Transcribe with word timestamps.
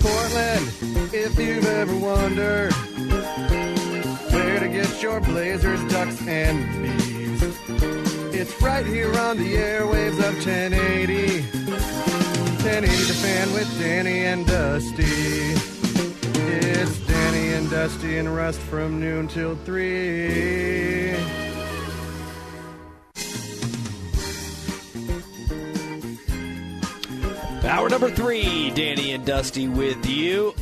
Portland, 0.00 0.66
if 1.12 1.38
you've 1.38 1.66
ever 1.66 1.96
wondered 1.96 2.72
where 4.32 4.60
to 4.60 4.68
get 4.68 5.02
your 5.02 5.20
blazers, 5.20 5.82
ducks, 5.90 6.26
and 6.26 6.58
bees, 6.82 7.42
it's 8.34 8.60
right 8.62 8.86
here 8.86 9.14
on 9.18 9.36
the 9.36 9.54
airwaves 9.54 10.18
of 10.18 10.34
1080. 10.46 11.42
1080 11.42 12.86
the 12.86 13.14
fan 13.14 13.52
with 13.52 13.78
Danny 13.78 14.24
and 14.24 14.46
Dusty. 14.46 15.54
It's 16.60 16.98
Danny 17.06 17.54
and 17.54 17.70
Dusty 17.70 18.18
and 18.18 18.34
Rust 18.34 18.60
from 18.60 19.00
noon 19.00 19.28
till 19.28 19.56
3. 19.56 21.47
Hour 27.68 27.90
number 27.90 28.10
three, 28.10 28.70
Danny 28.70 29.12
and 29.12 29.26
Dusty 29.26 29.68
with 29.68 30.06
you. 30.06 30.54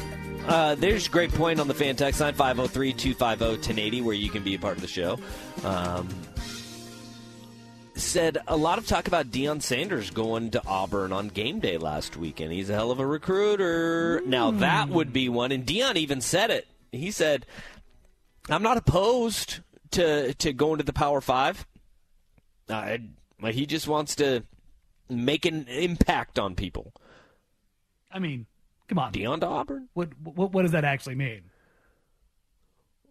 Uh, 0.49 0.75
there's 0.75 1.07
a 1.07 1.11
great 1.11 1.33
point 1.33 1.61
on 1.61 1.69
the 1.69 1.75
fan 1.75 1.95
text 1.95 2.21
line 2.21 2.35
503 2.35 2.93
250 2.93 3.45
1080 3.45 4.01
where 4.03 4.15
you 4.15 4.29
can 4.29 4.43
be 4.43 4.57
a 4.57 4.59
part 4.59 4.75
of 4.75 4.83
the 4.83 4.89
show. 4.89 5.17
Um, 5.63 6.09
said 7.95 8.39
a 8.49 8.57
lot 8.57 8.79
of 8.79 8.89
talk 8.89 9.07
about 9.07 9.31
Deion 9.31 9.63
Sanders 9.63 10.11
going 10.11 10.51
to 10.51 10.67
Auburn 10.67 11.13
on 11.13 11.29
game 11.29 11.61
day 11.61 11.79
last 11.79 12.17
weekend. 12.17 12.53
He's 12.53 12.71
a 12.71 12.75
hell 12.75 12.91
of 12.91 12.99
a 12.99 13.07
recruiter. 13.07 14.21
Now, 14.27 14.51
that 14.51 14.89
would 14.89 15.13
be 15.13 15.29
one. 15.29 15.53
And 15.53 15.65
Deion 15.65 15.95
even 15.95 16.21
said 16.21 16.51
it. 16.51 16.67
He 16.91 17.13
said, 17.13 17.47
I'm 18.49 18.65
not 18.65 18.79
opposed 18.79 19.61
to, 19.93 20.35
to 20.35 20.53
going 20.53 20.79
to 20.79 20.85
the 20.85 20.93
Power 20.93 21.21
Five. 21.21 21.69
Uh, 22.69 22.99
he 23.45 23.65
just 23.65 23.87
wants 23.87 24.17
to 24.17 24.43
make 25.09 25.45
an 25.47 25.67
impact 25.69 26.39
on 26.39 26.55
people. 26.55 26.93
I 28.13 28.19
mean, 28.19 28.47
come 28.89 28.99
on. 28.99 29.13
Deion 29.13 29.41
to 29.41 29.47
Auburn? 29.47 29.89
What, 29.95 30.11
what 30.23 30.53
what 30.53 30.63
does 30.63 30.73
that 30.73 30.85
actually 30.85 31.15
mean? 31.17 31.43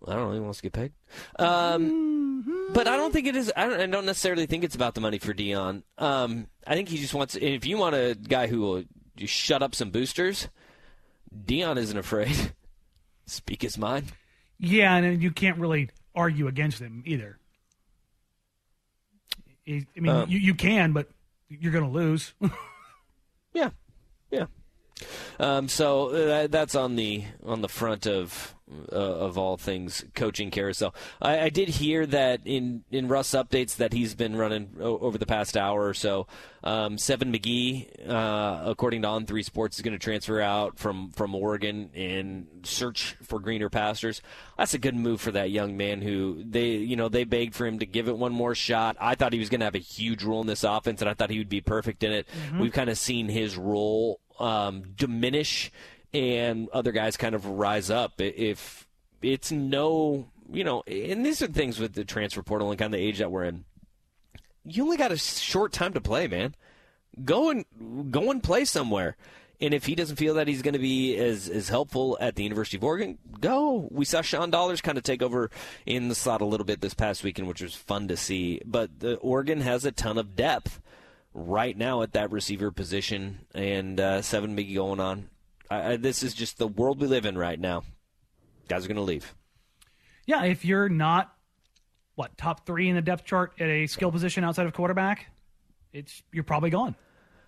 I 0.08 0.14
don't 0.14 0.28
know. 0.30 0.34
He 0.34 0.40
wants 0.40 0.60
to 0.60 0.64
get 0.64 0.74
paid. 0.74 0.92
Um, 1.40 2.70
but 2.74 2.88
I 2.88 2.96
don't 2.98 3.12
think 3.12 3.28
it 3.28 3.36
is. 3.36 3.52
I 3.56 3.68
don't, 3.68 3.80
I 3.80 3.86
don't 3.88 4.06
necessarily 4.06 4.46
think 4.46 4.64
it's 4.64 4.76
about 4.76 4.94
the 4.94 5.02
money 5.02 5.18
for 5.18 5.34
Deion. 5.34 5.84
Um, 5.98 6.48
I 6.68 6.76
think 6.76 6.90
he 6.90 6.98
just 6.98 7.14
wants. 7.14 7.36
If 7.36 7.66
you 7.66 7.78
want 7.78 7.96
a 7.96 8.16
guy 8.16 8.48
who 8.48 8.60
will 8.62 8.84
just 9.16 9.34
shut 9.34 9.64
up 9.64 9.74
some 9.74 9.90
boosters, 9.90 10.48
Deion 11.46 11.78
isn't 11.78 11.98
afraid. 11.98 12.54
Speak 13.26 13.64
his 13.64 13.78
mind. 13.78 14.12
Yeah, 14.60 14.96
and 14.96 15.22
you 15.24 15.32
can't 15.32 15.58
really 15.58 15.90
argue 16.14 16.48
against 16.48 16.80
him 16.80 17.02
either. 17.06 17.40
I 19.68 19.84
mean, 19.96 20.10
Um, 20.10 20.30
you, 20.30 20.38
you 20.38 20.54
can, 20.54 20.94
but 20.94 21.10
you're 21.60 21.72
going 21.72 21.86
to 21.86 21.92
lose. 21.92 22.34
Um, 25.40 25.68
so 25.68 26.10
uh, 26.10 26.48
that's 26.48 26.76
on 26.76 26.96
the 26.96 27.24
on 27.46 27.62
the 27.62 27.70
front 27.70 28.08
of 28.08 28.56
uh, 28.92 28.96
of 28.96 29.38
all 29.38 29.58
things 29.58 30.06
coaching 30.16 30.50
carousel. 30.50 30.96
I, 31.22 31.42
I 31.42 31.50
did 31.50 31.68
hear 31.68 32.06
that 32.08 32.42
in 32.46 32.84
in 32.92 33.08
Russ 33.08 33.32
updates 33.32 33.76
that 33.76 33.94
he's 33.94 34.16
been 34.16 34.36
running 34.36 34.70
o- 34.80 34.98
over 35.00 35.18
the 35.18 35.26
past 35.26 35.58
hour 35.58 35.86
or 35.86 35.94
so. 35.94 36.28
Um, 36.64 36.98
Seven 36.98 37.32
McGee, 37.32 38.10
uh, 38.10 38.64
according 38.66 39.04
to 39.04 39.08
On 39.10 39.26
Three 39.26 39.44
Sports, 39.44 39.76
is 39.78 39.84
going 39.84 39.94
to 39.94 40.00
transfer 40.00 40.40
out 40.42 40.80
from 40.80 41.12
from 41.12 41.36
Oregon 41.36 41.90
and 41.94 42.48
search 42.64 43.16
for 43.22 43.40
greener 43.40 43.70
pastures. 43.70 44.22
That's 44.58 44.74
a 44.74 44.80
good 44.80 44.96
move 44.96 45.20
for 45.22 45.32
that 45.32 45.52
young 45.52 45.76
man 45.78 46.02
who 46.02 46.42
they 46.44 46.70
you 46.78 46.96
know 46.96 47.10
they 47.10 47.26
begged 47.26 47.54
for 47.54 47.68
him 47.68 47.80
to 47.80 47.86
give 47.86 48.08
it 48.08 48.18
one 48.18 48.32
more 48.34 48.56
shot. 48.56 48.96
I 49.00 49.16
thought 49.16 49.34
he 49.34 49.40
was 49.40 49.50
going 49.50 49.60
to 49.60 49.66
have 49.66 49.76
a 49.76 49.80
huge 49.80 50.24
role 50.24 50.42
in 50.42 50.48
this 50.48 50.64
offense, 50.64 51.02
and 51.02 51.10
I 51.10 51.14
thought 51.14 51.30
he 51.30 51.38
would 51.38 51.50
be 51.50 51.62
perfect 51.62 52.02
in 52.04 52.14
it. 52.14 52.28
We've 52.58 52.72
kind 52.74 52.90
of 52.90 52.98
seen 52.98 53.28
his 53.28 53.58
role 53.58 54.22
um, 54.40 54.84
diminish 54.96 55.72
and 56.14 56.70
other 56.70 56.92
guys 56.92 57.18
kind 57.18 57.36
of 57.36 57.46
rise 57.46 57.90
up. 57.90 58.14
If 58.20 58.88
it's 59.22 59.52
no, 59.52 60.28
you 60.52 60.64
know, 60.64 60.84
and 60.88 61.26
these 61.26 61.42
are 61.42 61.48
things 61.48 61.80
with 61.80 61.94
the 61.94 62.06
transfer 62.06 62.42
portal 62.42 62.70
and 62.70 62.80
kind 62.80 62.94
of 62.94 63.00
the 63.00 63.06
age 63.06 63.20
that 63.20 63.32
we're 63.32 63.44
in. 63.44 63.66
You 64.64 64.84
only 64.84 64.98
got 64.98 65.12
a 65.12 65.18
short 65.18 65.74
time 65.74 65.94
to 65.94 66.02
play, 66.02 66.28
man. 66.28 66.56
Go 67.24 67.50
and 67.50 68.12
go 68.12 68.32
and 68.32 68.42
play 68.42 68.66
somewhere. 68.66 69.16
And 69.62 69.74
if 69.74 69.86
he 69.86 69.96
doesn't 69.96 70.18
feel 70.18 70.34
that 70.34 70.50
he's 70.50 70.62
going 70.62 70.74
to 70.74 70.80
be 70.80 71.16
as, 71.16 71.48
as 71.48 71.70
helpful 71.70 72.18
at 72.20 72.36
the 72.36 72.44
University 72.44 72.76
of 72.76 72.84
Oregon, 72.84 73.18
go. 73.40 73.88
We 73.90 74.04
saw 74.04 74.22
Sean 74.22 74.50
Dollars 74.50 74.82
kind 74.82 74.98
of 74.98 75.04
take 75.04 75.22
over 75.22 75.50
in 75.86 76.10
the 76.10 76.16
slot 76.16 76.42
a 76.42 76.46
little 76.46 76.66
bit 76.66 76.82
this 76.82 76.94
past 76.94 77.24
weekend, 77.24 77.48
which 77.48 77.62
was 77.62 77.74
fun 77.74 78.10
to 78.10 78.18
see. 78.18 78.62
But 78.66 79.00
the 79.00 79.16
Oregon 79.18 79.62
has 79.62 79.86
a 79.86 79.94
ton 79.94 80.18
of 80.18 80.36
depth 80.36 80.82
right 81.36 81.78
now 81.78 82.02
at 82.02 82.14
that 82.14 82.32
receiver 82.32 82.72
position, 82.72 83.46
and 83.54 84.00
uh, 84.00 84.22
seven 84.22 84.56
big 84.56 84.74
going 84.74 85.00
on. 85.00 85.30
I, 85.70 85.92
I, 85.94 85.98
this 85.98 86.24
is 86.24 86.34
just 86.34 86.58
the 86.58 86.68
world 86.68 87.00
we 87.00 87.08
live 87.08 87.26
in 87.26 87.38
right 87.38 87.60
now. 87.60 87.84
Guys 88.68 88.86
are 88.86 88.88
going 88.88 88.96
to 88.96 89.04
leave. 89.04 89.36
yeah, 90.26 90.46
if 90.46 90.66
you're 90.66 90.90
not 90.90 91.36
what 92.16 92.38
top 92.38 92.66
three 92.66 92.90
in 92.90 92.96
the 92.96 93.02
depth 93.02 93.26
chart 93.26 93.54
at 93.60 93.68
a 93.68 93.86
skill 93.86 94.12
position 94.12 94.44
outside 94.44 94.66
of 94.66 94.74
quarterback, 94.74 95.28
it's 95.94 96.24
you're 96.32 96.44
probably 96.46 96.70
gone. 96.70 96.96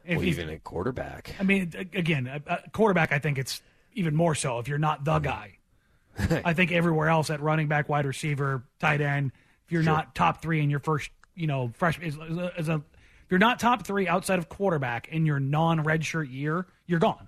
If 0.06 0.18
Well, 0.18 0.26
even 0.26 0.50
at 0.50 0.64
quarterback. 0.64 1.36
I 1.40 1.44
mean, 1.44 1.72
again, 1.94 2.28
a, 2.28 2.42
a 2.54 2.70
quarterback. 2.72 3.12
I 3.12 3.20
think 3.20 3.38
it's 3.38 3.62
even 3.94 4.16
more 4.16 4.36
so 4.36 4.60
if 4.60 4.68
you're 4.68 4.78
not 4.78 5.04
the 5.06 5.20
guy. 5.20 5.58
I 6.20 6.54
think 6.54 6.72
everywhere 6.72 7.10
else 7.10 7.30
at 7.30 7.42
running 7.42 7.68
back, 7.68 7.90
wide 7.90 8.06
receiver, 8.06 8.64
tight 8.80 9.02
end, 9.02 9.32
if 9.66 9.72
you're 9.72 9.84
not 9.84 10.16
top 10.16 10.42
three 10.42 10.62
in 10.62 10.70
your 10.70 10.80
first, 10.80 11.10
you 11.36 11.48
know, 11.48 11.72
freshman, 11.76 12.08
as, 12.08 12.16
is 12.16 12.38
a, 12.38 12.52
is 12.58 12.70
a, 12.70 12.74
if 12.74 12.82
you're 13.30 13.40
not 13.40 13.60
top 13.60 13.86
three 13.86 14.08
outside 14.08 14.40
of 14.40 14.50
quarterback 14.50 15.08
in 15.10 15.26
your 15.26 15.40
non-redshirt 15.40 16.32
year, 16.32 16.66
you're 16.86 17.00
gone. 17.00 17.28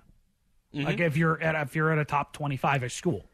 Mm-hmm. 0.74 0.86
Like 0.86 1.00
if 1.00 1.16
you're 1.16 1.40
at 1.40 1.54
if 1.66 1.74
you're 1.74 1.90
at 1.90 1.98
a 1.98 2.04
top 2.04 2.32
twenty-five 2.32 2.84
at 2.84 2.92
school, 2.92 3.24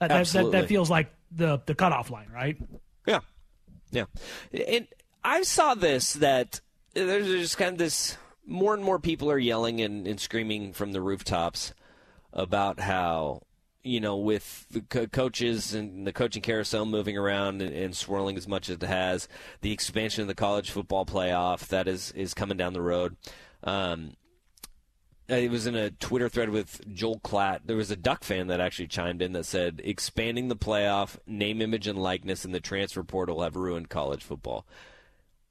that, 0.00 0.08
that, 0.08 0.26
that, 0.26 0.52
that 0.52 0.68
feels 0.68 0.90
like 0.90 1.12
the 1.30 1.60
the 1.66 1.74
cutoff 1.74 2.10
line, 2.10 2.28
right? 2.34 2.56
Yeah, 3.06 3.20
yeah. 3.90 4.04
And 4.52 4.88
I 5.22 5.42
saw 5.42 5.74
this 5.74 6.14
that 6.14 6.60
there's 6.94 7.26
just 7.26 7.58
kind 7.58 7.72
of 7.72 7.78
this. 7.78 8.16
More 8.48 8.74
and 8.74 8.84
more 8.84 9.00
people 9.00 9.28
are 9.28 9.38
yelling 9.40 9.80
and, 9.80 10.06
and 10.06 10.20
screaming 10.20 10.72
from 10.72 10.92
the 10.92 11.00
rooftops 11.00 11.74
about 12.32 12.78
how 12.78 13.42
you 13.86 14.00
know 14.00 14.16
with 14.16 14.66
the 14.70 14.80
co- 14.82 15.06
coaches 15.06 15.74
and 15.74 16.06
the 16.06 16.12
coaching 16.12 16.42
carousel 16.42 16.84
moving 16.84 17.16
around 17.16 17.62
and, 17.62 17.74
and 17.74 17.96
swirling 17.96 18.36
as 18.36 18.48
much 18.48 18.68
as 18.68 18.76
it 18.76 18.82
has, 18.82 19.28
the 19.60 19.72
expansion 19.72 20.22
of 20.22 20.28
the 20.28 20.34
college 20.34 20.70
football 20.70 21.06
playoff 21.06 21.68
that 21.68 21.88
is 21.88 22.12
is 22.12 22.34
coming 22.34 22.56
down 22.56 22.72
the 22.72 22.82
road. 22.82 23.16
Um, 23.64 24.12
it 25.28 25.50
was 25.50 25.66
in 25.66 25.74
a 25.74 25.90
Twitter 25.90 26.28
thread 26.28 26.50
with 26.50 26.82
Joel 26.92 27.18
Klatt. 27.20 27.60
There 27.64 27.76
was 27.76 27.90
a 27.90 27.96
Duck 27.96 28.22
fan 28.22 28.46
that 28.46 28.60
actually 28.60 28.86
chimed 28.86 29.22
in 29.22 29.32
that 29.32 29.44
said, 29.44 29.80
expanding 29.82 30.46
the 30.46 30.56
playoff, 30.56 31.18
name, 31.26 31.60
image, 31.60 31.88
and 31.88 31.98
likeness 31.98 32.44
in 32.44 32.52
the 32.52 32.60
transfer 32.60 33.02
portal 33.02 33.42
have 33.42 33.56
ruined 33.56 33.88
college 33.88 34.22
football. 34.22 34.66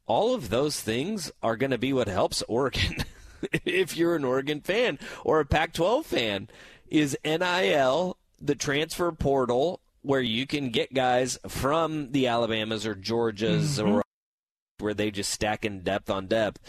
All 0.06 0.34
of 0.34 0.50
those 0.50 0.80
things 0.80 1.30
are 1.44 1.58
going 1.58 1.72
to 1.72 1.78
be 1.78 1.92
what 1.92 2.08
helps 2.08 2.42
Oregon. 2.48 2.98
if 3.66 3.98
you're 3.98 4.16
an 4.16 4.24
Oregon 4.24 4.62
fan 4.62 4.98
or 5.26 5.42
a 5.42 5.46
Pac 5.46 5.74
12 5.74 6.06
fan, 6.06 6.48
is 6.88 7.18
NIL, 7.26 8.18
the 8.46 8.56
transfer 8.56 9.12
portal, 9.12 9.82
where 10.02 10.22
you 10.22 10.46
can 10.46 10.70
get 10.70 10.94
guys 10.94 11.38
from 11.48 12.12
the 12.12 12.28
Alabamas 12.28 12.86
or 12.86 12.96
Georgias 12.96 13.84
or 13.84 14.04
where 14.80 14.94
they 14.94 15.12
just 15.12 15.32
stack 15.32 15.66
in 15.66 15.82
depth 15.82 16.10
on 16.10 16.28
depth. 16.28 16.60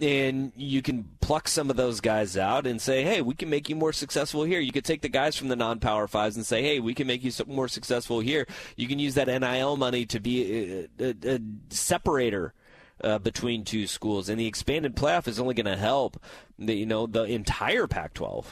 And 0.00 0.52
you 0.56 0.82
can 0.82 1.08
pluck 1.20 1.46
some 1.46 1.70
of 1.70 1.76
those 1.76 2.00
guys 2.00 2.36
out 2.36 2.66
and 2.66 2.82
say, 2.82 3.04
hey, 3.04 3.20
we 3.22 3.34
can 3.34 3.48
make 3.48 3.68
you 3.68 3.76
more 3.76 3.92
successful 3.92 4.42
here. 4.42 4.58
You 4.58 4.72
could 4.72 4.84
take 4.84 5.02
the 5.02 5.08
guys 5.08 5.36
from 5.36 5.48
the 5.48 5.56
non 5.56 5.78
power 5.78 6.08
fives 6.08 6.36
and 6.36 6.44
say, 6.44 6.62
hey, 6.62 6.80
we 6.80 6.94
can 6.94 7.06
make 7.06 7.22
you 7.22 7.30
more 7.46 7.68
successful 7.68 8.18
here. 8.18 8.46
You 8.76 8.88
can 8.88 8.98
use 8.98 9.14
that 9.14 9.28
NIL 9.28 9.76
money 9.76 10.04
to 10.06 10.18
be 10.18 10.88
a, 10.98 11.04
a, 11.04 11.14
a 11.36 11.40
separator. 11.70 12.54
Uh, 13.02 13.18
between 13.18 13.64
two 13.64 13.88
schools, 13.88 14.28
and 14.28 14.38
the 14.38 14.46
expanded 14.46 14.94
playoff 14.94 15.26
is 15.26 15.40
only 15.40 15.52
going 15.52 15.66
to 15.66 15.76
help 15.76 16.16
the 16.56 16.74
you 16.74 16.86
know 16.86 17.08
the 17.08 17.24
entire 17.24 17.88
Pac-12. 17.88 18.44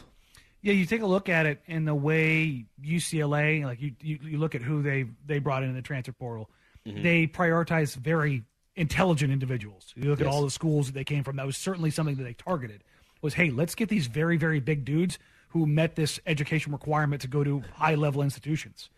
Yeah, 0.62 0.74
you 0.74 0.86
take 0.86 1.02
a 1.02 1.06
look 1.06 1.28
at 1.28 1.44
it 1.46 1.60
in 1.66 1.84
the 1.84 1.94
way 1.94 2.66
UCLA, 2.82 3.64
like 3.64 3.82
you, 3.82 3.92
you, 4.00 4.18
you 4.22 4.38
look 4.38 4.54
at 4.54 4.62
who 4.62 4.82
they 4.82 5.06
they 5.26 5.40
brought 5.40 5.64
in 5.64 5.74
the 5.74 5.82
transfer 5.82 6.12
portal. 6.12 6.48
Mm-hmm. 6.86 7.02
They 7.02 7.26
prioritize 7.26 7.96
very 7.96 8.44
intelligent 8.76 9.32
individuals. 9.32 9.92
You 9.96 10.10
look 10.10 10.20
at 10.20 10.26
all 10.26 10.42
the 10.42 10.50
schools 10.50 10.86
that 10.86 10.94
they 10.94 11.04
came 11.04 11.24
from. 11.24 11.36
That 11.36 11.46
was 11.46 11.56
certainly 11.56 11.90
something 11.90 12.14
that 12.16 12.24
they 12.24 12.32
targeted. 12.32 12.84
was, 13.20 13.34
hey, 13.34 13.50
let's 13.50 13.74
get 13.74 13.88
these 13.88 14.06
very 14.06 14.36
very 14.36 14.60
big 14.60 14.84
dudes 14.84 15.18
who 15.48 15.66
met 15.66 15.96
this 15.96 16.18
education 16.26 16.72
requirement 16.72 17.20
to 17.22 17.28
go 17.28 17.44
to 17.44 17.62
high 17.74 17.94
level 17.94 18.22
institutions. 18.22 18.88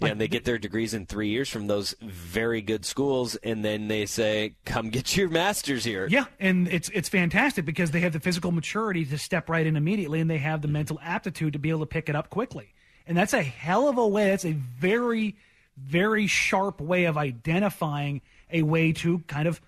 Yeah, 0.00 0.08
and 0.08 0.20
they 0.20 0.28
get 0.28 0.44
their 0.44 0.58
degrees 0.58 0.92
in 0.92 1.06
three 1.06 1.28
years 1.28 1.48
from 1.48 1.66
those 1.66 1.94
very 2.02 2.60
good 2.60 2.84
schools, 2.84 3.36
and 3.36 3.64
then 3.64 3.88
they 3.88 4.06
say, 4.06 4.56
"Come 4.64 4.90
get 4.90 5.16
your 5.16 5.28
master's 5.28 5.84
here." 5.84 6.06
Yeah, 6.10 6.24
and 6.40 6.68
it's 6.68 6.88
it's 6.90 7.08
fantastic 7.08 7.64
because 7.64 7.92
they 7.92 8.00
have 8.00 8.12
the 8.12 8.20
physical 8.20 8.50
maturity 8.50 9.04
to 9.04 9.18
step 9.18 9.48
right 9.48 9.66
in 9.66 9.76
immediately, 9.76 10.20
and 10.20 10.28
they 10.28 10.38
have 10.38 10.62
the 10.62 10.66
mm-hmm. 10.66 10.72
mental 10.74 11.00
aptitude 11.02 11.52
to 11.52 11.58
be 11.58 11.70
able 11.70 11.80
to 11.80 11.86
pick 11.86 12.08
it 12.08 12.16
up 12.16 12.30
quickly. 12.30 12.74
And 13.06 13.16
that's 13.16 13.34
a 13.34 13.42
hell 13.42 13.88
of 13.88 13.98
a 13.98 14.06
way. 14.06 14.30
That's 14.30 14.44
a 14.44 14.52
very 14.52 15.36
very 15.76 16.26
sharp 16.26 16.80
way 16.80 17.04
of 17.04 17.16
identifying 17.16 18.20
a 18.50 18.62
way 18.62 18.92
to 18.92 19.18
kind 19.26 19.48
of 19.48 19.60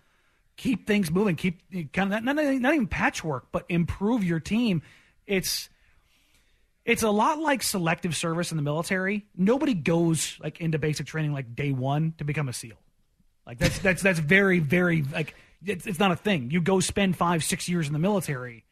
keep 0.56 0.86
things 0.86 1.10
moving, 1.10 1.36
keep 1.36 1.60
kind 1.92 2.12
of 2.12 2.24
not, 2.24 2.36
not, 2.36 2.54
not 2.60 2.74
even 2.74 2.86
patchwork, 2.86 3.46
but 3.52 3.64
improve 3.68 4.24
your 4.24 4.40
team. 4.40 4.82
It's 5.26 5.68
it's 6.86 7.02
a 7.02 7.10
lot 7.10 7.40
like 7.40 7.62
selective 7.64 8.14
service 8.14 8.52
in 8.52 8.56
the 8.56 8.62
military. 8.62 9.26
Nobody 9.36 9.74
goes 9.74 10.38
like 10.40 10.60
into 10.60 10.78
basic 10.78 11.06
training 11.06 11.32
like 11.32 11.54
day 11.54 11.72
one 11.72 12.14
to 12.18 12.24
become 12.24 12.48
a 12.48 12.52
SEAL. 12.52 12.76
Like 13.44 13.58
that's 13.58 13.78
that's 13.80 14.02
that's 14.02 14.20
very 14.20 14.60
very 14.60 15.02
like 15.02 15.34
it's, 15.64 15.86
it's 15.86 15.98
not 15.98 16.12
a 16.12 16.16
thing. 16.16 16.50
You 16.50 16.60
go 16.60 16.78
spend 16.78 17.16
five 17.16 17.42
six 17.42 17.68
years 17.68 17.88
in 17.88 17.92
the 17.92 17.98
military, 17.98 18.64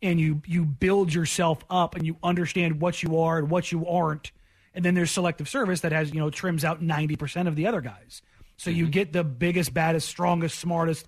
and 0.00 0.20
you 0.20 0.42
you 0.46 0.64
build 0.64 1.12
yourself 1.12 1.64
up 1.68 1.96
and 1.96 2.06
you 2.06 2.16
understand 2.22 2.80
what 2.80 3.02
you 3.02 3.18
are 3.18 3.38
and 3.38 3.50
what 3.50 3.72
you 3.72 3.86
aren't. 3.86 4.30
And 4.72 4.84
then 4.84 4.94
there's 4.94 5.10
selective 5.10 5.48
service 5.48 5.80
that 5.80 5.92
has 5.92 6.14
you 6.14 6.20
know 6.20 6.30
trims 6.30 6.64
out 6.64 6.80
ninety 6.80 7.16
percent 7.16 7.48
of 7.48 7.56
the 7.56 7.66
other 7.66 7.80
guys. 7.80 8.22
So 8.56 8.70
mm-hmm. 8.70 8.78
you 8.78 8.88
get 8.88 9.12
the 9.12 9.24
biggest, 9.24 9.74
baddest, 9.74 10.08
strongest, 10.08 10.58
smartest, 10.60 11.06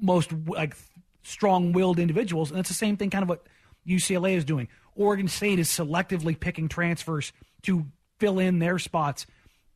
most 0.00 0.32
like 0.46 0.76
strong-willed 1.22 1.98
individuals, 1.98 2.50
and 2.50 2.58
it's 2.58 2.68
the 2.68 2.74
same 2.74 2.96
thing 2.96 3.10
kind 3.10 3.22
of 3.22 3.28
what 3.28 3.46
UCLA 3.86 4.34
is 4.34 4.44
doing. 4.44 4.68
Oregon 4.94 5.28
State 5.28 5.58
is 5.58 5.68
selectively 5.68 6.38
picking 6.38 6.68
transfers 6.68 7.32
to 7.62 7.86
fill 8.18 8.38
in 8.38 8.58
their 8.58 8.78
spots. 8.78 9.26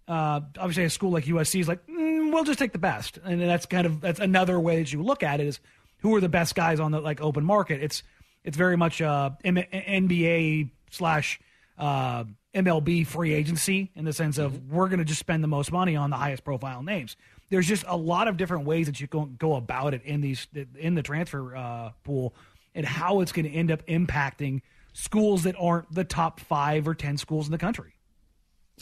Uh, 0.07 0.41
obviously, 0.59 0.85
a 0.85 0.91
school 0.91 1.11
like 1.11 1.25
USC 1.25 1.61
is 1.61 1.69
like, 1.69 1.87
mm, 1.87 2.33
we'll 2.33 2.45
just 2.45 2.59
take 2.59 2.73
the 2.73 2.79
best, 2.79 3.19
and 3.25 3.41
that's 3.41 3.67
kind 3.67 3.87
of 3.87 4.01
that's 4.01 4.21
another 4.21 4.59
way 4.59 4.79
that 4.79 4.93
you 4.93 5.03
look 5.03 5.23
at 5.23 5.41
it 5.41 5.47
is 5.47 5.61
who 5.99 6.15
are 6.15 6.21
the 6.21 6.29
best 6.29 6.55
guys 6.55 6.81
on 6.81 6.93
the 6.93 7.01
like 7.01 7.21
open 7.21 7.45
market. 7.45 7.83
It's 7.83 8.03
it's 8.45 8.57
very 8.57 8.77
much 8.77 9.03
uh, 9.03 9.31
M- 9.45 9.57
NBA 9.57 10.71
slash 10.91 11.41
uh, 11.77 12.25
MLB 12.55 13.07
free 13.07 13.35
agency 13.35 13.91
in 13.95 14.05
the 14.05 14.13
sense 14.13 14.39
of 14.39 14.53
mm-hmm. 14.53 14.75
we're 14.75 14.89
going 14.89 14.99
to 14.99 15.05
just 15.05 15.21
spend 15.21 15.45
the 15.45 15.49
most 15.49 15.71
money 15.71 15.97
on 15.97 16.11
the 16.11 16.17
highest 16.17 16.45
profile 16.45 16.83
names. 16.83 17.17
There's 17.51 17.67
just 17.67 17.85
a 17.87 17.97
lot 17.97 18.29
of 18.29 18.37
different 18.37 18.65
ways 18.65 18.87
that 18.87 19.01
you 19.01 19.09
can 19.09 19.37
go 19.39 19.55
about 19.55 19.95
it 19.95 20.03
in 20.05 20.21
these 20.21 20.47
in 20.79 20.95
the 20.95 21.03
transfer 21.03 21.57
uh, 21.57 21.91
pool 22.05 22.35
and 22.75 22.87
how 22.87 23.21
it's 23.21 23.33
going 23.33 23.47
to 23.47 23.53
end 23.53 23.71
up 23.71 23.85
impacting 23.87 24.63
schools 24.93 25.45
that 25.45 25.57
aren't 25.59 25.93
the 25.93 26.05
top 26.05 26.41
five 26.41 26.89
or 26.89 26.95
ten 26.95 27.17
schools 27.17 27.47
in 27.47 27.53
the 27.53 27.59
country. 27.59 27.95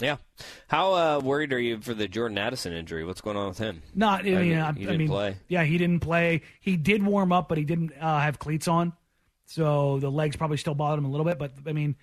Yeah. 0.00 0.16
How 0.68 0.94
uh, 0.94 1.20
worried 1.20 1.52
are 1.52 1.58
you 1.58 1.80
for 1.80 1.94
the 1.94 2.08
Jordan 2.08 2.38
Addison 2.38 2.72
injury? 2.72 3.04
What's 3.04 3.20
going 3.20 3.36
on 3.36 3.48
with 3.48 3.58
him? 3.58 3.82
Not, 3.94 4.20
I 4.20 4.30
mean, 4.30 4.58
I, 4.58 4.72
he 4.72 4.80
didn't 4.80 4.94
I 4.94 4.96
mean, 4.98 5.08
play. 5.08 5.36
Yeah, 5.48 5.64
he 5.64 5.78
didn't 5.78 6.00
play. 6.00 6.42
He 6.60 6.76
did 6.76 7.02
warm 7.02 7.32
up, 7.32 7.48
but 7.48 7.58
he 7.58 7.64
didn't 7.64 7.92
uh, 7.98 8.20
have 8.20 8.38
cleats 8.38 8.68
on, 8.68 8.92
so 9.46 9.98
the 9.98 10.10
legs 10.10 10.36
probably 10.36 10.58
still 10.58 10.74
bothered 10.74 10.98
him 10.98 11.06
a 11.06 11.10
little 11.10 11.24
bit. 11.24 11.38
But 11.38 11.52
I 11.66 11.72
mean, 11.72 11.96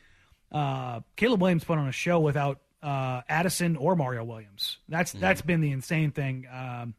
uh, 0.52 1.02
Caleb 1.16 1.42
Williams 1.42 1.64
put 1.64 1.78
on 1.78 1.88
a 1.88 1.92
show 1.92 2.20
without 2.20 2.62
uh, 2.82 3.22
Addison 3.30 3.76
or 3.76 3.96
Mario 3.96 4.24
Williams. 4.24 4.78
That's 4.90 5.12
mm-hmm. 5.12 5.22
that's 5.22 5.42
been 5.42 5.62
the 5.62 5.72
insane 5.72 6.12
thing. 6.12 6.48
Um, 6.52 6.96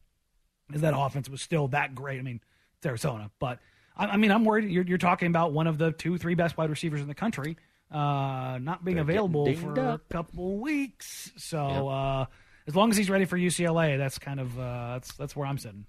is 0.72 0.80
that 0.82 0.94
offense 0.96 1.28
was 1.28 1.42
still 1.42 1.68
that 1.68 1.94
great? 1.94 2.18
I 2.18 2.22
mean, 2.22 2.40
it's 2.78 2.86
Arizona, 2.86 3.30
but 3.38 3.58
I, 3.96 4.06
I 4.06 4.16
mean, 4.16 4.30
I'm 4.30 4.44
worried. 4.44 4.70
You're, 4.70 4.84
you're, 4.84 4.98
talking 4.98 5.28
about 5.28 5.52
one 5.52 5.66
of 5.66 5.78
the 5.78 5.92
two, 5.92 6.18
three 6.18 6.34
best 6.34 6.56
wide 6.56 6.70
receivers 6.70 7.00
in 7.00 7.08
the 7.08 7.14
country 7.14 7.56
uh, 7.94 8.58
not 8.60 8.84
being 8.84 8.96
They're 8.96 9.02
available 9.02 9.52
for 9.54 9.78
up. 9.78 10.00
a 10.10 10.12
couple 10.12 10.58
weeks. 10.58 11.30
So 11.36 11.68
yep. 11.68 11.84
uh, 11.84 12.26
as 12.66 12.74
long 12.74 12.90
as 12.90 12.96
he's 12.96 13.08
ready 13.08 13.24
for 13.24 13.38
UCLA, 13.38 13.96
that's 13.96 14.18
kind 14.18 14.40
of 14.40 14.58
uh, 14.58 14.94
that's 14.94 15.14
that's 15.14 15.36
where 15.36 15.46
I'm 15.46 15.58
sitting. 15.58 15.86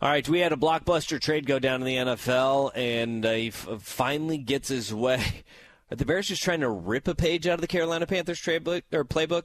All 0.00 0.08
right, 0.08 0.28
we 0.28 0.40
had 0.40 0.52
a 0.52 0.56
blockbuster 0.56 1.20
trade 1.20 1.46
go 1.46 1.60
down 1.60 1.80
in 1.80 1.86
the 1.86 1.96
NFL, 1.96 2.72
and 2.74 3.24
uh, 3.24 3.32
he 3.32 3.48
f- 3.48 3.68
finally 3.80 4.36
gets 4.36 4.68
his 4.68 4.92
way. 4.92 5.44
Are 5.92 5.96
the 5.96 6.04
Bears 6.04 6.26
just 6.26 6.42
trying 6.42 6.60
to 6.60 6.68
rip 6.68 7.06
a 7.06 7.14
page 7.14 7.46
out 7.46 7.54
of 7.54 7.60
the 7.60 7.68
Carolina 7.68 8.04
Panthers 8.04 8.40
trade 8.40 8.64
book 8.64 8.82
or 8.92 9.04
playbook? 9.04 9.44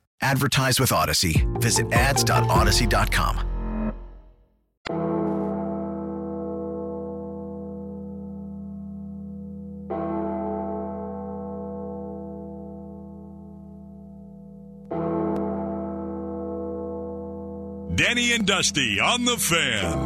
Advertise 0.21 0.79
with 0.79 0.91
Audacy. 0.91 1.45
Visit 1.59 1.91
ads.audacy.com. 1.91 3.47
Danny 17.95 18.33
and 18.33 18.47
Dusty 18.47 18.99
on 18.99 19.25
the 19.25 19.37
fan. 19.37 19.97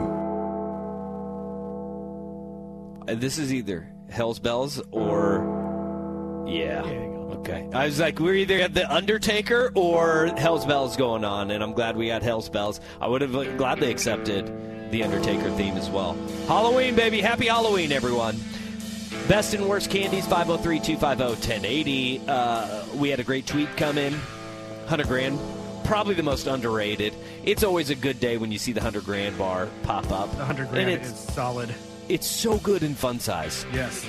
Uh, 3.07 3.15
this 3.15 3.37
is 3.37 3.53
either 3.53 3.89
Hell's 4.09 4.39
Bells 4.39 4.81
or. 4.91 6.45
Yeah. 6.47 7.14
Okay. 7.45 7.69
I 7.73 7.85
was 7.85 7.99
like, 7.99 8.19
we're 8.19 8.33
either 8.33 8.59
at 8.59 8.73
The 8.73 8.91
Undertaker 8.91 9.71
or 9.75 10.31
Hell's 10.35 10.65
Bells 10.65 10.97
going 10.97 11.23
on, 11.23 11.51
and 11.51 11.63
I'm 11.63 11.73
glad 11.73 11.95
we 11.95 12.07
got 12.07 12.23
Hell's 12.23 12.49
Bells. 12.49 12.81
I 12.99 13.07
would 13.07 13.21
have 13.21 13.33
gladly 13.57 13.91
accepted 13.91 14.91
the 14.91 15.03
Undertaker 15.03 15.51
theme 15.51 15.77
as 15.77 15.87
well. 15.87 16.13
Halloween, 16.47 16.95
baby. 16.95 17.21
Happy 17.21 17.45
Halloween, 17.45 17.91
everyone. 17.91 18.39
Best 19.27 19.53
and 19.53 19.69
worst 19.69 19.91
candies, 19.91 20.25
503 20.25 20.79
250 20.79 21.23
1080. 21.23 22.21
Uh, 22.27 22.85
we 22.95 23.09
had 23.09 23.19
a 23.19 23.23
great 23.23 23.45
tweet 23.45 23.69
come 23.77 23.99
in. 23.99 24.13
100 24.13 25.07
grand 25.07 25.39
probably 25.85 26.15
the 26.15 26.23
most 26.23 26.47
underrated. 26.47 27.13
It's 27.43 27.63
always 27.63 27.91
a 27.91 27.95
good 27.95 28.19
day 28.19 28.37
when 28.37 28.51
you 28.51 28.57
see 28.57 28.71
the 28.71 28.79
100 28.79 29.05
grand 29.05 29.37
bar 29.37 29.69
pop 29.83 30.11
up. 30.11 30.31
The 30.31 30.37
100 30.37 30.69
grand 30.69 30.89
and 30.89 31.03
is 31.03 31.15
solid. 31.15 31.73
It's 32.09 32.27
so 32.27 32.57
good 32.57 32.83
in 32.83 32.95
fun 32.95 33.19
size. 33.19 33.65
Yes. 33.71 34.05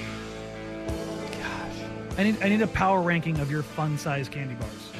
I 2.18 2.22
need, 2.22 2.42
I 2.42 2.48
need 2.48 2.62
a 2.62 2.66
power 2.66 3.00
ranking 3.02 3.38
of 3.40 3.50
your 3.50 3.62
fun 3.62 3.98
size 3.98 4.28
candy 4.28 4.54
bars. 4.54 4.92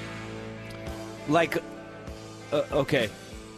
Like, 1.29 1.57
uh, 2.53 2.63
okay, 2.73 3.11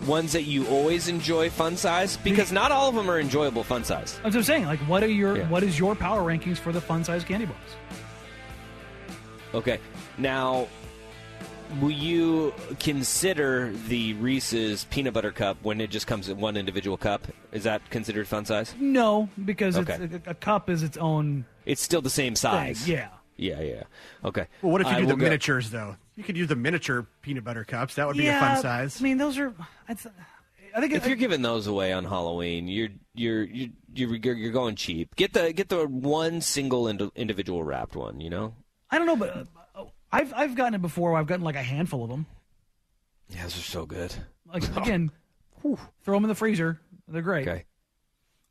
ones 0.06 0.32
that 0.32 0.42
you 0.42 0.66
always 0.68 1.08
enjoy 1.08 1.50
fun 1.50 1.76
size 1.76 2.16
because 2.18 2.52
not 2.52 2.70
all 2.70 2.88
of 2.88 2.94
them 2.94 3.10
are 3.10 3.18
enjoyable 3.18 3.64
fun 3.64 3.84
size. 3.84 4.14
That's 4.22 4.34
what 4.34 4.36
I'm 4.36 4.42
saying. 4.44 4.64
Like, 4.66 4.80
what 4.80 5.02
are 5.02 5.08
your 5.08 5.38
yeah. 5.38 5.48
what 5.48 5.62
is 5.62 5.78
your 5.78 5.94
power 5.94 6.20
rankings 6.20 6.58
for 6.58 6.72
the 6.72 6.80
fun 6.80 7.04
size 7.04 7.24
candy 7.24 7.46
bars? 7.46 7.58
Okay, 9.54 9.80
now 10.18 10.68
will 11.80 11.90
you 11.90 12.54
consider 12.78 13.72
the 13.88 14.14
Reese's 14.14 14.84
peanut 14.84 15.14
butter 15.14 15.32
cup 15.32 15.58
when 15.62 15.80
it 15.80 15.90
just 15.90 16.06
comes 16.06 16.28
in 16.28 16.38
one 16.38 16.56
individual 16.56 16.96
cup? 16.96 17.26
Is 17.52 17.64
that 17.64 17.88
considered 17.90 18.26
fun 18.26 18.44
size? 18.44 18.74
No, 18.78 19.28
because 19.44 19.76
okay. 19.78 20.08
a, 20.26 20.30
a, 20.30 20.34
cup 20.34 20.70
is 20.70 20.82
its 20.82 20.96
own. 20.96 21.44
It's 21.66 21.82
still 21.82 22.02
the 22.02 22.10
same 22.10 22.36
size. 22.36 22.80
Thing. 22.80 22.94
Yeah. 22.94 23.08
Yeah, 23.38 23.60
yeah. 23.60 23.84
Okay. 24.24 24.46
Well, 24.60 24.72
what 24.72 24.80
if 24.80 24.88
you 24.88 24.94
I 24.94 25.00
do 25.00 25.06
the 25.06 25.16
miniatures 25.16 25.70
though? 25.70 25.96
You 26.16 26.24
could 26.24 26.36
use 26.36 26.48
the 26.48 26.56
miniature 26.56 27.06
peanut 27.22 27.44
butter 27.44 27.64
cups. 27.64 27.94
That 27.94 28.06
would 28.08 28.16
be 28.16 28.24
yeah, 28.24 28.38
a 28.38 28.54
fun 28.54 28.62
size. 28.62 29.00
I 29.00 29.04
mean, 29.04 29.16
those 29.16 29.38
are. 29.38 29.54
I 29.88 29.94
think 29.94 30.92
if 30.92 31.06
you're 31.06 31.16
giving 31.16 31.40
those 31.40 31.68
away 31.68 31.92
on 31.92 32.04
Halloween, 32.04 32.66
you're 32.66 32.88
you're 33.14 33.44
you're 33.44 33.70
you're, 33.94 34.34
you're 34.34 34.52
going 34.52 34.74
cheap. 34.74 35.14
Get 35.14 35.32
the 35.32 35.52
get 35.52 35.68
the 35.68 35.86
one 35.86 36.40
single 36.40 36.88
ind- 36.88 37.12
individual 37.14 37.62
wrapped 37.62 37.94
one. 37.94 38.20
You 38.20 38.30
know. 38.30 38.54
I 38.90 38.98
don't 38.98 39.06
know, 39.06 39.16
but 39.16 39.46
uh, 39.74 39.84
I've 40.10 40.34
I've 40.34 40.54
gotten 40.56 40.74
it 40.74 40.82
before. 40.82 41.16
I've 41.16 41.26
gotten 41.26 41.44
like 41.44 41.56
a 41.56 41.62
handful 41.62 42.02
of 42.02 42.10
them. 42.10 42.26
Yeah, 43.28 43.44
those 43.44 43.58
are 43.58 43.62
so 43.62 43.86
good. 43.86 44.12
Like 44.52 44.64
again, 44.76 45.12
whew, 45.62 45.78
throw 46.02 46.16
them 46.16 46.24
in 46.24 46.28
the 46.28 46.34
freezer. 46.34 46.80
They're 47.06 47.22
great. 47.22 47.46
Okay. 47.46 47.64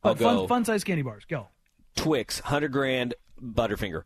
I'll 0.03 0.15
but 0.15 0.23
fun 0.23 0.47
fun 0.47 0.65
size 0.65 0.83
candy 0.85 1.01
bars. 1.01 1.25
Go. 1.27 1.47
Twix, 1.95 2.39
hundred 2.39 2.71
grand, 2.71 3.15
Butterfinger. 3.41 4.03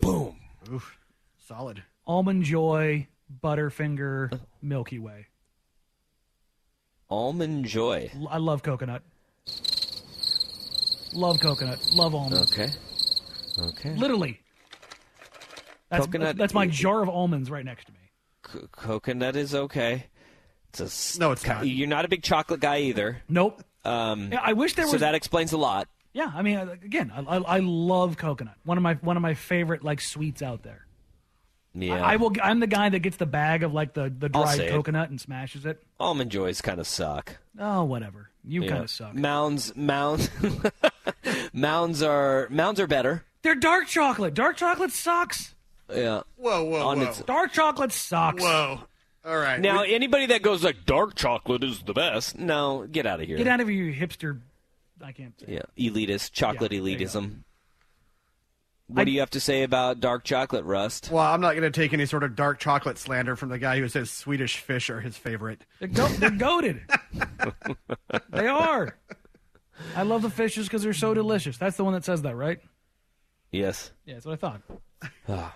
Boom. 0.00 0.36
Oof, 0.72 0.96
solid. 1.48 1.82
Almond 2.06 2.44
Joy, 2.44 3.06
Butterfinger, 3.42 4.40
Milky 4.62 4.98
Way. 4.98 5.26
Almond 7.10 7.66
Joy. 7.66 8.10
I 8.28 8.38
love 8.38 8.62
coconut. 8.62 9.02
Love 11.12 11.38
coconut. 11.40 11.78
Love 11.94 12.14
almond. 12.14 12.48
Okay. 12.50 12.70
Okay. 13.58 13.94
Literally, 13.94 14.40
That's, 15.90 16.06
Coconut- 16.06 16.36
That's 16.36 16.54
my 16.54 16.66
jar 16.66 17.02
of 17.02 17.08
almonds 17.08 17.50
right 17.50 17.64
next 17.64 17.84
to 17.86 17.92
me. 17.92 17.98
Co- 18.42 18.66
coconut 18.72 19.36
is 19.36 19.54
okay. 19.54 20.06
It's 20.70 21.16
a 21.16 21.20
No, 21.20 21.30
it's 21.30 21.46
not. 21.46 21.64
You're 21.66 21.86
not 21.86 22.04
a 22.04 22.08
big 22.08 22.24
chocolate 22.24 22.58
guy 22.60 22.80
either. 22.80 23.22
Nope. 23.28 23.62
Um, 23.84 24.30
Yeah, 24.32 24.40
I 24.42 24.54
wish 24.54 24.74
there 24.74 24.86
was. 24.86 24.92
so 24.92 24.98
that 24.98 25.14
explains 25.14 25.52
a 25.52 25.56
lot. 25.58 25.88
Yeah, 26.14 26.32
I 26.34 26.40
mean, 26.42 26.56
uh, 26.56 26.76
again, 26.82 27.12
I, 27.14 27.20
I, 27.20 27.36
I 27.38 27.58
love 27.58 28.16
coconut. 28.16 28.54
One 28.64 28.78
of 28.78 28.82
my 28.82 28.94
one 28.94 29.16
of 29.16 29.22
my 29.22 29.34
favorite 29.34 29.84
like 29.84 30.00
sweets 30.00 30.40
out 30.40 30.62
there. 30.62 30.86
Yeah, 31.74 31.94
I, 32.02 32.12
I 32.12 32.16
will. 32.16 32.32
I'm 32.42 32.60
the 32.60 32.66
guy 32.68 32.88
that 32.88 33.00
gets 33.00 33.16
the 33.18 33.26
bag 33.26 33.62
of 33.64 33.74
like 33.74 33.92
the 33.94 34.10
the 34.16 34.28
dried 34.28 34.56
say 34.56 34.66
it. 34.68 34.70
coconut 34.70 35.10
and 35.10 35.20
smashes 35.20 35.66
it. 35.66 35.82
Almond 36.00 36.30
joys 36.30 36.60
kind 36.62 36.78
of 36.80 36.86
suck. 36.86 37.36
Oh, 37.58 37.82
whatever. 37.84 38.30
You 38.46 38.62
Yeah. 38.62 38.68
kind 38.70 38.84
of 38.84 38.90
suck. 38.90 39.14
Mounds, 39.14 39.74
mounds, 39.76 40.30
mounds 41.52 42.02
are 42.02 42.48
mounds 42.50 42.80
are 42.80 42.86
better. 42.86 43.24
They're 43.42 43.54
dark 43.54 43.88
chocolate. 43.88 44.34
Dark 44.34 44.56
chocolate 44.56 44.92
sucks. 44.92 45.54
Yeah. 45.92 46.22
Whoa, 46.36 46.64
whoa, 46.64 46.86
On 46.86 47.00
whoa. 47.00 47.06
its- 47.08 47.22
Dark 47.22 47.52
chocolate 47.52 47.92
sucks. 47.92 48.42
Whoa. 48.42 48.80
All 49.24 49.36
right. 49.36 49.60
Now, 49.60 49.82
We- 49.82 49.94
anybody 49.94 50.26
that 50.26 50.42
goes 50.42 50.62
like 50.64 50.86
dark 50.86 51.14
chocolate 51.14 51.62
is 51.64 51.82
the 51.82 51.92
best. 51.92 52.38
No, 52.38 52.86
get 52.90 53.04
out 53.06 53.20
of 53.20 53.26
here. 53.26 53.36
Get 53.36 53.46
out 53.48 53.60
of 53.60 53.68
here, 53.68 53.82
you 53.84 53.92
hipster. 53.94 54.40
I 55.02 55.12
can't. 55.12 55.38
Say. 55.40 55.46
Yeah, 55.48 55.62
elitist, 55.90 56.32
chocolate 56.32 56.72
Yeah, 56.72 56.80
there 56.80 56.88
you 56.90 56.98
go. 56.98 57.04
elitism. 57.04 57.38
What 58.86 59.00
I- 59.00 59.04
do 59.04 59.10
you 59.12 59.20
have 59.20 59.30
to 59.30 59.40
say 59.40 59.62
about 59.62 59.98
dark 60.00 60.24
chocolate, 60.24 60.64
Rust? 60.64 61.10
well, 61.10 61.24
I'm 61.24 61.40
not 61.40 61.52
going 61.56 61.62
to 61.62 61.70
take 61.70 61.92
any 61.94 62.04
sort 62.06 62.22
of 62.22 62.36
dark 62.36 62.58
chocolate 62.60 62.98
slander 62.98 63.34
from 63.34 63.48
the 63.48 63.58
guy 63.58 63.78
who 63.78 63.88
says 63.88 64.10
Swedish 64.10 64.58
fish 64.58 64.90
are 64.90 65.00
his 65.00 65.16
favorite. 65.16 65.64
They're, 65.78 65.88
go- 65.88 66.08
they're 66.08 66.30
goaded. 66.30 66.82
they 68.30 68.46
are. 68.46 68.96
I 69.96 70.02
love 70.02 70.22
the 70.22 70.30
fishes 70.30 70.66
because 70.66 70.82
they're 70.82 70.92
so 70.92 71.14
delicious. 71.14 71.56
That's 71.56 71.76
the 71.76 71.84
one 71.84 71.94
that 71.94 72.04
says 72.04 72.22
that, 72.22 72.36
right? 72.36 72.58
Yes. 73.50 73.90
Yeah, 74.04 74.14
that's 74.14 74.26
what 74.26 74.32
I 74.34 74.36
thought. 74.36 74.62
Ah. 75.28 75.54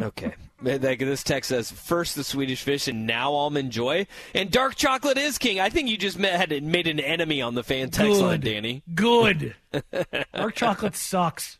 Okay. 0.00 0.34
Like, 0.60 0.98
This 0.98 1.22
text 1.22 1.50
says 1.50 1.70
first 1.70 2.16
the 2.16 2.24
Swedish 2.24 2.62
fish 2.62 2.88
and 2.88 3.06
now 3.06 3.32
almond 3.32 3.70
joy, 3.70 4.06
and 4.34 4.50
dark 4.50 4.74
chocolate 4.74 5.16
is 5.16 5.38
king. 5.38 5.60
I 5.60 5.70
think 5.70 5.88
you 5.88 5.96
just 5.96 6.18
met, 6.18 6.32
had 6.32 6.62
made 6.64 6.86
an 6.86 6.98
enemy 6.98 7.40
on 7.40 7.54
the 7.54 7.62
fan 7.62 7.90
text 7.90 8.20
line, 8.20 8.40
Danny. 8.40 8.82
Good. 8.94 9.54
Dark 10.34 10.54
chocolate 10.54 10.96
sucks. 10.96 11.58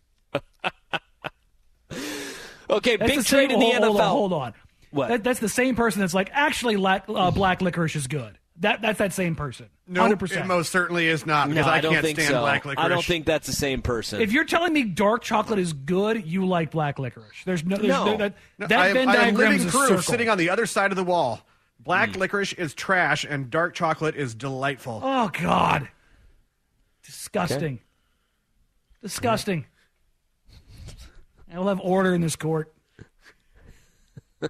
Okay, 2.70 2.96
That's 2.96 3.10
big 3.16 3.24
trade 3.24 3.50
same, 3.50 3.52
in 3.52 3.60
the 3.60 3.66
hold, 3.66 3.82
NFL. 3.82 3.82
Hold 3.82 4.00
on. 4.00 4.08
Hold 4.08 4.32
on. 4.32 4.54
What? 4.90 5.08
That, 5.08 5.24
that's 5.24 5.40
the 5.40 5.48
same 5.48 5.74
person 5.74 6.00
that's 6.00 6.14
like, 6.14 6.30
actually, 6.32 6.76
lac- 6.76 7.04
uh, 7.08 7.30
black 7.30 7.60
licorice 7.62 7.96
is 7.96 8.06
good. 8.06 8.37
That 8.60 8.82
That's 8.82 8.98
that 8.98 9.12
same 9.12 9.36
person. 9.36 9.68
No, 9.86 10.02
100%. 10.08 10.36
it 10.42 10.46
most 10.46 10.72
certainly 10.72 11.06
is 11.06 11.24
not 11.24 11.48
because 11.48 11.64
no, 11.64 11.70
I, 11.72 11.76
I 11.76 11.80
don't 11.80 11.92
can't 11.94 12.04
think 12.04 12.18
stand 12.18 12.32
so. 12.32 12.40
black 12.40 12.64
licorice. 12.64 12.84
I 12.84 12.88
don't 12.88 13.04
think 13.04 13.24
that's 13.24 13.46
the 13.46 13.52
same 13.52 13.80
person. 13.82 14.20
If 14.20 14.32
you're 14.32 14.44
telling 14.44 14.72
me 14.72 14.82
dark 14.82 15.22
chocolate 15.22 15.58
is 15.60 15.72
good, 15.72 16.26
you 16.26 16.44
like 16.44 16.70
black 16.72 16.98
licorice. 16.98 17.44
There's 17.44 17.64
no, 17.64 17.76
there's 17.76 17.88
No. 17.88 18.04
no 18.04 18.16
that, 18.16 18.34
No, 18.58 18.66
that 18.66 18.78
I 18.80 18.92
Venn 18.92 19.08
I 19.08 19.14
diagram 19.14 19.34
living 19.36 19.58
is 19.60 19.66
a 19.66 19.70
proof 19.70 19.88
circle. 19.88 20.02
sitting 20.02 20.28
on 20.28 20.36
the 20.38 20.50
other 20.50 20.66
side 20.66 20.90
of 20.90 20.96
the 20.96 21.04
wall. 21.04 21.40
Black 21.80 22.14
Hmm. 22.14 22.20
licorice 22.20 22.52
is 22.54 22.74
trash 22.74 23.24
and 23.24 23.48
dark 23.48 23.74
chocolate 23.74 24.16
is 24.16 24.34
delightful. 24.34 25.00
Oh 25.04 25.30
God, 25.32 25.88
disgusting, 27.04 27.78
disgusting. 29.02 29.66
I 31.50 31.58
will 31.58 31.68
have 31.68 31.80
order 31.80 32.12
in 32.12 32.20
this 32.20 32.36
court. 32.36 32.74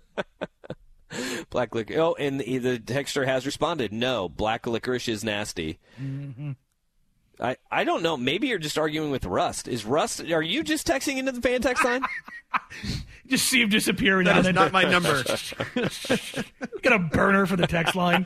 black 1.58 1.74
licorice. 1.74 1.98
Oh, 1.98 2.14
and 2.14 2.40
the, 2.40 2.58
the 2.58 2.78
texter 2.78 3.26
has 3.26 3.44
responded. 3.44 3.92
No, 3.92 4.28
black 4.28 4.66
licorice 4.66 5.08
is 5.08 5.24
nasty. 5.24 5.80
Mm-hmm. 6.00 6.52
I, 7.40 7.56
I 7.70 7.82
don't 7.82 8.02
know. 8.02 8.16
Maybe 8.16 8.46
you're 8.46 8.58
just 8.58 8.78
arguing 8.78 9.10
with 9.10 9.24
Rust. 9.24 9.66
Is 9.66 9.84
Rust? 9.84 10.20
Are 10.20 10.42
you 10.42 10.62
just 10.62 10.86
texting 10.86 11.16
into 11.16 11.32
the 11.32 11.40
fan 11.40 11.60
text 11.60 11.84
line? 11.84 12.02
Just 13.26 13.44
see 13.46 13.60
him 13.60 13.68
disappearing. 13.68 14.24
That 14.24 14.36
down 14.36 14.46
is 14.46 14.54
not 14.54 14.72
my 14.72 14.84
number. 14.84 15.22
Got 16.82 16.92
a 16.94 16.98
burner 16.98 17.44
for 17.44 17.56
the 17.56 17.66
text 17.66 17.94
line. 17.94 18.24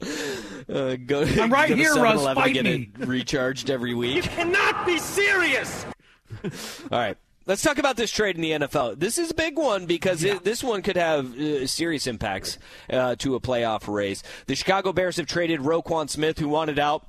Uh, 0.00 0.96
go, 0.96 1.22
I'm 1.22 1.52
right 1.52 1.68
go 1.68 1.76
here, 1.76 1.94
Russ. 1.96 2.22
7-Eleven 2.22 2.34
to 2.34 2.34
Fight 2.34 2.54
get 2.54 2.64
me. 2.64 2.90
it 2.98 3.06
recharged 3.06 3.68
every 3.68 3.92
week. 3.94 4.16
You 4.16 4.22
cannot 4.22 4.86
be 4.86 4.96
serious. 4.96 5.84
All 6.90 6.98
right. 6.98 7.18
Let's 7.44 7.62
talk 7.62 7.78
about 7.78 7.96
this 7.96 8.10
trade 8.10 8.36
in 8.36 8.42
the 8.42 8.52
NFL. 8.52 9.00
This 9.00 9.18
is 9.18 9.32
a 9.32 9.34
big 9.34 9.58
one 9.58 9.86
because 9.86 10.22
it, 10.22 10.44
this 10.44 10.62
one 10.62 10.82
could 10.82 10.96
have 10.96 11.36
uh, 11.36 11.66
serious 11.66 12.06
impacts 12.06 12.56
uh, 12.88 13.16
to 13.16 13.34
a 13.34 13.40
playoff 13.40 13.92
race. 13.92 14.22
The 14.46 14.54
Chicago 14.54 14.92
Bears 14.92 15.16
have 15.16 15.26
traded 15.26 15.60
Roquan 15.60 16.08
Smith, 16.08 16.38
who 16.38 16.48
wanted 16.48 16.78
out 16.78 17.06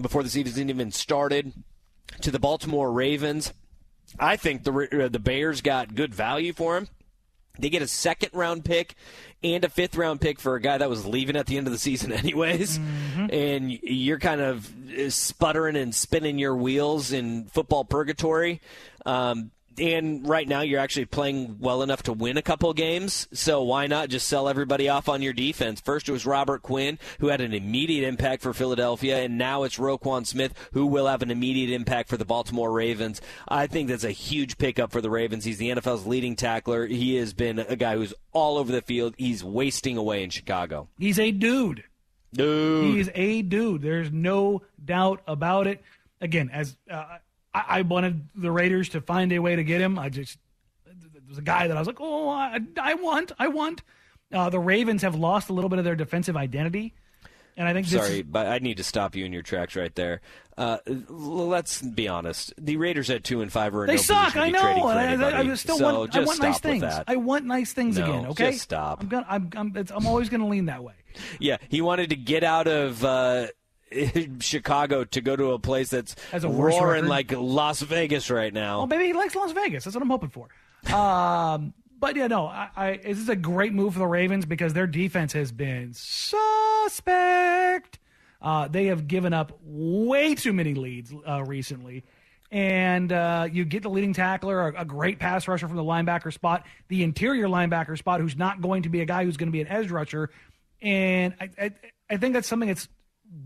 before 0.00 0.24
the 0.24 0.28
season 0.28 0.68
even 0.68 0.90
started, 0.90 1.52
to 2.22 2.30
the 2.32 2.40
Baltimore 2.40 2.90
Ravens. 2.90 3.52
I 4.18 4.36
think 4.36 4.64
the 4.64 5.04
uh, 5.04 5.08
the 5.08 5.20
Bears 5.20 5.60
got 5.60 5.94
good 5.94 6.14
value 6.14 6.52
for 6.52 6.76
him. 6.76 6.88
They 7.58 7.68
get 7.68 7.82
a 7.82 7.86
second 7.86 8.30
round 8.32 8.64
pick 8.64 8.94
and 9.44 9.64
a 9.64 9.68
fifth 9.68 9.96
round 9.96 10.20
pick 10.20 10.40
for 10.40 10.54
a 10.54 10.60
guy 10.60 10.78
that 10.78 10.88
was 10.88 11.04
leaving 11.06 11.36
at 11.36 11.46
the 11.46 11.58
end 11.58 11.66
of 11.66 11.72
the 11.72 11.78
season, 11.78 12.12
anyways. 12.12 12.78
And 13.30 13.70
you're 13.70 14.18
kind 14.18 14.40
of 14.40 14.70
uh, 14.98 15.10
sputtering 15.10 15.76
and 15.76 15.94
spinning 15.94 16.38
your 16.38 16.56
wheels 16.56 17.12
in 17.12 17.44
football 17.46 17.84
purgatory. 17.84 18.60
Um, 19.04 19.50
and 19.78 20.26
right 20.28 20.46
now, 20.46 20.60
you're 20.60 20.80
actually 20.80 21.06
playing 21.06 21.56
well 21.60 21.82
enough 21.82 22.02
to 22.04 22.12
win 22.12 22.36
a 22.36 22.42
couple 22.42 22.72
games. 22.72 23.28
So 23.32 23.62
why 23.62 23.86
not 23.86 24.08
just 24.08 24.26
sell 24.26 24.48
everybody 24.48 24.88
off 24.88 25.08
on 25.08 25.22
your 25.22 25.32
defense? 25.32 25.80
First, 25.80 26.08
it 26.08 26.12
was 26.12 26.26
Robert 26.26 26.62
Quinn, 26.62 26.98
who 27.20 27.28
had 27.28 27.40
an 27.40 27.52
immediate 27.52 28.06
impact 28.06 28.42
for 28.42 28.52
Philadelphia, 28.52 29.18
and 29.18 29.38
now 29.38 29.62
it's 29.62 29.78
Roquan 29.78 30.26
Smith, 30.26 30.54
who 30.72 30.86
will 30.86 31.06
have 31.06 31.22
an 31.22 31.30
immediate 31.30 31.74
impact 31.74 32.08
for 32.08 32.16
the 32.16 32.24
Baltimore 32.24 32.72
Ravens. 32.72 33.20
I 33.48 33.66
think 33.66 33.88
that's 33.88 34.04
a 34.04 34.10
huge 34.10 34.58
pickup 34.58 34.92
for 34.92 35.00
the 35.00 35.10
Ravens. 35.10 35.44
He's 35.44 35.58
the 35.58 35.70
NFL's 35.70 36.06
leading 36.06 36.36
tackler. 36.36 36.86
He 36.86 37.16
has 37.16 37.32
been 37.32 37.58
a 37.58 37.76
guy 37.76 37.96
who's 37.96 38.14
all 38.32 38.58
over 38.58 38.72
the 38.72 38.82
field. 38.82 39.14
He's 39.18 39.44
wasting 39.44 39.96
away 39.96 40.22
in 40.22 40.30
Chicago. 40.30 40.88
He's 40.98 41.18
a 41.18 41.30
dude. 41.30 41.84
Dude. 42.32 42.94
He's 42.94 43.10
a 43.14 43.42
dude. 43.42 43.82
There's 43.82 44.10
no 44.10 44.62
doubt 44.82 45.22
about 45.26 45.66
it. 45.66 45.82
Again, 46.20 46.50
as 46.52 46.76
uh, 46.90 47.18
I, 47.54 47.64
I 47.68 47.82
wanted 47.82 48.28
the 48.34 48.50
Raiders 48.50 48.90
to 48.90 49.00
find 49.00 49.32
a 49.32 49.38
way 49.38 49.56
to 49.56 49.64
get 49.64 49.80
him, 49.80 49.98
I 49.98 50.08
just 50.08 50.38
there 50.84 51.22
was 51.28 51.38
a 51.38 51.42
guy 51.42 51.68
that 51.68 51.76
I 51.76 51.80
was 51.80 51.86
like, 51.86 52.00
oh, 52.00 52.28
I, 52.28 52.58
I 52.80 52.94
want, 52.94 53.32
I 53.38 53.48
want. 53.48 53.82
Uh, 54.32 54.48
the 54.48 54.58
Ravens 54.58 55.02
have 55.02 55.14
lost 55.14 55.50
a 55.50 55.52
little 55.52 55.68
bit 55.68 55.78
of 55.78 55.84
their 55.84 55.96
defensive 55.96 56.36
identity, 56.38 56.94
and 57.54 57.68
I 57.68 57.74
think 57.74 57.86
this 57.86 58.00
Sorry, 58.00 58.22
but 58.22 58.46
I 58.46 58.60
need 58.60 58.78
to 58.78 58.84
stop 58.84 59.14
you 59.14 59.26
in 59.26 59.32
your 59.32 59.42
tracks 59.42 59.76
right 59.76 59.94
there. 59.94 60.22
Uh, 60.56 60.78
let's 60.86 61.82
be 61.82 62.08
honest. 62.08 62.54
The 62.56 62.78
Raiders 62.78 63.10
at 63.10 63.24
two 63.24 63.42
and 63.42 63.52
five 63.52 63.74
are 63.74 63.84
in 63.84 63.88
they 63.88 63.96
no 63.96 64.02
suck. 64.02 64.36
I 64.36 64.48
know. 64.48 64.88
and 64.88 65.22
I, 65.22 65.30
I. 65.30 65.40
I 65.40 65.54
still 65.54 65.76
so 65.76 66.00
want, 66.00 66.16
I 66.16 66.24
want 66.24 66.40
nice 66.40 66.60
things. 66.60 66.82
I 66.82 67.16
want 67.16 67.44
nice 67.44 67.74
things 67.74 67.98
No, 67.98 68.04
again. 68.04 68.26
Okay, 68.26 68.50
just 68.52 68.62
stop. 68.62 69.02
I'm 69.02 69.08
gonna, 69.08 69.26
I'm, 69.28 69.50
I'm, 69.54 69.76
it's, 69.76 69.92
I'm 69.92 70.06
always 70.06 70.30
going 70.30 70.40
to 70.40 70.46
lean 70.46 70.66
that 70.66 70.82
way. 70.82 70.94
Yeah, 71.38 71.58
he 71.68 71.82
wanted 71.82 72.10
to 72.10 72.16
get 72.16 72.42
out 72.42 72.68
of 72.68 73.04
uh, 73.04 73.48
Chicago 74.40 75.04
to 75.04 75.20
go 75.20 75.36
to 75.36 75.52
a 75.52 75.58
place 75.58 75.90
that's 75.90 76.14
Has 76.30 76.44
a 76.44 76.48
roaring 76.48 77.04
record. 77.04 77.08
like 77.08 77.32
Las 77.32 77.80
Vegas 77.82 78.30
right 78.30 78.52
now. 78.52 78.78
Well, 78.78 78.86
maybe 78.86 79.06
he 79.06 79.12
likes 79.12 79.34
Las 79.34 79.52
Vegas. 79.52 79.84
That's 79.84 79.94
what 79.94 80.02
I'm 80.02 80.10
hoping 80.10 80.30
for. 80.30 80.48
Um, 80.94 81.74
but 82.00 82.16
yeah, 82.16 82.26
no, 82.26 82.46
I, 82.46 82.68
I, 82.76 82.96
this 82.96 83.18
is 83.18 83.28
a 83.28 83.36
great 83.36 83.72
move 83.72 83.92
for 83.94 83.98
the 84.00 84.06
Ravens 84.06 84.46
because 84.46 84.72
their 84.72 84.86
defense 84.86 85.32
has 85.34 85.52
been 85.52 85.92
suspect. 85.94 87.98
Uh, 88.40 88.66
they 88.68 88.86
have 88.86 89.06
given 89.06 89.32
up 89.32 89.56
way 89.62 90.34
too 90.34 90.52
many 90.52 90.74
leads 90.74 91.12
uh, 91.28 91.44
recently. 91.44 92.04
And 92.50 93.10
uh, 93.12 93.48
you 93.50 93.64
get 93.64 93.82
the 93.82 93.88
leading 93.88 94.12
tackler, 94.12 94.68
a, 94.68 94.82
a 94.82 94.84
great 94.84 95.18
pass 95.18 95.48
rusher 95.48 95.68
from 95.68 95.76
the 95.76 95.84
linebacker 95.84 96.32
spot, 96.32 96.66
the 96.88 97.02
interior 97.02 97.48
linebacker 97.48 97.96
spot, 97.96 98.20
who's 98.20 98.36
not 98.36 98.60
going 98.60 98.82
to 98.82 98.90
be 98.90 99.00
a 99.00 99.06
guy 99.06 99.24
who's 99.24 99.38
going 99.38 99.48
to 99.48 99.52
be 99.52 99.62
an 99.62 99.68
edge 99.68 99.90
rusher. 99.90 100.28
And 100.82 101.34
I, 101.40 101.48
I, 101.58 101.70
I 102.10 102.16
think 102.18 102.34
that's 102.34 102.48
something 102.48 102.68
that's 102.68 102.88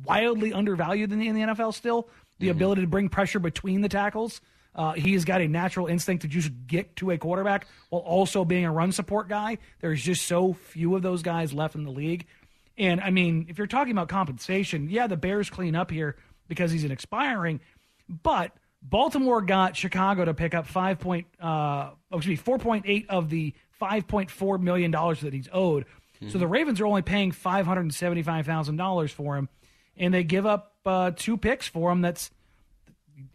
wildly 0.07 0.53
undervalued 0.53 1.13
in 1.13 1.19
the, 1.19 1.29
in 1.29 1.35
the 1.35 1.43
NFL 1.43 1.75
still 1.75 2.09
the 2.39 2.49
ability 2.51 2.83
to 2.83 2.87
bring 2.87 3.09
pressure 3.09 3.39
between 3.39 3.81
the 3.81 3.89
tackles. 3.89 4.41
Uh, 4.75 4.93
he 4.93 5.15
has 5.15 5.25
got 5.25 5.41
a 5.41 5.49
natural 5.49 5.87
instinct 5.87 6.23
to 6.23 6.29
just 6.29 6.51
get 6.67 6.95
to 6.97 7.11
a 7.11 7.17
quarterback 7.17 7.67
while 7.89 8.03
also 8.03 8.45
being 8.45 8.67
a 8.67 8.73
run 8.73 8.93
support 8.93 9.27
guy. 9.27 9.57
There's 9.81 10.03
just 10.03 10.27
so 10.27 10.53
few 10.53 10.95
of 10.97 11.03
those 11.03 11.23
guys 11.23 11.55
left 11.55 11.75
in 11.75 11.85
the 11.85 11.91
league. 11.91 12.27
And 12.77 13.01
I 13.01 13.11
mean, 13.11 13.47
if 13.49 13.57
you're 13.57 13.67
talking 13.67 13.93
about 13.93 14.09
compensation, 14.09 14.91
yeah, 14.91 15.07
the 15.07 15.17
Bears 15.17 15.49
clean 15.49 15.75
up 15.75 15.91
here 15.91 16.17
because 16.47 16.71
he's 16.71 16.85
an 16.85 16.91
expiring, 16.91 17.61
but 18.07 18.53
Baltimore 18.83 19.41
got 19.41 19.77
Chicago 19.77 20.27
to 20.27 20.35
pick 20.35 20.55
up 20.55 20.67
five 20.67 20.99
point, 20.99 21.27
uh, 21.41 21.91
oh, 22.13 22.17
excuse 22.19 22.39
me, 22.39 22.45
four 22.45 22.59
point 22.59 22.85
eight 22.87 23.07
of 23.09 23.31
the 23.31 23.55
five 23.71 24.07
point 24.07 24.31
four 24.31 24.59
million 24.59 24.91
dollars 24.91 25.21
that 25.23 25.33
he's 25.33 25.49
owed. 25.53 25.87
So 26.29 26.39
the 26.39 26.47
Ravens 26.47 26.81
are 26.81 26.87
only 26.87 27.03
paying 27.03 27.31
five 27.33 27.67
hundred 27.67 27.83
and 27.83 27.95
seventy 27.95 28.23
five 28.23 28.47
thousand 28.47 28.77
dollars 28.77 29.11
for 29.13 29.37
him, 29.37 29.49
and 29.97 30.13
they 30.13 30.25
give 30.25 30.47
up 30.47 30.75
uh, 30.85 31.11
two 31.15 31.37
picks 31.37 31.67
for 31.67 31.91
him. 31.91 32.01
That's 32.01 32.31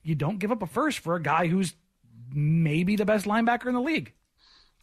you 0.03 0.15
don't 0.15 0.39
give 0.39 0.51
up 0.51 0.61
a 0.61 0.67
first 0.67 0.99
for 0.99 1.15
a 1.15 1.21
guy 1.21 1.47
who's 1.47 1.73
maybe 2.33 2.95
the 2.95 3.05
best 3.05 3.25
linebacker 3.25 3.67
in 3.67 3.73
the 3.73 3.81
league. 3.81 4.13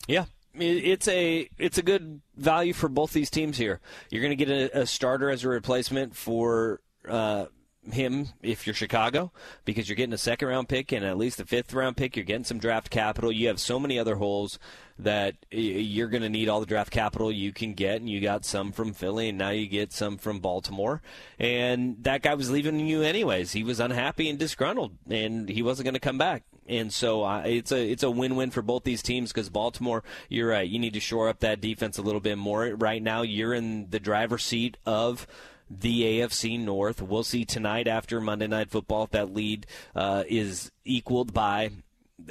Yeah, 0.07 0.27
it's 0.55 1.09
a 1.09 1.49
it's 1.59 1.79
a 1.79 1.83
good 1.83 2.21
value 2.37 2.73
for 2.73 2.89
both 2.89 3.13
these 3.13 3.31
teams 3.31 3.59
here. 3.59 3.81
You're 4.11 4.23
going 4.23 4.37
to 4.37 4.45
get 4.45 4.51
a, 4.51 4.81
a 4.81 4.87
starter 4.87 5.31
as 5.31 5.45
a 5.45 5.49
replacement 5.49 6.17
for 6.17 6.81
uh, 7.09 7.47
him 7.93 8.29
if 8.43 8.67
you're 8.67 8.75
Chicago 8.75 9.33
because 9.65 9.89
you're 9.89 9.97
getting 9.97 10.13
a 10.13 10.19
second 10.19 10.49
round 10.49 10.69
pick 10.69 10.93
and 10.93 11.05
at 11.05 11.17
least 11.17 11.41
a 11.41 11.45
fifth 11.45 11.73
round 11.73 11.97
pick. 11.97 12.17
You're 12.17 12.25
getting 12.25 12.45
some 12.45 12.59
draft 12.59 12.91
capital. 12.91 13.33
You 13.33 13.49
have 13.49 13.61
so 13.61 13.79
many 13.79 13.99
other 13.99 14.17
holes 14.17 14.59
that 14.99 15.37
you're 15.51 16.09
going 16.09 16.23
to 16.23 16.29
need 16.29 16.49
all 16.49 16.61
the 16.61 16.67
draft 16.67 16.91
capital 16.91 17.31
you 17.31 17.53
can 17.53 17.75
get, 17.75 17.97
and 17.97 18.11
you 18.11 18.21
got 18.21 18.45
some 18.45 18.73
from 18.73 18.93
Philly, 18.93 19.29
and 19.29 19.39
now 19.39 19.51
you 19.51 19.69
get 19.69 19.93
some 19.93 20.19
from 20.19 20.41
Baltimore. 20.41 21.03
And 21.39 22.03
that 22.03 22.23
guy 22.23 22.35
was 22.35 22.51
leaving 22.51 22.81
you 22.81 23.03
anyways. 23.03 23.53
He 23.53 23.63
was 23.63 23.79
unhappy 23.79 24.29
and 24.29 24.39
disgruntled, 24.39 24.97
and 25.09 25.49
he 25.49 25.63
wasn't 25.63 25.85
going 25.85 25.95
to 25.95 26.01
come 26.01 26.19
back. 26.19 26.43
And 26.69 26.93
so 26.93 27.25
uh, 27.25 27.43
it's 27.47 27.73
a 27.73 27.91
it's 27.91 28.03
a 28.03 28.11
win 28.11 28.37
win 28.37 28.51
for 28.51 28.63
both 28.63 28.85
these 28.85 29.03
teams 29.03 29.33
because 29.33 29.49
Baltimore, 29.49 30.05
you're 30.29 30.51
right, 30.51 30.69
you 30.69 30.79
need 30.79 30.93
to 30.95 31.01
shore 31.01 31.29
up 31.29 31.41
that 31.41 31.61
defense 31.61 31.99
a 31.99 32.03
little 32.03 32.21
bit 32.21 32.39
more. 32.39 32.67
Right 32.75 33.03
now, 33.03 33.23
you're 33.23 33.55
in 33.55 33.91
the 33.91 34.01
driver's 34.01 34.45
seat 34.45 34.77
of 34.85 35.27
the 35.71 36.21
AFC 36.21 36.59
North. 36.59 37.03
We'll 37.03 37.25
see 37.25 37.45
tonight 37.45 37.87
after 37.87 38.21
Monday 38.21 38.47
Night 38.47 38.71
Football 38.71 39.05
if 39.05 39.11
that 39.11 39.35
lead 39.35 39.67
uh, 39.95 40.25
is 40.29 40.71
equaled 40.85 41.33
by 41.33 41.71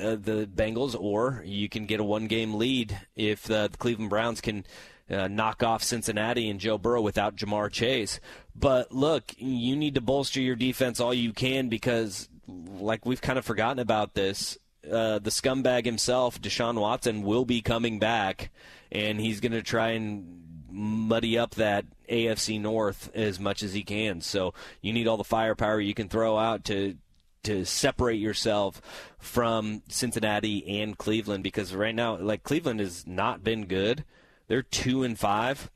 uh, 0.01 0.15
the 0.15 0.49
Bengals, 0.53 0.95
or 0.99 1.41
you 1.45 1.69
can 1.69 1.85
get 1.85 1.99
a 1.99 2.03
one 2.03 2.27
game 2.27 2.55
lead 2.55 2.99
if 3.15 3.43
the, 3.43 3.69
the 3.71 3.77
Cleveland 3.77 4.09
Browns 4.09 4.41
can. 4.41 4.65
Uh, 5.09 5.27
knock 5.27 5.63
off 5.63 5.83
Cincinnati 5.83 6.49
and 6.49 6.59
Joe 6.59 6.77
Burrow 6.77 7.01
without 7.01 7.37
Ja'Marr 7.37 7.71
Chase. 7.71 8.19
But 8.53 8.91
look, 8.91 9.33
you 9.37 9.75
need 9.75 9.95
to 9.95 10.01
bolster 10.01 10.41
your 10.41 10.57
defense 10.57 10.99
all 10.99 11.13
you 11.13 11.31
can 11.31 11.69
because, 11.69 12.27
like 12.47 13.05
we've 13.05 13.21
kind 13.21 13.39
of 13.39 13.45
forgotten 13.45 13.79
about 13.79 14.15
this, 14.15 14.57
uh, 14.85 15.19
the 15.19 15.29
scumbag 15.29 15.85
himself, 15.85 16.41
Deshaun 16.41 16.79
Watson, 16.79 17.23
will 17.23 17.45
be 17.45 17.61
coming 17.61 17.99
back, 17.99 18.51
and 18.91 19.19
he's 19.19 19.39
going 19.39 19.51
to 19.51 19.61
try 19.61 19.89
and 19.89 20.43
muddy 20.69 21.37
up 21.37 21.55
that 21.55 21.85
AFC 22.09 22.59
North 22.59 23.09
as 23.15 23.39
much 23.39 23.63
as 23.63 23.73
he 23.73 23.83
can. 23.83 24.21
So 24.21 24.53
you 24.81 24.93
need 24.93 25.07
all 25.07 25.17
the 25.17 25.23
firepower 25.23 25.79
you 25.79 25.93
can 25.93 26.09
throw 26.09 26.37
out 26.37 26.63
to 26.65 26.97
to 27.43 27.63
separate 27.63 28.19
yourself 28.19 28.81
from 29.19 29.81
Cincinnati 29.87 30.81
and 30.81 30.97
Cleveland 30.97 31.43
because 31.43 31.73
right 31.73 31.95
now, 31.95 32.17
like 32.17 32.43
Cleveland 32.43 32.81
has 32.81 33.07
not 33.07 33.43
been 33.43 33.65
good. 33.65 34.03
They're 34.47 34.61
two 34.61 35.03
and 35.03 35.17
five, 35.17 35.69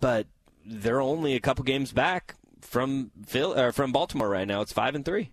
but 0.00 0.26
they're 0.64 1.00
only 1.00 1.34
a 1.34 1.40
couple 1.40 1.64
games 1.64 1.92
back 1.92 2.34
from 2.60 3.10
Phil 3.26 3.58
or 3.58 3.72
from 3.72 3.92
Baltimore 3.92 4.28
right 4.28 4.48
now. 4.48 4.60
It's 4.60 4.72
five 4.72 4.94
and 4.94 5.04
three. 5.04 5.30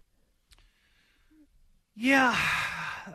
Yeah, 1.95 2.35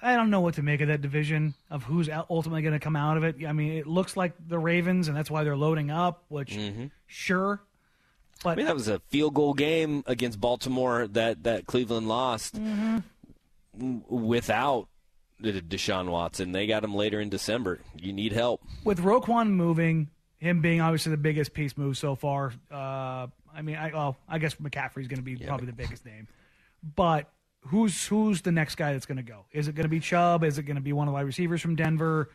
I 0.02 0.16
don't 0.16 0.30
know 0.30 0.40
what 0.40 0.54
to 0.54 0.62
make 0.62 0.80
of 0.80 0.88
that 0.88 1.02
division 1.02 1.54
of 1.70 1.84
who's 1.84 2.08
ultimately 2.30 2.62
going 2.62 2.74
to 2.74 2.80
come 2.80 2.96
out 2.96 3.16
of 3.16 3.24
it. 3.24 3.36
I 3.46 3.52
mean, 3.52 3.72
it 3.72 3.86
looks 3.86 4.16
like 4.16 4.34
the 4.46 4.58
Ravens, 4.58 5.08
and 5.08 5.16
that's 5.16 5.30
why 5.30 5.44
they're 5.44 5.56
loading 5.56 5.90
up. 5.90 6.24
Which, 6.28 6.52
mm-hmm. 6.52 6.86
sure, 7.06 7.60
but 8.42 8.50
I 8.50 8.54
mean, 8.54 8.66
that 8.66 8.74
was 8.74 8.88
a 8.88 9.00
field 9.08 9.34
goal 9.34 9.54
game 9.54 10.04
against 10.06 10.40
Baltimore 10.40 11.08
that 11.08 11.42
that 11.44 11.66
Cleveland 11.66 12.08
lost 12.08 12.56
mm-hmm. 12.56 13.98
without 14.08 14.88
Deshaun 15.42 16.10
Watson. 16.10 16.52
They 16.52 16.66
got 16.66 16.84
him 16.84 16.94
later 16.94 17.20
in 17.20 17.28
December. 17.28 17.80
You 17.96 18.12
need 18.12 18.32
help 18.32 18.62
with 18.84 19.00
Roquan 19.00 19.50
moving. 19.50 20.10
Him 20.38 20.60
being 20.60 20.80
obviously 20.80 21.10
the 21.10 21.16
biggest 21.16 21.52
piece 21.52 21.76
move 21.76 21.98
so 21.98 22.14
far. 22.14 22.52
Uh, 22.70 23.26
I 23.54 23.62
mean, 23.62 23.76
I 23.76 23.90
well, 23.92 24.16
I 24.28 24.38
guess 24.38 24.54
McCaffrey's 24.56 25.08
going 25.08 25.16
to 25.16 25.22
be 25.22 25.32
yeah. 25.32 25.48
probably 25.48 25.66
the 25.66 25.72
biggest 25.72 26.04
name, 26.06 26.28
but 26.94 27.30
who's 27.62 28.06
who's 28.06 28.42
the 28.42 28.52
next 28.52 28.76
guy 28.76 28.92
that's 28.92 29.06
going 29.06 29.16
to 29.16 29.22
go? 29.22 29.46
Is 29.52 29.68
it 29.68 29.74
going 29.74 29.84
to 29.84 29.90
be 29.90 30.00
Chubb? 30.00 30.44
Is 30.44 30.58
it 30.58 30.62
going 30.62 30.76
to 30.76 30.82
be 30.82 30.92
one 30.92 31.08
of 31.08 31.12
the 31.12 31.14
wide 31.14 31.26
receivers 31.26 31.60
from 31.60 31.76
Denver? 31.76 32.30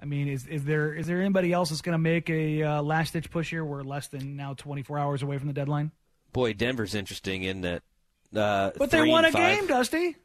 I 0.00 0.04
mean, 0.04 0.28
is 0.28 0.46
is 0.46 0.64
there 0.64 0.94
is 0.94 1.06
there 1.06 1.20
anybody 1.20 1.52
else 1.52 1.70
that's 1.70 1.82
going 1.82 1.94
to 1.94 1.98
make 1.98 2.28
a 2.28 2.62
uh, 2.62 2.82
last 2.82 3.12
ditch 3.12 3.30
push 3.30 3.50
here? 3.50 3.64
We're 3.64 3.82
less 3.82 4.08
than 4.08 4.36
now 4.36 4.54
24 4.54 4.98
hours 4.98 5.22
away 5.22 5.38
from 5.38 5.46
the 5.46 5.54
deadline. 5.54 5.92
Boy, 6.32 6.54
Denver's 6.54 6.94
interesting 6.94 7.44
in 7.44 7.60
that. 7.62 7.82
Uh, 8.34 8.70
but 8.76 8.90
they 8.90 9.06
won 9.06 9.24
a 9.24 9.30
game, 9.30 9.66
Dusty. 9.66 10.16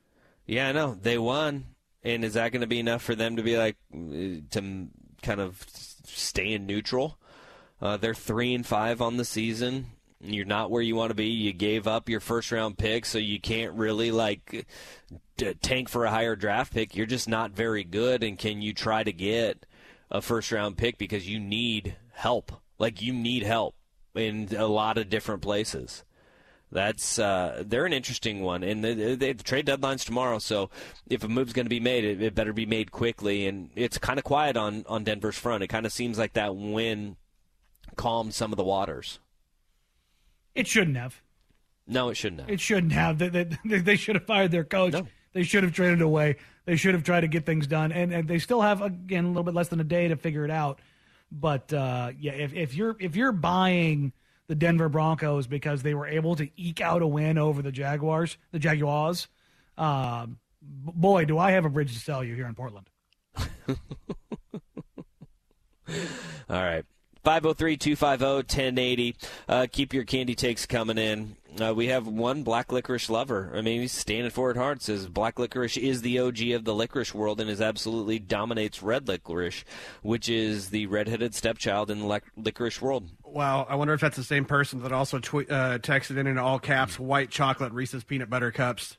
Yeah, 0.45 0.69
I 0.69 0.71
know 0.71 0.97
they 0.99 1.17
won, 1.17 1.65
and 2.07 2.23
is 2.23 2.35
that 2.35 2.53
going 2.53 2.61
to 2.61 2.67
be 2.67 2.79
enough 2.79 3.01
for 3.01 3.15
them 3.15 3.35
to 3.35 3.43
be 3.43 3.57
like 3.57 3.75
to 3.91 4.87
kind 5.21 5.41
of 5.41 5.65
stay 6.05 6.53
in 6.53 6.65
neutral? 6.65 7.19
Uh, 7.81 7.97
they're 7.97 8.13
three 8.13 8.53
and 8.53 8.65
five 8.65 9.01
on 9.01 9.17
the 9.17 9.25
season. 9.25 9.87
You're 10.21 10.45
not 10.45 10.71
where 10.71 10.81
you 10.81 10.95
want 10.95 11.11
to 11.11 11.15
be. 11.15 11.27
You 11.27 11.51
gave 11.51 11.85
up 11.85 12.07
your 12.07 12.21
first 12.21 12.51
round 12.51 12.77
pick, 12.77 13.05
so 13.05 13.17
you 13.17 13.41
can't 13.41 13.73
really 13.73 14.11
like 14.11 14.65
tank 15.61 15.89
for 15.89 16.05
a 16.05 16.09
higher 16.09 16.35
draft 16.35 16.73
pick. 16.73 16.95
You're 16.95 17.05
just 17.05 17.27
not 17.27 17.51
very 17.51 17.83
good. 17.83 18.23
And 18.23 18.39
can 18.39 18.61
you 18.61 18.73
try 18.73 19.03
to 19.03 19.11
get 19.11 19.65
a 20.09 20.21
first 20.21 20.51
round 20.51 20.77
pick 20.77 20.97
because 20.97 21.27
you 21.29 21.39
need 21.39 21.97
help? 22.13 22.53
Like 22.79 23.01
you 23.01 23.13
need 23.13 23.43
help 23.43 23.75
in 24.15 24.55
a 24.55 24.65
lot 24.65 24.97
of 24.97 25.09
different 25.09 25.41
places. 25.41 26.03
That's 26.71 27.17
uh, 27.17 27.63
they're 27.65 27.85
an 27.85 27.93
interesting 27.93 28.41
one, 28.41 28.61
and 28.61 28.83
the, 28.83 29.15
the, 29.15 29.33
trade 29.35 29.65
deadline's 29.65 30.03
tomorrow. 30.03 30.37
So 30.39 30.69
if 31.09 31.23
a 31.23 31.29
move's 31.29 31.53
going 31.53 31.65
to 31.65 31.69
be 31.69 31.79
made, 31.79 32.03
it, 32.03 32.21
it, 32.21 32.35
better 32.35 32.51
be 32.51 32.65
made 32.65 32.91
quickly. 32.91 33.47
And 33.47 33.69
it's 33.75 33.97
kind 33.97 34.19
of 34.19 34.25
quiet 34.25 34.57
on 34.57 34.83
on 34.89 35.05
Denver's 35.05 35.37
front. 35.37 35.63
It 35.63 35.67
kind 35.67 35.85
of 35.85 35.93
seems 35.93 36.17
like 36.17 36.33
that 36.33 36.55
win 36.55 37.15
calmed 37.95 38.33
some 38.33 38.51
of 38.51 38.57
the 38.57 38.65
waters. 38.65 39.19
It 40.55 40.67
shouldn't 40.67 40.97
have. 40.97 41.21
No, 41.87 42.09
it 42.09 42.15
shouldn't 42.15 42.41
have. 42.41 42.49
It 42.49 42.59
shouldn't 42.59 42.91
have. 42.91 43.17
They, 43.17 43.29
they, 43.65 43.79
they 43.79 43.95
should 43.95 44.15
have 44.15 44.25
fired 44.25 44.51
their 44.51 44.65
coach. 44.65 44.91
No. 44.91 45.07
They 45.31 45.43
should 45.43 45.63
have 45.63 45.71
traded 45.73 46.01
away. 46.01 46.35
They 46.65 46.75
should 46.75 46.95
have 46.95 47.03
tried 47.03 47.21
to 47.21 47.27
get 47.27 47.45
things 47.45 47.65
done, 47.65 47.93
and, 47.93 48.13
and 48.13 48.27
they 48.27 48.39
still 48.39 48.61
have 48.61 48.81
again 48.81 49.23
a 49.23 49.27
little 49.29 49.43
bit 49.43 49.53
less 49.53 49.69
than 49.69 49.79
a 49.79 49.85
day 49.85 50.09
to 50.09 50.17
figure 50.17 50.43
it 50.43 50.51
out. 50.51 50.79
But 51.31 51.71
uh, 51.71 52.11
yeah, 52.19 52.33
if, 52.33 52.53
if 52.53 52.73
you're 52.75 52.97
if 52.99 53.15
you're 53.15 53.31
buying 53.31 54.11
the 54.47 54.55
Denver 54.55 54.89
Broncos 54.89 55.47
because 55.47 55.83
they 55.83 55.93
were 55.93 56.07
able 56.07 56.35
to 56.35 56.49
eke 56.55 56.81
out 56.81 57.01
a 57.01 57.07
win 57.07 57.37
over 57.37 57.61
the 57.61 57.71
Jaguars, 57.71 58.37
the 58.51 58.59
Jaguars, 58.59 59.27
uh, 59.77 60.27
boy, 60.61 61.25
do 61.25 61.37
I 61.37 61.51
have 61.51 61.65
a 61.65 61.69
bridge 61.69 61.93
to 61.93 61.99
sell 61.99 62.23
you 62.23 62.35
here 62.35 62.47
in 62.47 62.55
Portland. 62.55 62.89
All 66.49 66.63
right. 66.63 66.85
503 67.23 67.75
250 67.75 68.25
1080. 68.25 69.15
Uh, 69.49 69.67
keep 69.69 69.93
your 69.93 70.05
candy 70.05 70.33
takes 70.33 70.65
coming 70.65 70.97
in. 70.97 71.35
Uh, 71.59 71.73
we 71.73 71.87
have 71.87 72.07
one 72.07 72.43
black 72.43 72.71
licorice 72.71 73.09
lover. 73.09 73.51
I 73.53 73.61
mean, 73.61 73.81
he's 73.81 73.91
standing 73.91 74.29
for 74.29 74.51
it 74.51 74.55
hard. 74.55 74.81
Says 74.81 75.07
black 75.07 75.37
licorice 75.37 75.75
is 75.75 76.01
the 76.01 76.19
OG 76.19 76.51
of 76.51 76.63
the 76.63 76.73
licorice 76.73 77.13
world 77.13 77.41
and 77.41 77.49
is 77.49 77.59
absolutely 77.59 78.19
dominates 78.19 78.81
red 78.81 79.09
licorice, 79.09 79.65
which 80.03 80.29
is 80.29 80.69
the 80.69 80.85
redheaded 80.85 81.35
stepchild 81.35 81.91
in 81.91 81.99
the 81.99 82.05
lic- 82.05 82.31
licorice 82.37 82.81
world. 82.81 83.09
Wow, 83.29 83.65
I 83.69 83.75
wonder 83.75 83.93
if 83.93 84.01
that's 84.01 84.17
the 84.17 84.23
same 84.23 84.45
person 84.45 84.81
that 84.83 84.91
also 84.91 85.19
tw- 85.19 85.49
uh, 85.49 85.79
texted 85.79 86.17
in 86.17 86.27
in 86.27 86.37
all 86.37 86.59
caps 86.59 86.99
white 86.99 87.29
chocolate 87.29 87.71
Reese's 87.73 88.03
peanut 88.03 88.29
butter 88.29 88.51
cups. 88.51 88.97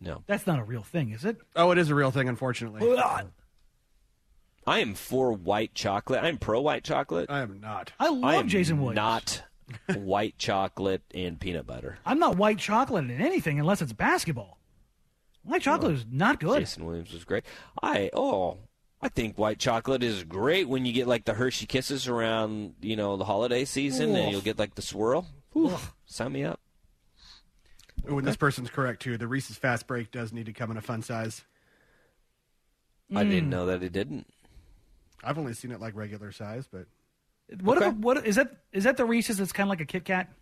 No, 0.00 0.22
that's 0.26 0.46
not 0.46 0.58
a 0.58 0.64
real 0.64 0.82
thing, 0.82 1.10
is 1.10 1.24
it? 1.24 1.38
Oh, 1.54 1.70
it 1.70 1.78
is 1.78 1.90
a 1.90 1.94
real 1.94 2.10
thing, 2.10 2.28
unfortunately. 2.28 2.80
I 4.66 4.78
am 4.80 4.94
for 4.94 5.32
white 5.32 5.74
chocolate. 5.74 6.22
I'm 6.22 6.38
pro 6.38 6.60
white 6.60 6.84
chocolate. 6.84 7.30
I 7.30 7.40
am 7.40 7.60
not. 7.60 7.92
I 8.00 8.08
love 8.08 8.24
I 8.24 8.34
am 8.36 8.48
Jason 8.48 8.78
Williams. 8.80 8.96
Not 8.96 9.42
white 9.96 10.38
chocolate 10.38 11.02
and 11.14 11.38
peanut 11.38 11.66
butter. 11.66 11.98
I'm 12.04 12.18
not 12.18 12.36
white 12.36 12.58
chocolate 12.58 13.04
in 13.04 13.20
anything 13.20 13.58
unless 13.60 13.82
it's 13.82 13.92
basketball. 13.92 14.58
White 15.42 15.62
chocolate 15.62 15.92
oh, 15.92 15.94
is 15.94 16.06
not 16.10 16.40
good. 16.40 16.60
Jason 16.60 16.86
Williams 16.86 17.12
was 17.12 17.24
great. 17.24 17.44
I 17.82 18.10
oh, 18.14 18.58
I 19.04 19.08
think 19.08 19.36
white 19.36 19.58
chocolate 19.58 20.02
is 20.02 20.24
great 20.24 20.66
when 20.66 20.86
you 20.86 20.92
get 20.94 21.06
like 21.06 21.26
the 21.26 21.34
Hershey 21.34 21.66
Kisses 21.66 22.08
around 22.08 22.72
you 22.80 22.96
know 22.96 23.18
the 23.18 23.24
holiday 23.26 23.66
season, 23.66 24.12
Oof. 24.12 24.16
and 24.16 24.32
you'll 24.32 24.40
get 24.40 24.58
like 24.58 24.76
the 24.76 24.82
swirl. 24.82 25.26
Oof, 25.54 25.92
sign 26.06 26.32
me 26.32 26.42
up. 26.44 26.58
Oh, 28.08 28.16
and 28.16 28.26
this 28.26 28.36
person's 28.36 28.70
correct 28.70 29.02
too. 29.02 29.18
The 29.18 29.26
Reese's 29.26 29.58
Fast 29.58 29.86
Break 29.86 30.10
does 30.10 30.32
need 30.32 30.46
to 30.46 30.54
come 30.54 30.70
in 30.70 30.78
a 30.78 30.80
fun 30.80 31.02
size. 31.02 31.44
I 33.14 33.24
didn't 33.24 33.48
mm. 33.48 33.50
know 33.50 33.66
that 33.66 33.82
it 33.82 33.92
didn't. 33.92 34.26
I've 35.22 35.36
only 35.38 35.52
seen 35.52 35.70
it 35.70 35.82
like 35.82 35.94
regular 35.94 36.32
size, 36.32 36.66
but 36.66 36.86
what? 37.60 37.76
Okay. 37.76 37.88
If, 37.88 37.94
what 37.96 38.26
is 38.26 38.36
that? 38.36 38.56
Is 38.72 38.84
that 38.84 38.96
the 38.96 39.04
Reese's? 39.04 39.36
That's 39.36 39.52
kind 39.52 39.66
of 39.66 39.68
like 39.68 39.82
a 39.82 39.86
Kit 39.86 40.06
Kat. 40.06 40.32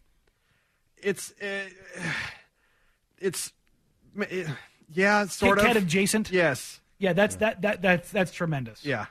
It's 0.98 1.32
uh, 1.42 1.68
it's 3.18 3.52
it, 4.16 4.46
yeah, 4.88 5.26
sort 5.26 5.58
Kit 5.58 5.66
of 5.66 5.74
Kat 5.74 5.82
adjacent. 5.82 6.30
Yes. 6.30 6.80
Yeah, 7.02 7.12
that's 7.14 7.34
that 7.36 7.60
that 7.62 7.82
that's 7.82 8.12
that's 8.12 8.30
tremendous. 8.30 8.84
Yeah. 8.86 9.06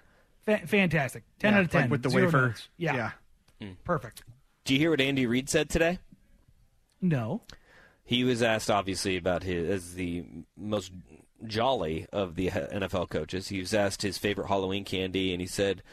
Fa- 0.46 0.66
fantastic. 0.66 1.24
Ten 1.40 1.52
yeah, 1.52 1.60
out 1.60 1.66
of 1.66 1.72
ten. 1.72 1.82
Like 1.82 1.92
with 1.92 2.04
the 2.04 2.10
Zero 2.10 2.26
wafer. 2.26 2.48
Notes. 2.48 2.70
Yeah. 2.78 2.96
Yeah. 2.96 3.12
Mm. 3.68 3.76
Perfect. 3.84 4.24
Do 4.64 4.74
you 4.74 4.80
hear 4.80 4.92
what 4.92 5.02
Andy 5.02 5.26
Reid 5.26 5.50
said 5.50 5.70
today? 5.70 6.00
No. 7.02 7.42
He 8.06 8.24
was 8.24 8.42
asked, 8.42 8.72
obviously, 8.72 9.18
about 9.18 9.44
his 9.44 9.70
as 9.70 9.96
the 9.96 10.24
most 10.56 10.94
jolly 11.46 12.08
of 12.14 12.36
the 12.36 12.48
NFL 12.48 13.10
coaches. 13.10 13.50
He 13.50 13.60
was 13.60 13.74
asked 13.74 14.04
his 14.04 14.18
favorite 14.18 14.48
Halloween 14.48 14.86
candy, 14.86 15.34
and 15.34 15.42
he 15.42 15.48
said, 15.48 15.84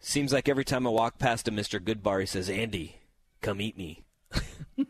"Seems 0.00 0.34
like 0.34 0.50
every 0.50 0.66
time 0.66 0.86
I 0.86 0.90
walk 0.90 1.18
past 1.18 1.48
a 1.48 1.50
Mr. 1.50 1.80
Goodbar, 1.80 2.20
he 2.20 2.26
says, 2.26 2.50
Andy, 2.50 2.96
come 3.40 3.62
eat 3.62 3.78
me." 3.78 4.04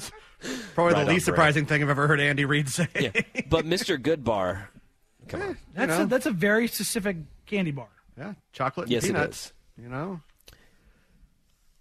That's 0.42 0.62
probably 0.74 0.94
right 0.94 1.06
the 1.06 1.12
least 1.12 1.24
surprising 1.26 1.66
thing 1.66 1.82
I've 1.82 1.90
ever 1.90 2.06
heard 2.06 2.20
Andy 2.20 2.44
Reid 2.44 2.68
say. 2.68 2.88
yeah. 2.98 3.10
But 3.48 3.64
Mr. 3.64 4.00
Goodbar, 4.00 4.68
come 5.28 5.42
on, 5.42 5.58
that's 5.74 5.98
a, 5.98 6.06
that's 6.06 6.26
a 6.26 6.30
very 6.30 6.66
specific 6.68 7.16
candy 7.46 7.70
bar. 7.70 7.88
Yeah, 8.18 8.34
chocolate. 8.52 8.88
yes, 8.88 9.06
peanuts, 9.06 9.52
it 9.76 9.80
is. 9.80 9.84
You 9.84 9.90
know. 9.90 10.20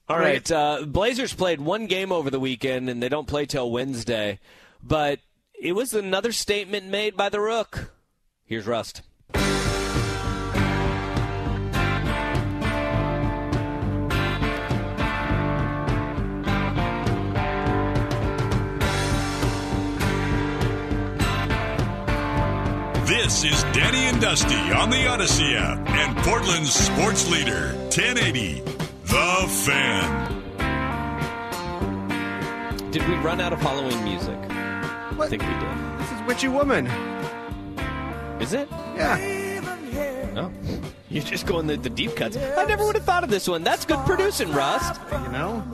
All 0.08 0.18
right. 0.18 0.50
Uh, 0.52 0.86
Blazers 0.88 1.34
played 1.34 1.62
one 1.62 1.86
game 1.86 2.12
over 2.12 2.32
the 2.32 2.40
weekend, 2.40 2.90
and 2.90 3.02
they 3.02 3.10
don't 3.10 3.28
play 3.28 3.46
till 3.46 3.70
Wednesday. 3.70 4.40
But 4.82 5.20
it 5.60 5.74
was 5.74 5.94
another 5.94 6.32
statement 6.32 6.88
made 6.88 7.16
by 7.16 7.30
the 7.30 7.40
Rook. 7.40 7.94
Here's 8.46 8.66
Rust. 8.66 9.04
This 23.22 23.44
is 23.44 23.64
Danny 23.74 23.98
and 23.98 24.22
Dusty 24.22 24.56
on 24.56 24.90
the 24.90 24.96
Audacy 24.96 25.54
app 25.54 25.78
and 25.90 26.18
Portland's 26.20 26.74
sports 26.74 27.30
leader, 27.30 27.74
1080, 27.90 28.62
The 28.62 29.46
Fan. 29.66 30.42
Did 32.92 33.06
we 33.10 33.16
run 33.16 33.42
out 33.42 33.52
of 33.52 33.60
Halloween 33.60 34.02
music? 34.06 34.40
What? 35.18 35.26
I 35.26 35.30
think 35.32 35.42
we 35.42 35.50
did. 35.50 36.00
This 36.00 36.12
is 36.14 36.22
Witchy 36.28 36.48
Woman. 36.48 36.88
Is 38.40 38.54
it? 38.54 38.70
Yeah. 38.96 39.18
No. 40.34 40.50
Oh. 40.50 40.82
You're 41.10 41.22
just 41.22 41.46
going 41.46 41.68
the, 41.68 41.76
the 41.76 41.90
deep 41.90 42.16
cuts. 42.16 42.38
I 42.38 42.64
never 42.64 42.86
would 42.86 42.96
have 42.96 43.04
thought 43.04 43.26
of 43.26 43.30
this 43.30 43.50
one. 43.50 43.66
That's 43.66 43.84
good 43.84 44.00
producing, 44.06 44.54
Rust. 44.54 45.02
You 45.12 45.32
know? 45.34 45.70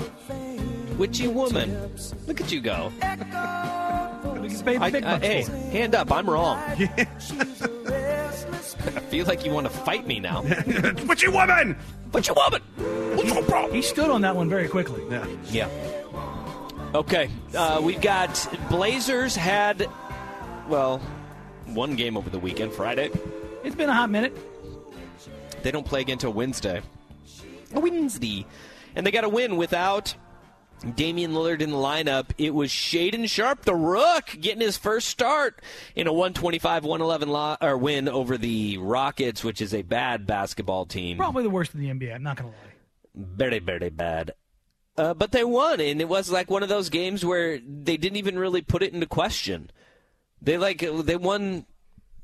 Witchy 0.98 1.28
woman. 1.28 1.94
Look 2.26 2.42
at 2.42 2.52
you 2.52 2.62
go. 2.62 2.92
Paid 4.50 4.82
I, 4.82 4.90
big 4.92 5.04
I- 5.04 5.18
bucks 5.18 5.26
hey, 5.26 5.44
hand 5.72 5.96
up. 5.96 6.12
I'm 6.12 6.30
wrong. 6.30 6.58
I 8.86 9.00
feel 9.10 9.26
like 9.26 9.46
you 9.46 9.52
want 9.52 9.68
to 9.68 9.74
fight 9.74 10.06
me 10.06 10.20
now. 10.20 10.44
but 11.08 11.22
you 11.22 11.32
Woman! 11.32 11.78
Witchy 12.12 12.32
woman. 12.34 12.62
What's 13.18 13.34
your 13.34 13.44
problem? 13.44 13.74
He 13.74 13.82
stood 13.82 14.10
on 14.10 14.22
that 14.22 14.36
one 14.36 14.50
very 14.50 14.70
quickly. 14.70 15.04
Yeah. 15.10 15.28
Yeah. 15.50 15.70
Okay. 16.94 17.30
Uh, 17.54 17.82
we've 17.84 18.00
got 18.00 18.48
Blazers 18.70 19.36
had, 19.36 19.90
well, 20.70 21.00
one 21.66 21.96
game 21.96 22.16
over 22.16 22.30
the 22.30 22.40
weekend, 22.40 22.72
Friday. 22.72 23.12
It's 23.66 23.76
been 23.76 23.90
a 23.90 23.94
hot 23.94 24.10
minute. 24.10 24.38
They 25.62 25.72
don't 25.72 25.86
play 25.86 26.02
again 26.02 26.14
until 26.14 26.32
Wednesday. 26.32 26.82
Wednesday. 27.74 28.46
And 28.96 29.06
they 29.06 29.12
got 29.12 29.26
a 29.26 29.30
win 29.30 29.58
without 29.58 30.16
Damian 30.96 31.32
Lillard 31.34 31.62
in 31.62 31.72
the 31.72 31.78
lineup. 31.78 32.32
It 32.38 32.54
was 32.54 32.70
Shaedon 32.70 33.30
Sharpe, 33.30 33.64
the 33.64 33.74
rook, 33.76 34.36
getting 34.40 34.62
his 34.62 34.78
first 34.78 35.08
start 35.08 35.62
in 35.96 36.08
a 36.08 36.12
125-111 36.14 37.28
lo- 37.28 37.58
or 37.62 37.78
win 37.78 38.08
over 38.08 38.38
the 38.38 38.78
Rockets, 38.78 39.44
which 39.44 39.62
is 39.62 39.74
a 39.74 39.82
bad 39.82 40.28
basketball 40.28 40.86
team. 40.86 41.18
Probably 41.18 41.44
the 41.44 41.50
worst 41.50 41.74
in 41.74 41.80
the 41.82 41.88
NBA. 41.90 42.14
I'm 42.14 42.24
not 42.24 42.38
going 42.38 42.52
to 42.52 42.58
lie. 42.58 42.74
very, 43.36 43.60
very 43.60 43.90
bad. 43.90 44.32
Uh, 44.98 45.14
but 45.14 45.32
they 45.32 45.44
won, 45.44 45.82
and 45.82 46.00
it 46.00 46.08
was 46.08 46.30
like 46.32 46.50
one 46.50 46.64
of 46.64 46.70
those 46.70 46.90
games 46.90 47.26
where 47.26 47.60
they 47.60 47.98
didn't 47.98 48.16
even 48.18 48.40
really 48.40 48.62
put 48.62 48.82
it 48.84 48.94
into 48.94 49.06
question. 49.06 49.70
They 50.42 50.58
like 50.58 50.80
they 50.80 51.18
won 51.18 51.66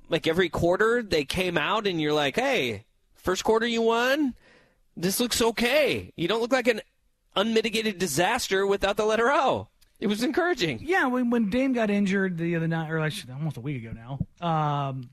like 0.08 0.26
every 0.26 0.48
quarter. 0.48 1.04
They 1.04 1.26
came 1.26 1.58
out, 1.58 1.86
and 1.86 2.00
you're 2.00 2.14
like, 2.14 2.38
"Hey, 2.38 2.86
first 3.14 3.44
quarter 3.44 3.68
you 3.68 3.82
won. 3.82 4.36
This 4.96 5.20
looks 5.20 5.42
okay. 5.42 6.14
You 6.16 6.30
don't 6.30 6.42
look 6.42 6.54
like 6.54 6.70
an 6.70 6.80
unmitigated 7.36 7.98
disaster 8.00 8.66
without 8.66 8.98
the 8.98 9.06
letter 9.06 9.30
O." 9.32 9.68
It 10.00 10.08
was 10.08 10.24
encouraging. 10.24 10.80
Yeah, 10.82 11.08
when 11.08 11.30
when 11.30 11.50
Dame 11.50 11.74
got 11.74 11.90
injured 11.92 12.38
the 12.38 12.56
other 12.56 12.68
night, 12.68 12.90
or 12.90 13.00
actually 13.00 13.34
almost 13.34 13.58
a 13.58 13.62
week 13.62 13.84
ago 13.84 13.94
now, 13.94 14.46
um, 14.48 15.10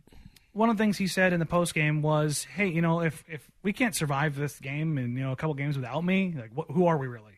one 0.53 0.71
of 0.71 0.79
the 0.79 0.83
things 0.83 0.97
he 0.97 1.07
said 1.07 1.33
in 1.35 1.41
the 1.41 1.47
post 1.47 1.75
game 1.75 2.01
was, 2.01 2.45
"Hey, 2.45 2.69
you 2.69 2.81
know, 2.81 3.03
if 3.03 3.23
if 3.29 3.51
we 3.63 3.73
can't 3.75 3.95
survive 3.95 4.35
this 4.35 4.59
game 4.59 4.97
and 4.97 5.15
you 5.17 5.23
know 5.23 5.33
a 5.33 5.37
couple 5.37 5.53
games 5.55 5.77
without 5.77 6.03
me, 6.05 6.35
like 6.37 6.51
wh- 6.57 6.73
who 6.73 6.87
are 6.87 6.97
we 6.97 7.07
really?" 7.07 7.35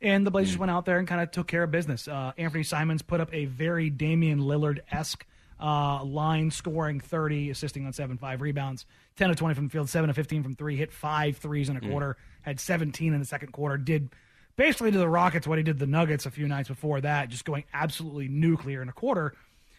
And 0.00 0.26
the 0.26 0.30
Blazers 0.30 0.56
went 0.56 0.70
out 0.70 0.86
there 0.86 0.98
and 0.98 1.06
kind 1.06 1.20
of 1.20 1.30
took 1.30 1.46
care 1.46 1.62
of 1.64 1.70
business. 1.70 2.08
Uh, 2.08 2.32
Anthony 2.38 2.62
Simons 2.62 3.02
put 3.02 3.20
up 3.20 3.34
a 3.34 3.44
very 3.44 3.90
Damian 3.90 4.40
Lillard 4.40 4.78
esque 4.90 5.26
uh, 5.60 6.02
line, 6.04 6.50
scoring 6.50 7.00
30, 7.00 7.50
assisting 7.50 7.84
on 7.84 7.92
7 7.92 8.16
5 8.16 8.40
rebounds, 8.40 8.86
10 9.16 9.28
of 9.30 9.36
20 9.36 9.54
from 9.54 9.64
the 9.64 9.70
field, 9.70 9.90
7 9.90 10.08
of 10.08 10.16
15 10.16 10.42
from 10.42 10.54
three, 10.54 10.76
hit 10.76 10.90
five 10.90 11.36
threes 11.36 11.68
in 11.68 11.76
a 11.76 11.80
quarter, 11.90 12.16
had 12.42 12.60
17 12.60 13.12
in 13.12 13.20
the 13.20 13.26
second 13.26 13.52
quarter, 13.52 13.76
did 13.76 14.10
basically 14.56 14.90
to 14.90 14.98
the 14.98 15.08
Rockets 15.08 15.46
what 15.46 15.58
he 15.58 15.64
did 15.64 15.78
the 15.78 15.86
Nuggets 15.86 16.26
a 16.26 16.30
few 16.30 16.46
nights 16.46 16.68
before 16.68 17.00
that, 17.00 17.28
just 17.28 17.44
going 17.44 17.64
absolutely 17.72 18.28
nuclear 18.28 18.82
in 18.82 18.88
a 18.88 18.92
quarter. 18.92 19.34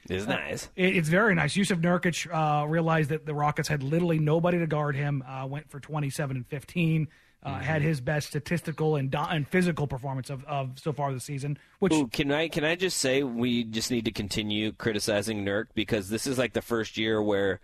It's 0.09 0.25
nice. 0.25 0.69
It, 0.75 0.97
it's 0.97 1.09
very 1.09 1.35
nice. 1.35 1.55
Yusuf 1.55 1.79
Nurkic 1.79 2.27
uh, 2.33 2.67
realized 2.67 3.09
that 3.09 3.25
the 3.25 3.33
Rockets 3.33 3.67
had 3.67 3.83
literally 3.83 4.19
nobody 4.19 4.59
to 4.59 4.67
guard 4.67 4.95
him. 4.95 5.23
Uh, 5.27 5.45
went 5.45 5.69
for 5.69 5.79
27 5.79 6.37
and 6.37 6.47
15. 6.47 7.07
Uh, 7.43 7.59
Had 7.59 7.81
his 7.81 7.99
best 8.01 8.27
statistical 8.27 8.97
and, 8.97 9.09
do- 9.09 9.17
and 9.17 9.47
physical 9.47 9.87
performance 9.87 10.29
of, 10.29 10.45
of 10.45 10.77
so 10.77 10.93
far 10.93 11.11
this 11.11 11.23
season. 11.23 11.57
Which 11.79 11.91
Ooh, 11.91 12.05
can 12.07 12.31
I 12.31 12.47
can 12.49 12.63
I 12.63 12.75
just 12.75 12.97
say 12.97 13.23
we 13.23 13.63
just 13.63 13.89
need 13.89 14.05
to 14.05 14.11
continue 14.11 14.71
criticizing 14.73 15.43
Nurk 15.43 15.65
because 15.73 16.09
this 16.09 16.27
is 16.27 16.37
like 16.37 16.53
the 16.53 16.61
first 16.61 16.97
year 16.97 17.19
where 17.19 17.59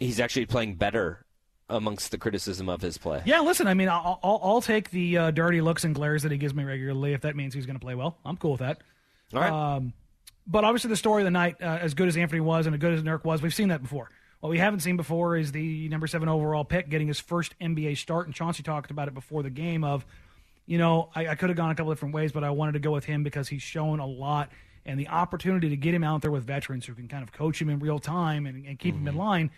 he's 0.00 0.18
actually 0.18 0.46
playing 0.46 0.74
better 0.74 1.24
amongst 1.72 2.10
the 2.10 2.18
criticism 2.18 2.68
of 2.68 2.80
his 2.80 2.98
play. 2.98 3.22
yeah, 3.24 3.40
listen. 3.40 3.66
I 3.66 3.74
mean, 3.74 3.88
I'll, 3.88 4.20
I'll, 4.22 4.40
I'll 4.42 4.62
take 4.62 4.90
the 4.90 5.18
uh, 5.18 5.30
dirty 5.30 5.60
looks 5.60 5.84
and 5.84 5.94
glares 5.94 6.22
that 6.22 6.32
he 6.32 6.38
gives 6.38 6.54
me 6.54 6.64
regularly 6.64 7.12
if 7.12 7.22
that 7.22 7.34
means 7.34 7.54
he's 7.54 7.66
going 7.66 7.78
to 7.78 7.84
play 7.84 7.94
well. 7.94 8.18
I'm 8.24 8.36
cool 8.36 8.52
with 8.52 8.60
that. 8.60 8.82
All 9.34 9.40
right. 9.40 9.50
Um, 9.76 9.92
but 10.46 10.64
obviously, 10.64 10.88
the 10.88 10.96
story 10.96 11.22
of 11.22 11.24
the 11.24 11.30
night, 11.30 11.56
uh, 11.60 11.78
as 11.80 11.94
good 11.94 12.08
as 12.08 12.16
Anthony 12.16 12.40
was 12.40 12.66
and 12.66 12.74
as 12.74 12.80
good 12.80 12.92
as 12.94 13.02
Nurk 13.02 13.24
was, 13.24 13.42
we've 13.42 13.54
seen 13.54 13.68
that 13.68 13.82
before. 13.82 14.10
What 14.40 14.48
we 14.48 14.58
haven't 14.58 14.80
seen 14.80 14.96
before 14.96 15.36
is 15.36 15.52
the 15.52 15.88
number 15.88 16.08
seven 16.08 16.28
overall 16.28 16.64
pick 16.64 16.88
getting 16.88 17.06
his 17.06 17.20
first 17.20 17.54
NBA 17.60 17.96
start. 17.96 18.26
And 18.26 18.34
Chauncey 18.34 18.64
talked 18.64 18.90
about 18.90 19.06
it 19.06 19.14
before 19.14 19.44
the 19.44 19.50
game 19.50 19.84
of, 19.84 20.04
you 20.66 20.78
know, 20.78 21.10
I, 21.14 21.28
I 21.28 21.34
could 21.36 21.48
have 21.48 21.56
gone 21.56 21.70
a 21.70 21.76
couple 21.76 21.92
different 21.92 22.12
ways, 22.12 22.32
but 22.32 22.42
I 22.42 22.50
wanted 22.50 22.72
to 22.72 22.80
go 22.80 22.90
with 22.90 23.04
him 23.04 23.22
because 23.22 23.48
he's 23.48 23.62
shown 23.62 24.00
a 24.00 24.06
lot. 24.06 24.50
And 24.84 24.98
the 24.98 25.06
opportunity 25.06 25.68
to 25.68 25.76
get 25.76 25.94
him 25.94 26.02
out 26.02 26.22
there 26.22 26.32
with 26.32 26.44
veterans 26.44 26.86
who 26.86 26.94
can 26.94 27.06
kind 27.06 27.22
of 27.22 27.30
coach 27.30 27.62
him 27.62 27.68
in 27.68 27.78
real 27.78 28.00
time 28.00 28.46
and, 28.46 28.66
and 28.66 28.80
keep 28.80 28.96
him 28.96 29.06
in 29.06 29.14
line, 29.16 29.52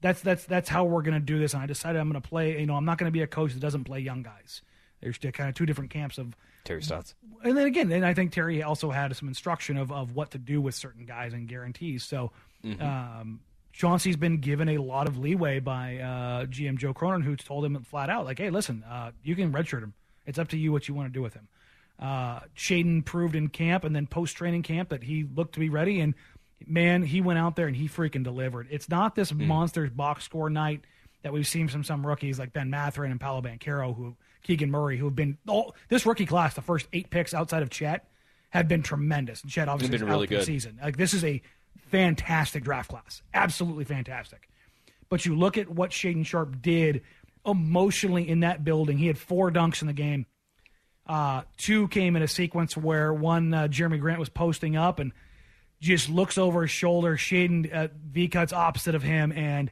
that's 0.00 0.20
that's 0.20 0.44
that's 0.44 0.68
how 0.68 0.84
we're 0.84 1.02
going 1.02 1.14
to 1.18 1.24
do 1.24 1.38
this. 1.38 1.54
And 1.54 1.62
I 1.62 1.66
decided 1.66 2.00
I'm 2.00 2.10
going 2.10 2.20
to 2.20 2.28
play. 2.28 2.58
You 2.60 2.66
know, 2.66 2.74
I'm 2.74 2.84
not 2.84 2.98
going 2.98 3.08
to 3.08 3.12
be 3.12 3.22
a 3.22 3.26
coach 3.26 3.52
that 3.54 3.60
doesn't 3.60 3.84
play 3.84 4.00
young 4.00 4.22
guys. 4.22 4.62
There's 5.00 5.18
kind 5.18 5.48
of 5.48 5.54
two 5.54 5.66
different 5.66 5.90
camps 5.90 6.18
of 6.18 6.36
Terry 6.64 6.82
Stotts. 6.82 7.14
and 7.44 7.56
then 7.56 7.66
again, 7.66 7.90
and 7.92 8.04
I 8.04 8.14
think 8.14 8.32
Terry 8.32 8.62
also 8.62 8.90
had 8.90 9.14
some 9.16 9.28
instruction 9.28 9.76
of, 9.76 9.92
of 9.92 10.14
what 10.14 10.32
to 10.32 10.38
do 10.38 10.60
with 10.60 10.74
certain 10.74 11.06
guys 11.06 11.32
and 11.32 11.48
guarantees. 11.48 12.02
So 12.02 12.32
um, 12.80 13.40
Chauncey's 13.72 14.16
been 14.16 14.38
given 14.38 14.68
a 14.70 14.78
lot 14.78 15.06
of 15.06 15.18
leeway 15.18 15.60
by 15.60 15.98
uh, 15.98 16.46
GM 16.46 16.78
Joe 16.78 16.92
Cronin, 16.92 17.22
who 17.22 17.36
told 17.36 17.64
him 17.64 17.80
flat 17.84 18.10
out, 18.10 18.24
like, 18.24 18.38
hey, 18.38 18.50
listen, 18.50 18.84
uh, 18.88 19.12
you 19.22 19.36
can 19.36 19.52
redshirt 19.52 19.82
him. 19.82 19.94
It's 20.26 20.38
up 20.38 20.48
to 20.48 20.58
you 20.58 20.72
what 20.72 20.88
you 20.88 20.94
want 20.94 21.08
to 21.08 21.12
do 21.12 21.22
with 21.22 21.34
him. 21.34 21.48
Uh, 21.98 22.40
Shaedon 22.56 23.04
proved 23.04 23.34
in 23.34 23.48
camp 23.48 23.84
and 23.84 23.94
then 23.94 24.06
post 24.06 24.36
training 24.36 24.62
camp 24.62 24.88
that 24.90 25.04
he 25.04 25.24
looked 25.34 25.54
to 25.54 25.60
be 25.60 25.68
ready. 25.68 26.00
And 26.00 26.14
man, 26.66 27.02
he 27.02 27.20
went 27.20 27.38
out 27.38 27.56
there 27.56 27.66
and 27.66 27.76
he 27.76 27.88
freaking 27.88 28.24
delivered. 28.24 28.68
It's 28.70 28.88
not 28.88 29.14
this 29.14 29.32
monsters 29.32 29.90
box 29.90 30.24
score 30.24 30.50
night 30.50 30.82
that 31.22 31.32
we've 31.32 31.46
seen 31.46 31.68
from 31.68 31.84
some 31.84 32.06
rookies 32.06 32.38
like 32.38 32.52
Ben 32.52 32.70
Mathurin 32.70 33.10
and 33.10 33.20
Paolo 33.20 33.42
Banchero, 33.42 33.94
who 33.94 34.16
Keegan 34.42 34.70
Murray, 34.70 34.96
who 34.96 35.06
have 35.06 35.16
been 35.16 35.38
all 35.46 35.74
this 35.88 36.06
rookie 36.06 36.26
class, 36.26 36.54
the 36.54 36.62
first 36.62 36.86
eight 36.92 37.10
picks 37.10 37.34
outside 37.34 37.62
of 37.62 37.70
Chet, 37.70 38.08
have 38.50 38.68
been 38.68 38.82
tremendous. 38.82 39.42
And 39.42 39.50
Chet 39.50 39.68
obviously 39.68 39.98
been 39.98 40.08
really 40.08 40.26
the 40.26 40.36
good. 40.36 40.44
season. 40.44 40.78
Like 40.82 40.96
this 40.96 41.14
is 41.14 41.24
a 41.24 41.42
fantastic 41.90 42.64
draft 42.64 42.90
class, 42.90 43.22
absolutely 43.34 43.84
fantastic. 43.84 44.48
But 45.08 45.24
you 45.24 45.36
look 45.36 45.56
at 45.58 45.68
what 45.68 45.90
Shaedon 45.90 46.26
Sharpe 46.26 46.60
did 46.60 47.02
emotionally 47.46 48.28
in 48.28 48.40
that 48.40 48.64
building. 48.64 48.98
He 48.98 49.06
had 49.06 49.18
four 49.18 49.50
dunks 49.50 49.80
in 49.80 49.86
the 49.86 49.94
game. 49.94 50.26
Uh, 51.06 51.42
two 51.56 51.88
came 51.88 52.16
in 52.16 52.22
a 52.22 52.28
sequence 52.28 52.76
where 52.76 53.12
one 53.14 53.54
uh, 53.54 53.68
Jerami 53.68 53.98
Grant 53.98 54.20
was 54.20 54.28
posting 54.28 54.76
up 54.76 54.98
and 54.98 55.12
just 55.80 56.08
looks 56.08 56.38
over 56.38 56.62
his 56.62 56.70
shoulder. 56.70 57.16
Shaedon 57.16 57.72
uh, 57.72 57.88
V 58.10 58.28
cuts 58.28 58.52
opposite 58.52 58.94
of 58.94 59.02
him, 59.02 59.32
and 59.32 59.70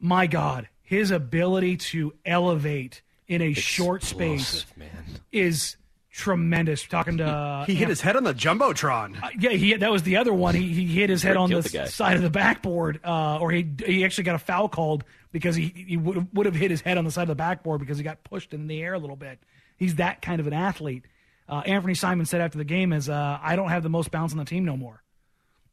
my 0.00 0.26
God, 0.26 0.68
his 0.82 1.10
ability 1.10 1.76
to 1.78 2.12
elevate 2.26 3.02
in 3.28 3.40
a 3.40 3.52
short 3.52 4.02
space 4.02 4.66
man. 4.76 4.88
is 5.30 5.76
tremendous. 6.10 6.84
Talking 6.84 7.18
to 7.18 7.24
uh, 7.26 7.64
He 7.64 7.74
hit 7.74 7.88
his 7.88 8.00
head 8.00 8.16
on 8.16 8.24
the 8.24 8.34
jumbotron. 8.34 9.16
yeah, 9.38 9.50
he 9.50 9.74
that 9.74 9.90
was 9.90 10.02
the 10.02 10.16
other 10.16 10.32
one. 10.32 10.54
He 10.54 10.68
he 10.72 10.86
hit 10.86 11.08
his 11.08 11.22
head 11.22 11.36
on 11.36 11.50
the, 11.50 11.60
the 11.60 11.86
side 11.86 12.16
of 12.16 12.22
the 12.22 12.30
backboard, 12.30 13.00
uh, 13.04 13.38
or 13.38 13.50
he 13.50 13.66
he 13.86 14.04
actually 14.04 14.24
got 14.24 14.34
a 14.34 14.38
foul 14.40 14.68
called 14.68 15.04
because 15.30 15.56
he 15.56 15.72
he 15.74 15.96
would 15.96 16.28
would 16.36 16.46
have 16.46 16.54
hit 16.54 16.70
his 16.70 16.80
head 16.80 16.98
on 16.98 17.04
the 17.04 17.10
side 17.10 17.22
of 17.22 17.28
the 17.28 17.34
backboard 17.34 17.80
because 17.80 17.96
he 17.98 18.04
got 18.04 18.22
pushed 18.24 18.52
in 18.52 18.66
the 18.66 18.82
air 18.82 18.94
a 18.94 18.98
little 18.98 19.16
bit. 19.16 19.38
He's 19.76 19.96
that 19.96 20.20
kind 20.22 20.40
of 20.40 20.46
an 20.46 20.52
athlete. 20.52 21.06
Uh, 21.48 21.62
Anthony 21.66 21.94
Simon 21.94 22.24
said 22.26 22.40
after 22.40 22.58
the 22.58 22.64
game, 22.64 22.92
"Is 22.92 23.08
uh, 23.08 23.38
I 23.42 23.56
don't 23.56 23.68
have 23.70 23.82
the 23.82 23.90
most 23.90 24.10
bounce 24.10 24.32
on 24.32 24.38
the 24.38 24.44
team 24.44 24.64
no 24.64 24.76
more." 24.76 25.01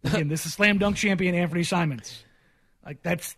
Again, 0.03 0.27
this 0.27 0.45
is 0.45 0.53
slam 0.53 0.77
dunk 0.77 0.95
champion 0.95 1.35
Anthony 1.35 1.63
Simons. 1.63 2.23
Like 2.85 3.01
that's 3.03 3.35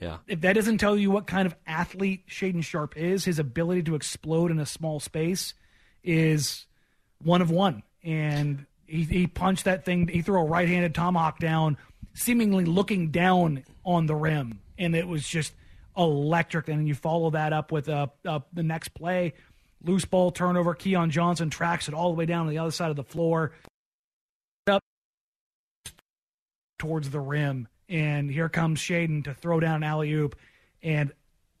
Yeah. 0.00 0.18
if 0.26 0.42
that 0.42 0.52
doesn't 0.52 0.78
tell 0.78 0.96
you 0.96 1.10
what 1.10 1.26
kind 1.26 1.46
of 1.46 1.56
athlete 1.66 2.26
Shaedon 2.28 2.62
Sharpe 2.62 2.96
is, 2.96 3.24
his 3.24 3.38
ability 3.38 3.84
to 3.84 3.94
explode 3.94 4.50
in 4.50 4.58
a 4.58 4.66
small 4.66 5.00
space 5.00 5.54
is 6.04 6.66
one 7.22 7.40
of 7.40 7.50
one. 7.50 7.82
And 8.04 8.66
he, 8.86 9.04
he 9.04 9.26
punched 9.26 9.64
that 9.64 9.84
thing. 9.84 10.06
He 10.06 10.22
threw 10.22 10.40
a 10.40 10.44
right-handed 10.44 10.94
tomahawk 10.94 11.38
down, 11.38 11.76
seemingly 12.14 12.64
looking 12.64 13.10
down 13.10 13.64
on 13.84 14.06
the 14.06 14.14
rim, 14.14 14.60
and 14.78 14.94
it 14.94 15.08
was 15.08 15.26
just 15.26 15.54
electric. 15.96 16.68
And 16.68 16.80
then 16.80 16.86
you 16.86 16.94
follow 16.94 17.30
that 17.30 17.52
up 17.52 17.72
with 17.72 17.88
uh, 17.88 18.08
uh, 18.24 18.40
the 18.52 18.62
next 18.62 18.90
play. 18.90 19.32
Loose 19.82 20.04
ball 20.04 20.30
turnover. 20.30 20.74
Keon 20.74 21.10
Johnson 21.10 21.50
tracks 21.50 21.88
it 21.88 21.94
all 21.94 22.10
the 22.10 22.16
way 22.16 22.26
down 22.26 22.44
to 22.46 22.50
the 22.50 22.58
other 22.58 22.70
side 22.70 22.90
of 22.90 22.96
the 22.96 23.02
floor. 23.04 23.52
Up 24.68 24.82
towards 26.78 27.10
the 27.10 27.20
rim. 27.20 27.68
And 27.88 28.30
here 28.30 28.48
comes 28.48 28.80
Shaedon 28.80 29.24
to 29.24 29.34
throw 29.34 29.60
down 29.60 29.76
an 29.76 29.82
alley 29.84 30.12
oop. 30.12 30.36
And 30.82 31.12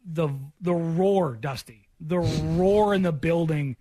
the 0.04 0.28
the 0.60 0.74
roar, 0.74 1.34
Dusty, 1.34 1.88
the 2.00 2.18
roar 2.18 2.94
in 2.94 3.02
the 3.02 3.12
building 3.12 3.76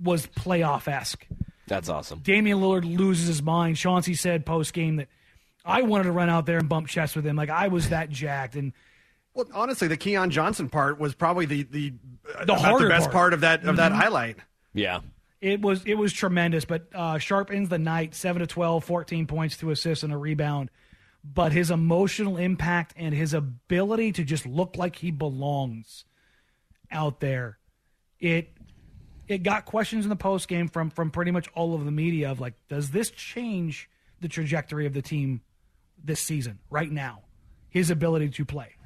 was 0.00 0.26
playoff 0.26 0.88
esque. 0.88 1.26
That's 1.66 1.88
awesome. 1.88 2.20
Damian 2.20 2.60
Lillard 2.60 2.84
loses 2.96 3.26
his 3.26 3.42
mind. 3.42 3.76
Chauncey 3.76 4.14
said 4.14 4.46
post 4.46 4.72
game 4.72 4.96
that 4.96 5.08
I 5.64 5.82
wanted 5.82 6.04
to 6.04 6.12
run 6.12 6.30
out 6.30 6.46
there 6.46 6.58
and 6.58 6.68
bump 6.68 6.86
chests 6.88 7.16
with 7.16 7.26
him. 7.26 7.34
Like 7.36 7.50
I 7.50 7.68
was 7.68 7.88
that 7.88 8.08
jacked. 8.08 8.54
And 8.54 8.72
Well, 9.34 9.46
honestly, 9.52 9.88
the 9.88 9.96
Keon 9.96 10.30
Johnson 10.30 10.68
part 10.68 10.98
was 11.00 11.14
probably 11.14 11.46
the 11.46 11.62
the, 11.64 11.92
The 12.24 12.42
about 12.42 12.60
harder 12.60 12.84
the 12.84 12.90
best 12.90 13.04
part. 13.04 13.12
part, 13.12 13.32
of 13.34 13.40
that 13.40 13.64
of 13.64 13.76
that 13.76 13.92
mm-hmm. 13.92 14.00
highlight. 14.00 14.36
Yeah. 14.74 15.00
It 15.40 15.60
was 15.60 15.84
it 15.84 15.94
was 15.94 16.12
tremendous. 16.12 16.64
But 16.64 16.86
uh, 16.94 17.18
Sharpe 17.18 17.50
ends 17.50 17.68
the 17.68 17.78
night 17.78 18.14
seven 18.14 18.40
to 18.40 18.46
12, 18.46 18.84
14 18.84 19.26
points, 19.26 19.56
two 19.56 19.70
assists, 19.70 20.02
and 20.02 20.12
a 20.12 20.16
rebound. 20.16 20.70
But 21.24 21.52
his 21.52 21.70
emotional 21.70 22.36
impact 22.36 22.94
and 22.96 23.14
his 23.14 23.34
ability 23.34 24.12
to 24.12 24.24
just 24.24 24.46
look 24.46 24.76
like 24.76 24.96
he 24.96 25.10
belongs 25.10 26.04
out 26.90 27.20
there, 27.20 27.58
it 28.20 28.50
it 29.28 29.42
got 29.42 29.64
questions 29.64 30.04
in 30.04 30.08
the 30.08 30.16
post 30.16 30.46
game 30.48 30.68
from 30.68 30.88
from 30.90 31.10
pretty 31.10 31.32
much 31.32 31.48
all 31.54 31.74
of 31.74 31.84
the 31.84 31.90
media 31.90 32.30
of 32.30 32.40
like, 32.40 32.54
does 32.68 32.90
this 32.92 33.10
change 33.10 33.90
the 34.20 34.28
trajectory 34.28 34.86
of 34.86 34.94
the 34.94 35.02
team 35.02 35.40
this 36.02 36.20
season 36.20 36.60
right 36.70 36.90
now? 36.90 37.22
His 37.68 37.90
ability 37.90 38.28
to 38.30 38.44
play, 38.44 38.76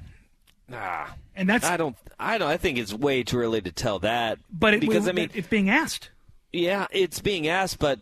Ah, 0.73 1.15
and 1.35 1.47
that's 1.47 1.65
I 1.65 1.77
don't. 1.77 1.95
I 2.19 2.37
don't. 2.39 2.49
I 2.49 2.57
think 2.57 2.77
it's 2.77 2.93
way 2.93 3.23
too 3.23 3.37
early 3.37 3.61
to 3.61 3.71
tell 3.71 3.99
that. 3.99 4.39
but 4.51 4.73
it, 4.73 4.81
because 4.81 5.07
I 5.07 5.11
mean, 5.11 5.29
it's 5.33 5.47
being 5.47 5.69
asked. 5.69 6.09
Yeah, 6.51 6.87
it's 6.91 7.21
being 7.21 7.47
asked, 7.47 7.79
but 7.79 7.99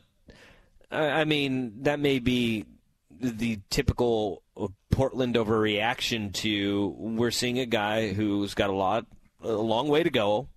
I 0.92 1.24
mean 1.24 1.84
that 1.84 2.00
may 2.00 2.20
be 2.20 2.66
the 3.12 3.60
typical 3.70 4.44
Portland 4.92 5.36
overreaction 5.36 6.34
to 6.34 6.96
we're 6.98 7.32
seeing 7.32 7.60
a 7.60 7.66
guy 7.66 8.14
who's 8.14 8.54
got 8.54 8.70
a 8.70 8.74
lot, 8.74 9.06
a 9.42 9.52
long 9.52 9.88
way 9.88 10.04
to 10.04 10.10
go 10.10 10.48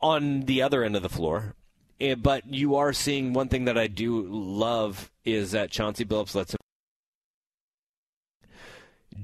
on 0.00 0.42
the 0.42 0.62
other 0.62 0.82
end 0.82 0.96
of 0.96 1.02
the 1.02 1.08
floor. 1.08 1.54
Eh, 2.00 2.14
But 2.14 2.52
you 2.52 2.76
are 2.76 2.92
seeing 2.92 3.32
one 3.32 3.48
thing 3.48 3.66
that 3.66 3.78
I 3.78 3.86
do 3.86 4.22
love 4.28 5.10
is 5.24 5.52
that 5.52 5.70
Chauncey 5.70 6.04
Billups 6.04 6.34
lets 6.34 6.54
him 6.54 6.58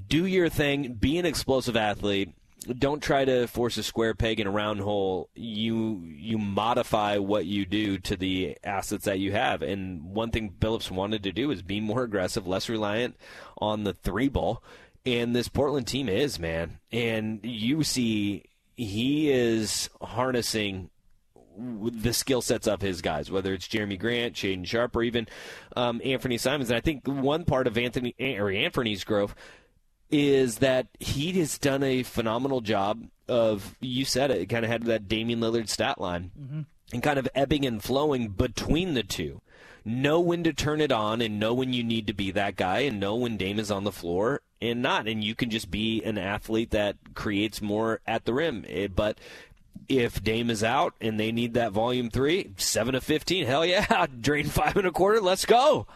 do 0.08 0.26
your 0.26 0.48
thing, 0.48 0.94
be 0.94 1.18
an 1.18 1.26
explosive 1.26 1.76
athlete. 1.76 2.30
Don't 2.78 3.02
try 3.02 3.24
to 3.24 3.46
force 3.46 3.76
a 3.76 3.82
square 3.82 4.14
peg 4.14 4.40
in 4.40 4.46
a 4.46 4.50
round 4.50 4.80
hole. 4.80 5.28
You 5.34 6.02
you 6.04 6.38
modify 6.38 7.18
what 7.18 7.46
you 7.46 7.64
do 7.64 7.98
to 7.98 8.16
the 8.16 8.58
assets 8.64 9.04
that 9.04 9.18
you 9.18 9.32
have. 9.32 9.62
And 9.62 10.04
one 10.14 10.30
thing 10.30 10.54
Billups 10.58 10.90
wanted 10.90 11.22
to 11.24 11.32
do 11.32 11.50
is 11.50 11.62
be 11.62 11.80
more 11.80 12.02
aggressive, 12.02 12.46
less 12.46 12.68
reliant 12.68 13.16
on 13.58 13.84
the 13.84 13.92
three 13.92 14.28
ball. 14.28 14.62
And 15.04 15.34
this 15.36 15.48
Portland 15.48 15.86
team 15.86 16.08
is, 16.08 16.38
man. 16.38 16.78
And 16.90 17.40
you 17.44 17.84
see 17.84 18.44
he 18.76 19.30
is 19.30 19.88
harnessing 20.02 20.90
the 21.58 22.12
skill 22.12 22.42
sets 22.42 22.66
of 22.66 22.82
his 22.82 23.00
guys, 23.00 23.30
whether 23.30 23.54
it's 23.54 23.66
Jerami 23.66 23.98
Grant, 23.98 24.34
Shaedon 24.34 24.66
Sharpe, 24.66 24.94
or 24.96 25.02
even 25.02 25.26
um, 25.74 26.00
Anthony 26.04 26.38
Simons. 26.38 26.70
And 26.70 26.76
I 26.76 26.80
think 26.80 27.06
one 27.06 27.44
part 27.44 27.66
of 27.66 27.78
Anthony 27.78 28.14
or 28.18 28.50
Anthony's 28.50 29.04
growth 29.04 29.34
is 30.10 30.58
that 30.58 30.86
he 31.00 31.32
has 31.40 31.58
done 31.58 31.82
a 31.82 32.02
phenomenal 32.02 32.60
job 32.60 33.04
of 33.28 33.74
you 33.80 34.04
said 34.04 34.30
it, 34.30 34.40
it 34.42 34.46
kind 34.46 34.64
of 34.64 34.70
had 34.70 34.84
that 34.84 35.08
Damian 35.08 35.40
Lillard 35.40 35.68
stat 35.68 36.00
line 36.00 36.66
and 36.92 37.02
kind 37.02 37.18
of 37.18 37.28
ebbing 37.34 37.64
and 37.66 37.82
flowing 37.82 38.28
between 38.28 38.94
the 38.94 39.02
two. 39.02 39.40
Know 39.84 40.20
when 40.20 40.42
to 40.44 40.52
turn 40.52 40.80
it 40.80 40.90
on 40.92 41.20
and 41.20 41.38
know 41.38 41.54
when 41.54 41.72
you 41.72 41.84
need 41.84 42.06
to 42.08 42.12
be 42.12 42.30
that 42.32 42.56
guy 42.56 42.80
and 42.80 42.98
know 42.98 43.14
when 43.16 43.36
Dame 43.36 43.58
is 43.60 43.70
on 43.70 43.84
the 43.84 43.92
floor 43.92 44.40
and 44.60 44.82
not. 44.82 45.06
And 45.06 45.22
you 45.22 45.34
can 45.36 45.48
just 45.50 45.70
be 45.70 46.02
an 46.02 46.18
athlete 46.18 46.70
that 46.70 46.96
creates 47.14 47.62
more 47.62 48.00
at 48.06 48.24
the 48.24 48.34
rim. 48.34 48.64
Eh, 48.68 48.88
But 48.88 49.18
if 49.88 50.22
Dame 50.24 50.50
is 50.50 50.64
out 50.64 50.94
and 51.00 51.20
they 51.20 51.30
need 51.30 51.54
that 51.54 51.70
volume 51.70 52.10
three, 52.10 52.50
seven 52.56 52.96
of 52.96 53.04
fifteen, 53.04 53.46
hell 53.46 53.64
yeah, 53.64 54.06
drain 54.20 54.46
five 54.46 54.76
and 54.76 54.86
a 54.88 54.92
quarter, 54.92 55.20
let's 55.20 55.46
go. 55.46 55.86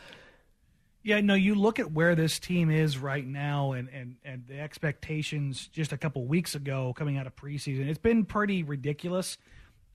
Yeah, 1.02 1.20
no, 1.22 1.34
you 1.34 1.54
look 1.54 1.78
at 1.78 1.92
where 1.92 2.14
this 2.14 2.38
team 2.38 2.70
is 2.70 2.98
right 2.98 3.26
now 3.26 3.72
and, 3.72 3.88
and, 3.88 4.16
and 4.22 4.44
the 4.46 4.60
expectations 4.60 5.66
just 5.68 5.92
a 5.92 5.96
couple 5.96 6.26
weeks 6.26 6.54
ago 6.54 6.92
coming 6.94 7.16
out 7.16 7.26
of 7.26 7.34
preseason. 7.36 7.88
It's 7.88 7.98
been 7.98 8.26
pretty 8.26 8.62
ridiculous. 8.62 9.38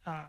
Uh, 0.05 0.23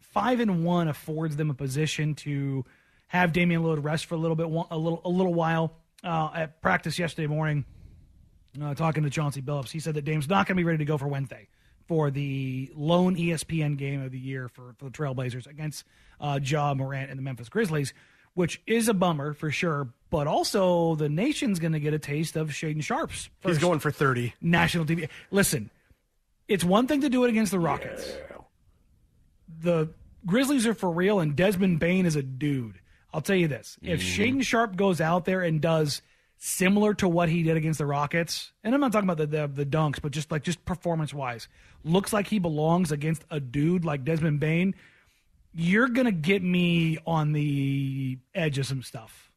five 0.00 0.40
and 0.40 0.62
one 0.64 0.88
affords 0.88 1.36
them 1.36 1.48
a 1.50 1.54
position 1.54 2.14
to 2.16 2.64
have 3.08 3.32
Damian 3.32 3.62
Lillard 3.62 3.82
rest 3.82 4.06
for 4.06 4.14
a 4.14 4.18
little 4.18 4.36
bit, 4.36 4.46
a 4.46 4.76
little, 4.76 5.00
a 5.04 5.08
little 5.08 5.34
while. 5.34 5.72
Uh, 6.02 6.30
at 6.34 6.62
practice 6.62 6.98
yesterday 6.98 7.26
morning, 7.26 7.64
uh, 8.62 8.74
talking 8.74 9.02
to 9.02 9.10
Chauncey 9.10 9.42
Billups, 9.42 9.70
he 9.70 9.80
said 9.80 9.94
that 9.94 10.04
Dame's 10.04 10.28
not 10.28 10.46
going 10.46 10.56
to 10.56 10.60
be 10.60 10.64
ready 10.64 10.78
to 10.78 10.84
go 10.84 10.96
for 10.96 11.08
Wednesday 11.08 11.48
for 11.86 12.10
the 12.10 12.70
lone 12.74 13.16
ESPN 13.16 13.76
game 13.76 14.02
of 14.02 14.12
the 14.12 14.18
year 14.18 14.48
for, 14.48 14.74
for 14.78 14.84
the 14.84 14.90
Trailblazers 14.90 15.46
against 15.46 15.84
uh, 16.20 16.38
Ja 16.42 16.72
Morant 16.72 17.10
and 17.10 17.18
the 17.18 17.22
Memphis 17.22 17.48
Grizzlies, 17.48 17.92
which 18.34 18.62
is 18.66 18.88
a 18.88 18.94
bummer 18.94 19.34
for 19.34 19.50
sure. 19.50 19.88
But 20.10 20.26
also, 20.26 20.96
the 20.96 21.08
nation's 21.08 21.60
going 21.60 21.72
to 21.72 21.80
get 21.80 21.94
a 21.94 21.98
taste 21.98 22.36
of 22.36 22.48
Shaedon 22.50 22.82
Sharpe's 22.82 23.30
He's 23.44 23.58
going 23.58 23.78
for 23.78 23.92
thirty. 23.92 24.34
national 24.40 24.84
TV. 24.84 25.08
Listen, 25.30 25.70
it's 26.48 26.64
one 26.64 26.88
thing 26.88 27.02
to 27.02 27.08
do 27.08 27.24
it 27.24 27.30
against 27.30 27.52
the 27.52 27.60
Rockets. 27.60 28.12
The 29.62 29.90
Grizzlies 30.26 30.66
are 30.66 30.74
for 30.74 30.90
real, 30.90 31.20
and 31.20 31.36
Desmond 31.36 31.78
Bane 31.78 32.06
is 32.06 32.16
a 32.16 32.22
dude. 32.22 32.80
I'll 33.14 33.20
tell 33.20 33.36
you 33.36 33.46
this: 33.46 33.78
if 33.82 34.00
mm-hmm. 34.00 34.22
Shaedon 34.22 34.42
Sharpe 34.42 34.76
goes 34.76 35.00
out 35.00 35.24
there 35.24 35.42
and 35.42 35.60
does 35.60 36.02
similar 36.38 36.94
to 36.94 37.08
what 37.08 37.28
he 37.28 37.42
did 37.44 37.56
against 37.56 37.78
the 37.78 37.86
Rockets, 37.86 38.52
and 38.64 38.74
I'm 38.74 38.80
not 38.80 38.90
talking 38.90 39.08
about 39.08 39.18
the 39.18 39.26
the, 39.26 39.46
the 39.46 39.66
dunks, 39.66 40.02
but 40.02 40.10
just 40.10 40.32
like 40.32 40.42
just 40.42 40.64
performance 40.64 41.14
wise, 41.14 41.46
looks 41.84 42.12
like 42.12 42.26
he 42.26 42.40
belongs 42.40 42.90
against 42.90 43.24
a 43.30 43.38
dude 43.38 43.84
like 43.84 44.04
Desmond 44.04 44.40
Bane. 44.40 44.74
You're 45.54 45.88
gonna 45.88 46.10
get 46.10 46.42
me 46.42 46.98
on 47.06 47.32
the 47.32 48.18
edge 48.34 48.58
of 48.58 48.66
some 48.66 48.82
stuff. 48.82 49.29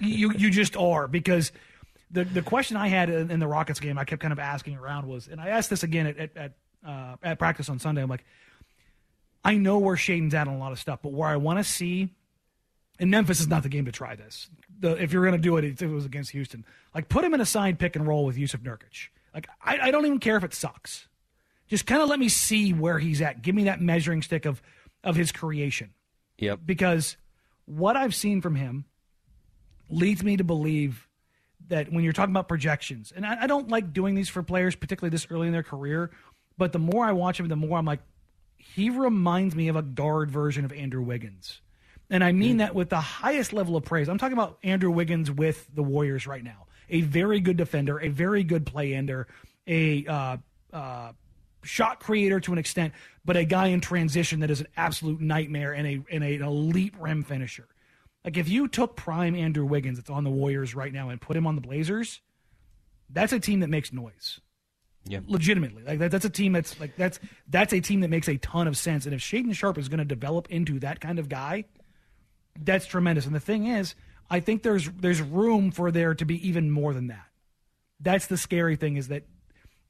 You 0.00 0.32
you 0.32 0.50
just 0.50 0.76
are 0.76 1.08
because 1.08 1.52
the 2.10 2.24
the 2.24 2.42
question 2.42 2.76
I 2.76 2.88
had 2.88 3.08
in, 3.10 3.30
in 3.30 3.40
the 3.40 3.46
Rockets 3.46 3.80
game, 3.80 3.98
I 3.98 4.04
kept 4.04 4.20
kind 4.20 4.32
of 4.32 4.38
asking 4.38 4.76
around 4.76 5.06
was, 5.06 5.28
and 5.28 5.40
I 5.40 5.48
asked 5.48 5.70
this 5.70 5.82
again 5.82 6.06
at 6.06 6.18
at 6.18 6.36
at, 6.36 6.52
uh, 6.86 7.16
at 7.22 7.38
practice 7.38 7.68
on 7.68 7.78
Sunday. 7.78 8.02
I'm 8.02 8.08
like, 8.10 8.24
I 9.44 9.56
know 9.56 9.78
where 9.78 9.96
Shaedon's 9.96 10.34
at 10.34 10.48
on 10.48 10.54
a 10.54 10.58
lot 10.58 10.72
of 10.72 10.78
stuff, 10.78 11.00
but 11.02 11.12
where 11.12 11.28
I 11.28 11.36
want 11.36 11.58
to 11.58 11.64
see, 11.64 12.10
and 12.98 13.10
Memphis 13.10 13.40
is 13.40 13.48
not 13.48 13.62
the 13.62 13.68
game 13.68 13.86
to 13.86 13.92
try 13.92 14.14
this. 14.16 14.48
The, 14.80 15.02
if 15.02 15.12
you're 15.12 15.22
going 15.24 15.40
to 15.40 15.42
do 15.42 15.56
it, 15.56 15.64
if 15.64 15.80
it 15.80 15.86
was 15.86 16.04
against 16.04 16.32
Houston, 16.32 16.64
like 16.94 17.08
put 17.08 17.24
him 17.24 17.32
in 17.32 17.40
a 17.40 17.46
side 17.46 17.78
pick 17.78 17.96
and 17.96 18.06
roll 18.06 18.24
with 18.26 18.36
Yusuf 18.36 18.60
Nurkic. 18.60 19.08
Like 19.32 19.48
I, 19.64 19.78
I 19.78 19.90
don't 19.90 20.04
even 20.04 20.18
care 20.18 20.36
if 20.36 20.44
it 20.44 20.52
sucks. 20.52 21.08
Just 21.68 21.86
kind 21.86 22.02
of 22.02 22.08
let 22.08 22.18
me 22.18 22.28
see 22.28 22.72
where 22.72 22.98
he's 22.98 23.20
at. 23.22 23.40
Give 23.42 23.54
me 23.54 23.64
that 23.64 23.80
measuring 23.80 24.20
stick 24.22 24.44
of 24.44 24.60
of 25.02 25.16
his 25.16 25.32
creation 25.32 25.94
Yep. 26.38 26.60
because 26.66 27.16
what 27.64 27.96
I've 27.96 28.14
seen 28.14 28.40
from 28.42 28.56
him 28.56 28.84
leads 29.88 30.22
me 30.22 30.36
to 30.36 30.44
believe 30.44 31.06
that 31.68 31.92
when 31.92 32.04
you're 32.04 32.12
talking 32.12 32.32
about 32.32 32.48
projections, 32.48 33.12
and 33.14 33.26
I, 33.26 33.42
I 33.42 33.46
don't 33.46 33.68
like 33.68 33.92
doing 33.92 34.14
these 34.14 34.28
for 34.28 34.42
players, 34.42 34.76
particularly 34.76 35.10
this 35.10 35.26
early 35.30 35.46
in 35.46 35.52
their 35.52 35.62
career, 35.62 36.10
but 36.58 36.72
the 36.72 36.78
more 36.78 37.04
I 37.04 37.12
watch 37.12 37.40
him, 37.40 37.48
the 37.48 37.56
more 37.56 37.78
I'm 37.78 37.84
like, 37.84 38.00
he 38.56 38.90
reminds 38.90 39.54
me 39.54 39.68
of 39.68 39.76
a 39.76 39.82
guard 39.82 40.30
version 40.30 40.64
of 40.64 40.72
Andrew 40.72 41.02
Wiggins. 41.02 41.60
And 42.08 42.22
I 42.22 42.32
mean 42.32 42.58
that 42.58 42.74
with 42.74 42.88
the 42.88 43.00
highest 43.00 43.52
level 43.52 43.76
of 43.76 43.84
praise. 43.84 44.08
I'm 44.08 44.18
talking 44.18 44.36
about 44.36 44.58
Andrew 44.62 44.90
Wiggins 44.90 45.30
with 45.30 45.66
the 45.74 45.82
Warriors 45.82 46.26
right 46.26 46.42
now. 46.42 46.66
A 46.88 47.00
very 47.00 47.40
good 47.40 47.56
defender, 47.56 47.98
a 47.98 48.08
very 48.08 48.44
good 48.44 48.64
play 48.64 48.94
ender, 48.94 49.26
a 49.66 50.06
uh, 50.06 50.36
uh, 50.72 51.12
shot 51.64 51.98
creator 51.98 52.38
to 52.38 52.52
an 52.52 52.58
extent, 52.58 52.94
but 53.24 53.36
a 53.36 53.44
guy 53.44 53.68
in 53.68 53.80
transition 53.80 54.40
that 54.40 54.50
is 54.50 54.60
an 54.60 54.68
absolute 54.76 55.20
nightmare 55.20 55.72
and 55.72 55.86
a 55.86 56.02
and 56.12 56.22
a, 56.22 56.36
an 56.36 56.42
elite 56.42 56.94
rim 56.98 57.24
finisher. 57.24 57.66
Like 58.26 58.36
if 58.36 58.48
you 58.48 58.66
took 58.66 58.96
prime 58.96 59.36
Andrew 59.36 59.64
Wiggins 59.64 59.98
that's 59.98 60.10
on 60.10 60.24
the 60.24 60.30
Warriors 60.30 60.74
right 60.74 60.92
now 60.92 61.08
and 61.08 61.20
put 61.20 61.36
him 61.36 61.46
on 61.46 61.54
the 61.54 61.60
Blazers, 61.60 62.20
that's 63.08 63.32
a 63.32 63.38
team 63.38 63.60
that 63.60 63.70
makes 63.70 63.92
noise. 63.92 64.40
Yeah. 65.04 65.20
Legitimately. 65.28 65.84
Like 65.84 66.00
that, 66.00 66.10
that's 66.10 66.24
a 66.24 66.30
team 66.30 66.52
that's 66.52 66.78
like 66.80 66.96
that's 66.96 67.20
that's 67.48 67.72
a 67.72 67.80
team 67.80 68.00
that 68.00 68.10
makes 68.10 68.28
a 68.28 68.36
ton 68.38 68.66
of 68.66 68.76
sense. 68.76 69.06
And 69.06 69.14
if 69.14 69.20
Shaedon 69.20 69.54
Sharpe 69.54 69.78
is 69.78 69.88
going 69.88 69.98
to 69.98 70.04
develop 70.04 70.50
into 70.50 70.80
that 70.80 71.00
kind 71.00 71.20
of 71.20 71.28
guy, 71.28 71.66
that's 72.60 72.86
tremendous. 72.86 73.26
And 73.26 73.34
the 73.34 73.40
thing 73.40 73.68
is, 73.68 73.94
I 74.28 74.40
think 74.40 74.64
there's 74.64 74.90
there's 74.90 75.22
room 75.22 75.70
for 75.70 75.92
there 75.92 76.12
to 76.14 76.24
be 76.24 76.48
even 76.48 76.72
more 76.72 76.92
than 76.92 77.06
that. 77.06 77.28
That's 78.00 78.26
the 78.26 78.36
scary 78.36 78.74
thing 78.74 78.96
is 78.96 79.06
that 79.08 79.22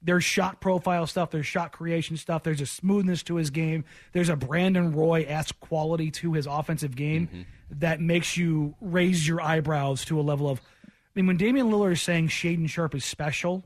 there's 0.01 0.23
shot 0.23 0.61
profile 0.61 1.07
stuff, 1.07 1.31
there's 1.31 1.47
shot 1.47 1.71
creation 1.71 2.17
stuff, 2.17 2.43
there's 2.43 2.61
a 2.61 2.65
smoothness 2.65 3.23
to 3.23 3.35
his 3.35 3.49
game, 3.49 3.83
there's 4.13 4.29
a 4.29 4.35
Brandon 4.35 4.93
Roy 4.93 5.25
esque 5.27 5.59
quality 5.59 6.11
to 6.11 6.33
his 6.33 6.45
offensive 6.45 6.95
game 6.95 7.27
mm-hmm. 7.27 7.41
that 7.79 7.99
makes 7.99 8.37
you 8.37 8.75
raise 8.79 9.27
your 9.27 9.41
eyebrows 9.41 10.05
to 10.05 10.19
a 10.19 10.21
level 10.21 10.49
of. 10.49 10.61
I 10.85 10.89
mean, 11.15 11.27
when 11.27 11.37
Damian 11.37 11.71
Lillard 11.71 11.93
is 11.93 12.01
saying 12.01 12.27
Shaedon 12.27 12.69
Sharpe 12.69 12.93
is 12.93 13.03
special, 13.03 13.65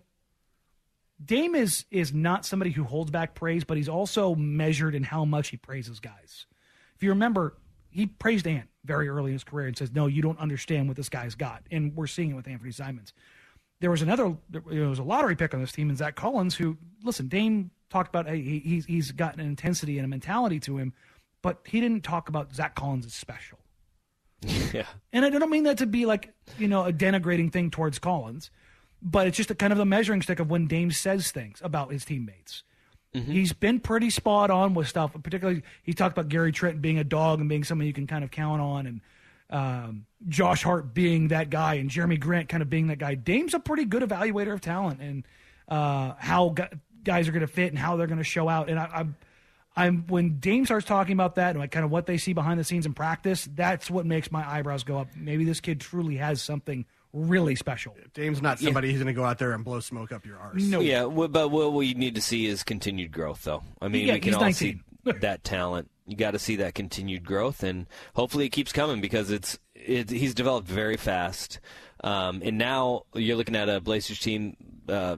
Dame 1.23 1.55
is 1.55 1.85
is 1.91 2.13
not 2.13 2.45
somebody 2.45 2.71
who 2.71 2.83
holds 2.83 3.11
back 3.11 3.35
praise, 3.35 3.63
but 3.63 3.77
he's 3.77 3.89
also 3.89 4.33
measured 4.35 4.95
in 4.95 5.03
how 5.03 5.25
much 5.25 5.49
he 5.49 5.57
praises 5.57 5.99
guys. 5.99 6.45
If 6.95 7.03
you 7.03 7.09
remember, 7.09 7.57
he 7.89 8.07
praised 8.07 8.47
Ant 8.47 8.69
very 8.85 9.09
early 9.09 9.31
in 9.31 9.33
his 9.33 9.43
career 9.43 9.67
and 9.67 9.77
says, 9.77 9.91
"No, 9.91 10.07
you 10.07 10.21
don't 10.21 10.39
understand 10.39 10.87
what 10.87 10.97
this 10.97 11.09
guy's 11.09 11.35
got," 11.35 11.63
and 11.69 11.95
we're 11.95 12.07
seeing 12.07 12.31
it 12.31 12.35
with 12.35 12.47
Anthony 12.47 12.71
Simons. 12.71 13.13
There 13.81 13.91
was 13.91 14.01
another, 14.01 14.37
there 14.49 14.87
was 14.87 14.99
a 14.99 15.03
lottery 15.03 15.35
pick 15.35 15.53
on 15.53 15.59
this 15.59 15.73
team, 15.73 15.89
and 15.89 15.97
Zach 15.97 16.15
Collins, 16.15 16.55
who 16.55 16.77
listen, 17.03 17.27
Dame 17.27 17.71
talked 17.89 18.07
about 18.07 18.27
hey, 18.27 18.41
he, 18.41 18.59
he's 18.59 18.85
he's 18.85 19.11
got 19.11 19.35
an 19.35 19.41
intensity 19.41 19.97
and 19.97 20.05
a 20.05 20.07
mentality 20.07 20.59
to 20.61 20.77
him, 20.77 20.93
but 21.41 21.59
he 21.65 21.81
didn't 21.81 22.03
talk 22.03 22.29
about 22.29 22.55
Zach 22.55 22.75
Collins 22.75 23.05
as 23.05 23.13
special. 23.13 23.59
Yeah. 24.73 24.85
And 25.11 25.25
I 25.25 25.29
don't 25.29 25.49
mean 25.49 25.65
that 25.65 25.79
to 25.79 25.85
be 25.85 26.05
like, 26.05 26.33
you 26.57 26.69
know, 26.69 26.85
a 26.85 26.93
denigrating 26.93 27.51
thing 27.51 27.69
towards 27.69 27.99
Collins, 27.99 28.49
but 29.01 29.27
it's 29.27 29.35
just 29.35 29.51
a 29.51 29.55
kind 29.55 29.73
of 29.73 29.77
the 29.77 29.85
measuring 29.85 30.21
stick 30.21 30.39
of 30.39 30.49
when 30.49 30.65
Dame 30.65 30.91
says 30.91 31.29
things 31.29 31.59
about 31.61 31.91
his 31.91 32.05
teammates. 32.05 32.63
Mm-hmm. 33.13 33.31
He's 33.31 33.51
been 33.51 33.81
pretty 33.81 34.09
spot 34.09 34.49
on 34.49 34.73
with 34.73 34.87
stuff. 34.87 35.11
Particularly, 35.21 35.63
he 35.83 35.93
talked 35.93 36.17
about 36.17 36.29
Gary 36.29 36.53
Trent 36.53 36.81
being 36.81 36.97
a 36.97 37.03
dog 37.03 37.41
and 37.41 37.49
being 37.49 37.65
someone 37.65 37.85
you 37.85 37.93
can 37.93 38.07
kind 38.07 38.23
of 38.23 38.31
count 38.31 38.61
on, 38.61 38.87
and 38.87 39.01
um, 39.51 40.05
Josh 40.27 40.63
Hart 40.63 40.93
being 40.93 41.29
that 41.29 41.49
guy, 41.49 41.75
and 41.75 41.89
Jerami 41.89 42.19
Grant 42.19 42.49
kind 42.49 42.63
of 42.63 42.69
being 42.69 42.87
that 42.87 42.99
guy. 42.99 43.15
Dame's 43.15 43.53
a 43.53 43.59
pretty 43.59 43.85
good 43.85 44.03
evaluator 44.03 44.53
of 44.53 44.61
talent 44.61 45.01
and 45.01 45.23
uh, 45.67 46.13
how 46.17 46.55
guys 47.03 47.27
are 47.27 47.31
going 47.31 47.41
to 47.41 47.47
fit 47.47 47.69
and 47.69 47.77
how 47.77 47.97
they're 47.97 48.07
going 48.07 48.17
to 48.17 48.23
show 48.23 48.47
out. 48.47 48.69
And 48.69 48.79
I, 48.79 48.89
I'm, 48.93 49.15
I'm 49.75 50.07
when 50.07 50.39
Dame 50.39 50.65
starts 50.65 50.85
talking 50.85 51.13
about 51.13 51.35
that 51.35 51.51
and 51.51 51.59
like 51.59 51.71
kind 51.71 51.85
of 51.85 51.91
what 51.91 52.05
they 52.05 52.17
see 52.17 52.33
behind 52.33 52.59
the 52.59 52.63
scenes 52.63 52.85
in 52.85 52.93
practice, 52.93 53.47
that's 53.53 53.89
what 53.89 54.05
makes 54.05 54.31
my 54.31 54.47
eyebrows 54.49 54.83
go 54.83 54.99
up. 54.99 55.07
Maybe 55.15 55.45
this 55.45 55.59
kid 55.59 55.79
truly 55.79 56.17
has 56.17 56.41
something 56.41 56.85
really 57.13 57.55
special. 57.55 57.95
Dame's 58.13 58.41
not 58.41 58.59
somebody 58.59 58.89
who's 58.91 59.01
going 59.01 59.13
to 59.13 59.19
go 59.19 59.25
out 59.25 59.37
there 59.37 59.51
and 59.51 59.65
blow 59.65 59.79
smoke 59.79 60.11
up 60.11 60.25
your 60.25 60.37
arse. 60.37 60.63
No, 60.63 60.79
Yeah, 60.79 61.05
but 61.07 61.51
what 61.51 61.73
we 61.73 61.93
need 61.93 62.15
to 62.15 62.21
see 62.21 62.45
is 62.45 62.63
continued 62.63 63.11
growth, 63.11 63.43
though. 63.43 63.63
I 63.81 63.87
mean, 63.89 64.07
Yeah, 64.07 64.13
we 64.13 64.19
can 64.19 64.29
he's 64.29 64.35
all 64.35 64.41
19. 64.41 64.53
see 64.53 64.81
that 65.03 65.43
talent. 65.43 65.89
You 66.07 66.15
got 66.17 66.31
to 66.31 66.39
see 66.39 66.57
that 66.57 66.73
continued 66.75 67.23
growth, 67.23 67.63
and 67.63 67.85
hopefully 68.15 68.45
it 68.45 68.49
keeps 68.49 68.71
coming 68.71 69.01
because 69.01 69.31
it's 69.31 69.57
it, 69.75 70.09
he's 70.09 70.33
developed 70.33 70.67
very 70.67 70.97
fast. 70.97 71.59
Um, 72.03 72.41
and 72.43 72.57
now 72.57 73.03
you're 73.13 73.35
looking 73.37 73.55
at 73.55 73.69
a 73.69 73.79
Blazers 73.79 74.19
team, 74.19 74.57
uh, 74.89 75.17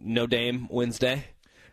no 0.00 0.26
Dame 0.26 0.66
Wednesday. 0.70 1.24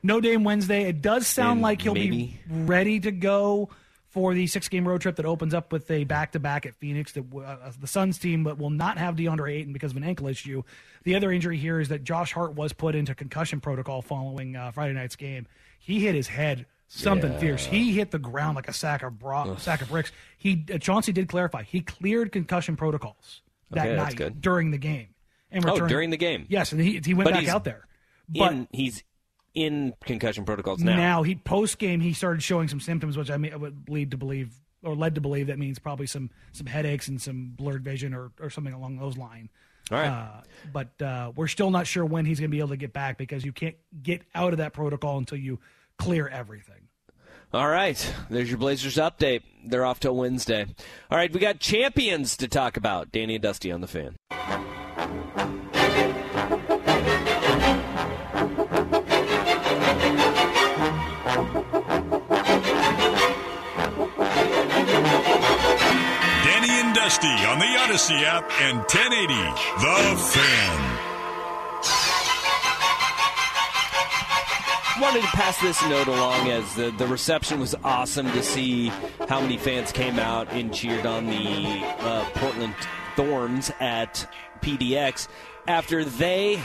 No 0.03 0.21
Dame 0.21 0.43
Wednesday. 0.43 0.83
It 0.87 1.01
does 1.01 1.27
sound 1.27 1.53
And 1.53 1.61
like 1.61 1.81
he'll 1.81 1.93
maybe- 1.93 2.09
be 2.09 2.39
ready 2.49 2.99
to 3.01 3.11
go 3.11 3.69
for 4.09 4.33
the 4.33 4.45
six 4.47 4.67
game 4.67 4.87
road 4.87 4.99
trip 5.01 5.15
that 5.15 5.25
opens 5.25 5.53
up 5.53 5.71
with 5.71 5.89
a 5.89 6.03
back 6.03 6.33
to 6.33 6.39
back 6.39 6.65
at 6.65 6.75
Phoenix. 6.75 7.11
That 7.13 7.23
uh, 7.35 7.71
the 7.79 7.87
Suns 7.87 8.17
team, 8.17 8.43
but 8.43 8.57
will 8.57 8.69
not 8.69 8.97
have 8.97 9.15
DeAndre 9.15 9.53
Ayton 9.53 9.73
because 9.73 9.91
of 9.91 9.97
an 9.97 10.03
ankle 10.03 10.27
issue. 10.27 10.63
The 11.03 11.15
other 11.15 11.31
injury 11.31 11.57
here 11.57 11.79
is 11.79 11.89
that 11.89 12.03
Josh 12.03 12.33
Hart 12.33 12.53
was 12.55 12.73
put 12.73 12.93
into 12.95 13.15
concussion 13.15 13.59
protocol 13.61 14.01
following 14.01 14.55
uh, 14.55 14.71
Friday 14.71 14.93
night's 14.93 15.15
game. 15.15 15.47
He 15.79 15.99
hit 16.01 16.13
his 16.13 16.27
head 16.27 16.65
something 16.91 17.37
fierce. 17.39 17.65
He 17.65 17.93
hit 17.93 18.11
the 18.11 18.19
ground 18.19 18.55
like 18.55 18.67
a 18.67 18.73
sack 18.73 19.03
of 19.03 19.17
bra- 19.17 19.55
sack 19.57 19.81
of 19.81 19.89
bricks. 19.89 20.11
He 20.37 20.65
uh, 20.73 20.77
Chauncey 20.77 21.11
did 21.11 21.27
clarify 21.27 21.63
he 21.63 21.81
cleared 21.81 22.31
concussion 22.31 22.75
protocols 22.75 23.41
that 23.71 23.87
Okay, 23.87 23.95
night 24.23 24.41
during 24.41 24.71
the 24.71 24.77
game. 24.77 25.07
And 25.49 25.65
Oh, 25.65 25.87
during 25.87 26.09
the 26.09 26.17
game. 26.17 26.45
Yes, 26.49 26.71
and 26.71 26.81
he 26.81 27.01
he 27.03 27.13
went 27.13 27.25
But 27.25 27.33
back 27.35 27.47
out 27.47 27.63
there. 27.63 27.87
But 28.29 28.51
in 28.53 28.67
he's 28.71 29.03
in 29.53 29.93
concussion 30.05 30.45
protocols 30.45 30.79
now, 30.79 30.95
now. 30.95 31.23
he 31.23 31.35
post 31.35 31.77
game 31.77 31.99
he 31.99 32.13
started 32.13 32.41
showing 32.41 32.67
some 32.67 32.79
symptoms, 32.79 33.17
which 33.17 33.29
I, 33.29 33.37
mean, 33.37 33.59
would 33.59 33.89
lead 33.89 34.11
to 34.11 34.17
believe 34.17 34.53
or 34.83 34.95
led 34.95 35.15
to 35.15 35.21
believe 35.21 35.47
that 35.47 35.59
means 35.59 35.79
probably 35.79 36.07
some 36.07 36.29
some 36.53 36.67
headaches 36.67 37.07
and 37.07 37.21
some 37.21 37.53
blurred 37.55 37.83
vision 37.83 38.13
or, 38.13 38.31
or 38.39 38.49
something 38.49 38.73
along 38.73 38.97
those 38.97 39.17
lines. 39.17 39.49
All 39.91 39.97
right. 39.97 40.07
Uh, 40.07 40.41
but 40.71 41.01
uh, 41.01 41.31
we're 41.35 41.47
still 41.47 41.69
not 41.69 41.85
sure 41.85 42.05
when 42.05 42.25
he's 42.25 42.39
going 42.39 42.49
to 42.49 42.55
be 42.55 42.59
able 42.59 42.69
to 42.69 42.77
get 42.77 42.93
back 42.93 43.17
because 43.17 43.43
you 43.43 43.51
can't 43.51 43.75
get 44.01 44.21
out 44.33 44.53
of 44.53 44.59
that 44.59 44.71
protocol 44.73 45.17
until 45.17 45.37
you 45.37 45.59
clear 46.01 46.27
everything. 46.27 46.87
All 47.53 47.67
right, 47.67 48.13
there's 48.31 48.49
your 48.49 48.57
Blazers 48.57 48.95
update. 48.95 49.43
They're 49.63 49.85
off 49.85 49.99
till 49.99 50.15
Wednesday. 50.15 50.65
All 51.11 51.17
right, 51.17 51.31
we 51.31 51.39
got 51.39 51.59
champions 51.59 52.35
to 52.37 52.47
talk 52.47 52.75
about. 52.75 53.11
Danny 53.11 53.35
and 53.35 53.43
Dusty 53.43 53.71
on 53.71 53.81
the 53.81 53.87
fan. 53.87 54.15
Danny 66.43 66.71
and 66.81 66.95
Dusty 66.95 67.27
on 67.27 67.59
the 67.59 67.65
Audacy 67.65 68.23
app 68.23 68.49
and 68.61 68.79
1080 68.79 69.35
The 69.81 70.17
Fan. 70.17 71.10
Wanted 74.99 75.21
to 75.21 75.27
pass 75.27 75.59
this 75.61 75.81
note 75.83 76.07
along 76.07 76.49
as 76.49 76.75
the, 76.75 76.91
the 76.91 77.07
reception 77.07 77.59
was 77.59 77.75
awesome 77.83 78.25
to 78.31 78.43
see 78.43 78.87
how 79.29 79.39
many 79.39 79.57
fans 79.57 79.91
came 79.91 80.19
out 80.19 80.51
and 80.51 80.73
cheered 80.73 81.05
on 81.05 81.27
the 81.27 81.83
uh, 81.99 82.25
Portland 82.35 82.75
Thorns 83.15 83.71
at 83.79 84.27
PDX 84.61 85.27
after 85.67 86.03
they 86.03 86.61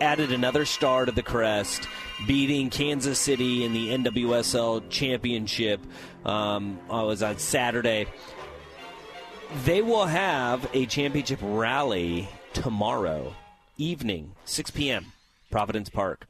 added 0.00 0.32
another 0.32 0.64
star 0.64 1.04
to 1.04 1.12
the 1.12 1.22
crest, 1.22 1.86
beating 2.26 2.70
Kansas 2.70 3.18
City 3.18 3.64
in 3.64 3.72
the 3.72 3.88
NWSL 3.90 4.88
championship. 4.88 5.80
Um, 6.24 6.78
it 6.88 6.92
was 6.92 7.22
on 7.22 7.38
Saturday. 7.38 8.06
They 9.64 9.82
will 9.82 10.06
have 10.06 10.68
a 10.72 10.86
championship 10.86 11.38
rally 11.42 12.28
tomorrow 12.54 13.34
evening, 13.76 14.32
6 14.46 14.70
p.m., 14.70 15.12
Providence 15.50 15.90
Park 15.90 16.26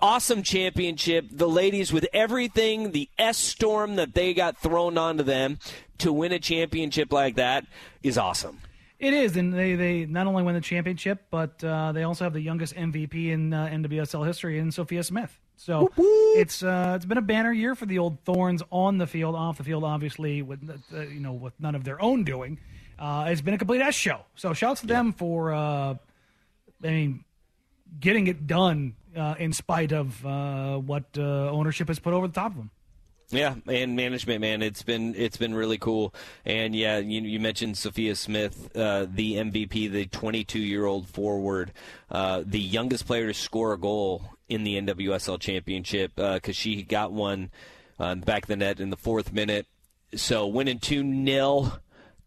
awesome 0.00 0.42
championship. 0.42 1.26
The 1.30 1.48
ladies 1.48 1.92
with 1.92 2.06
everything, 2.12 2.92
the 2.92 3.08
S 3.18 3.38
storm 3.38 3.96
that 3.96 4.14
they 4.14 4.34
got 4.34 4.58
thrown 4.58 4.98
onto 4.98 5.22
them 5.22 5.58
to 5.98 6.12
win 6.12 6.32
a 6.32 6.38
championship 6.38 7.12
like 7.12 7.36
that 7.36 7.66
is 8.02 8.18
awesome. 8.18 8.60
It 8.98 9.12
is, 9.12 9.36
and 9.36 9.52
they, 9.52 9.74
they 9.74 10.06
not 10.06 10.26
only 10.26 10.42
win 10.42 10.54
the 10.54 10.60
championship, 10.60 11.26
but 11.30 11.62
uh, 11.62 11.92
they 11.92 12.04
also 12.04 12.24
have 12.24 12.32
the 12.32 12.40
youngest 12.40 12.74
MVP 12.74 13.30
in 13.30 13.52
uh, 13.52 13.66
NWSL 13.66 14.26
history 14.26 14.58
in 14.58 14.72
Sophia 14.72 15.02
Smith. 15.02 15.38
So 15.56 15.90
it's 16.36 16.62
uh, 16.62 16.94
it's 16.96 17.04
been 17.06 17.18
a 17.18 17.22
banner 17.22 17.52
year 17.52 17.74
for 17.74 17.86
the 17.86 17.98
old 17.98 18.20
Thorns 18.24 18.62
on 18.70 18.98
the 18.98 19.06
field, 19.06 19.34
off 19.34 19.58
the 19.58 19.64
field, 19.64 19.84
obviously 19.84 20.42
with 20.42 20.60
uh, 20.92 21.00
you 21.00 21.20
know 21.20 21.32
with 21.32 21.54
none 21.58 21.74
of 21.74 21.84
their 21.84 22.00
own 22.00 22.24
doing. 22.24 22.58
Uh, 22.98 23.26
it's 23.28 23.40
been 23.40 23.54
a 23.54 23.58
complete 23.58 23.80
S 23.80 23.94
show. 23.94 24.20
So 24.34 24.52
shouts 24.52 24.82
to 24.82 24.86
them 24.86 25.12
for 25.12 25.52
uh, 25.52 25.94
I 26.84 26.86
mean 26.86 27.24
getting 27.98 28.26
it 28.26 28.46
done 28.46 28.96
uh, 29.16 29.34
in 29.38 29.52
spite 29.52 29.92
of 29.92 30.24
uh, 30.24 30.76
what 30.76 31.04
uh, 31.16 31.50
ownership 31.50 31.88
has 31.88 31.98
put 31.98 32.12
over 32.12 32.26
the 32.26 32.34
top 32.34 32.52
of 32.52 32.56
them. 32.56 32.70
Yeah, 33.30 33.56
and 33.66 33.96
management, 33.96 34.40
man, 34.40 34.62
it's 34.62 34.84
been 34.84 35.16
it's 35.16 35.36
been 35.36 35.52
really 35.52 35.78
cool. 35.78 36.14
And 36.44 36.76
yeah, 36.76 36.98
you, 36.98 37.22
you 37.22 37.40
mentioned 37.40 37.76
Sophia 37.76 38.14
Smith, 38.14 38.70
uh, 38.76 39.06
the 39.12 39.34
MVP, 39.34 39.90
the 39.90 40.06
22 40.06 40.60
year 40.60 40.84
old 40.86 41.08
forward, 41.08 41.72
uh, 42.08 42.44
the 42.46 42.60
youngest 42.60 43.06
player 43.06 43.26
to 43.26 43.34
score 43.34 43.72
a 43.72 43.78
goal 43.78 44.22
in 44.48 44.62
the 44.62 44.80
NWSL 44.80 45.40
championship 45.40 46.12
because 46.14 46.54
she 46.54 46.84
got 46.84 47.10
one 47.10 47.50
uh, 47.98 48.14
the 48.14 48.20
back 48.20 48.44
of 48.44 48.48
the 48.48 48.56
net 48.56 48.80
in 48.80 48.90
the 48.90 48.96
fourth 48.96 49.32
minute. 49.32 49.66
So 50.14 50.46
winning 50.46 50.78
two 50.78 51.02
0 51.24 51.72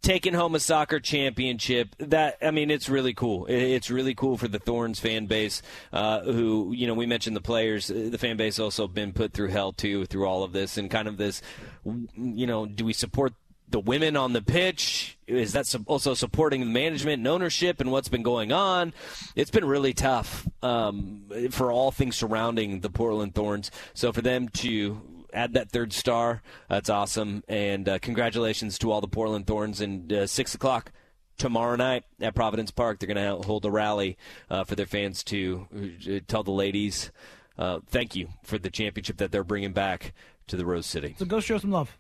taking 0.02 0.34
home 0.34 0.56
a 0.56 0.60
soccer 0.60 1.00
championship. 1.00 1.96
That 2.00 2.38
I 2.42 2.52
mean, 2.52 2.72
it's 2.72 2.90
really 2.90 3.14
cool. 3.14 3.46
It's 3.48 3.90
really 3.90 4.16
cool 4.16 4.38
for 4.38 4.48
the 4.48 4.60
Thorns 4.60 5.00
fan 5.00 5.26
base, 5.26 5.62
uh, 5.92 6.22
who 6.22 6.72
you 6.74 6.88
know 6.88 6.94
we 6.94 7.06
mentioned 7.06 7.36
the 7.36 7.42
players. 7.42 7.92
Uh, 7.92 8.10
The 8.12 8.18
fan 8.18 8.38
base 8.38 8.60
also 8.60 8.88
been 8.88 9.14
put 9.14 9.34
through 9.34 9.50
hell 9.50 9.74
too 9.74 10.06
through 10.06 10.26
all 10.26 10.44
of 10.44 10.54
this 10.54 10.78
and 10.78 10.90
kind 10.90 11.08
of 11.08 11.18
this. 11.18 11.42
You 11.86 12.48
know, 12.48 12.66
do 12.66 12.86
we 12.86 12.94
support? 12.94 13.34
The 13.72 13.80
women 13.80 14.18
on 14.18 14.34
the 14.34 14.42
pitch 14.42 15.16
is 15.28 15.54
that 15.54 15.72
also 15.86 16.16
supporting 16.16 16.62
the 16.62 16.66
management 16.66 17.20
and 17.20 17.28
ownership 17.28 17.80
and 17.80 17.92
what's 17.92 18.10
been 18.10 18.24
going 18.24 18.52
on. 18.52 18.96
It's 19.36 19.52
been 19.52 19.66
really 19.66 19.94
tough 19.94 20.48
um, 20.64 21.26
for 21.52 21.72
all 21.72 21.92
things 21.92 22.16
surrounding 22.16 22.80
the 22.80 22.90
Portland 22.90 23.36
Thorns. 23.36 23.70
So 23.94 24.12
for 24.12 24.24
them 24.24 24.50
to 24.50 25.19
add 25.34 25.54
that 25.54 25.72
third 25.72 25.94
star. 25.94 26.42
That's 26.70 26.90
awesome. 26.90 27.44
And 27.48 27.88
uh, 27.88 28.00
congratulations 28.00 28.78
to 28.80 28.92
all 28.92 29.02
the 29.02 29.08
Portland 29.08 29.48
Thorns. 29.48 29.82
And 29.82 30.12
uh, 30.12 30.28
6 30.28 30.56
o'clock 30.56 30.92
tomorrow 31.38 31.76
night 31.76 32.04
at 32.20 32.36
Providence 32.36 32.72
Park, 32.72 33.00
they're 33.00 33.14
going 33.14 33.42
to 33.42 33.46
hold 33.46 33.66
a 33.66 33.72
rally 33.72 34.18
uh, 34.50 34.64
for 34.64 34.76
their 34.76 34.86
fans 34.86 35.24
to 35.26 35.68
uh, 35.76 36.20
tell 36.28 36.44
the 36.44 36.52
ladies 36.52 37.12
uh, 37.60 37.82
thank 37.88 38.16
you 38.16 38.30
for 38.42 38.58
the 38.58 38.70
championship 38.70 39.18
that 39.18 39.32
they're 39.32 39.44
bringing 39.44 39.74
back 39.74 40.14
to 40.48 40.56
the 40.56 40.66
Rose 40.66 40.86
City. 40.86 41.16
So 41.20 41.26
go 41.26 41.42
show 41.42 41.58
some 41.58 41.72
love. 41.72 41.98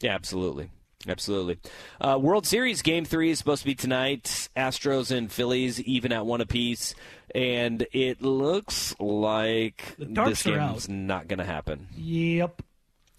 Yeah, 0.00 0.14
absolutely. 0.14 0.70
Absolutely. 1.08 1.58
Uh, 2.00 2.18
World 2.20 2.46
Series 2.46 2.82
Game 2.82 3.04
3 3.04 3.30
is 3.30 3.38
supposed 3.38 3.62
to 3.62 3.66
be 3.66 3.74
tonight. 3.74 4.48
Astros 4.56 5.14
and 5.14 5.30
Phillies 5.30 5.80
even 5.80 6.12
at 6.12 6.24
one 6.24 6.40
apiece. 6.40 6.94
And 7.34 7.86
it 7.92 8.22
looks 8.22 8.94
like 8.98 9.96
this 9.98 10.42
game's 10.42 10.88
not 10.88 11.28
going 11.28 11.40
to 11.40 11.44
happen. 11.44 11.88
Yep. 11.96 12.62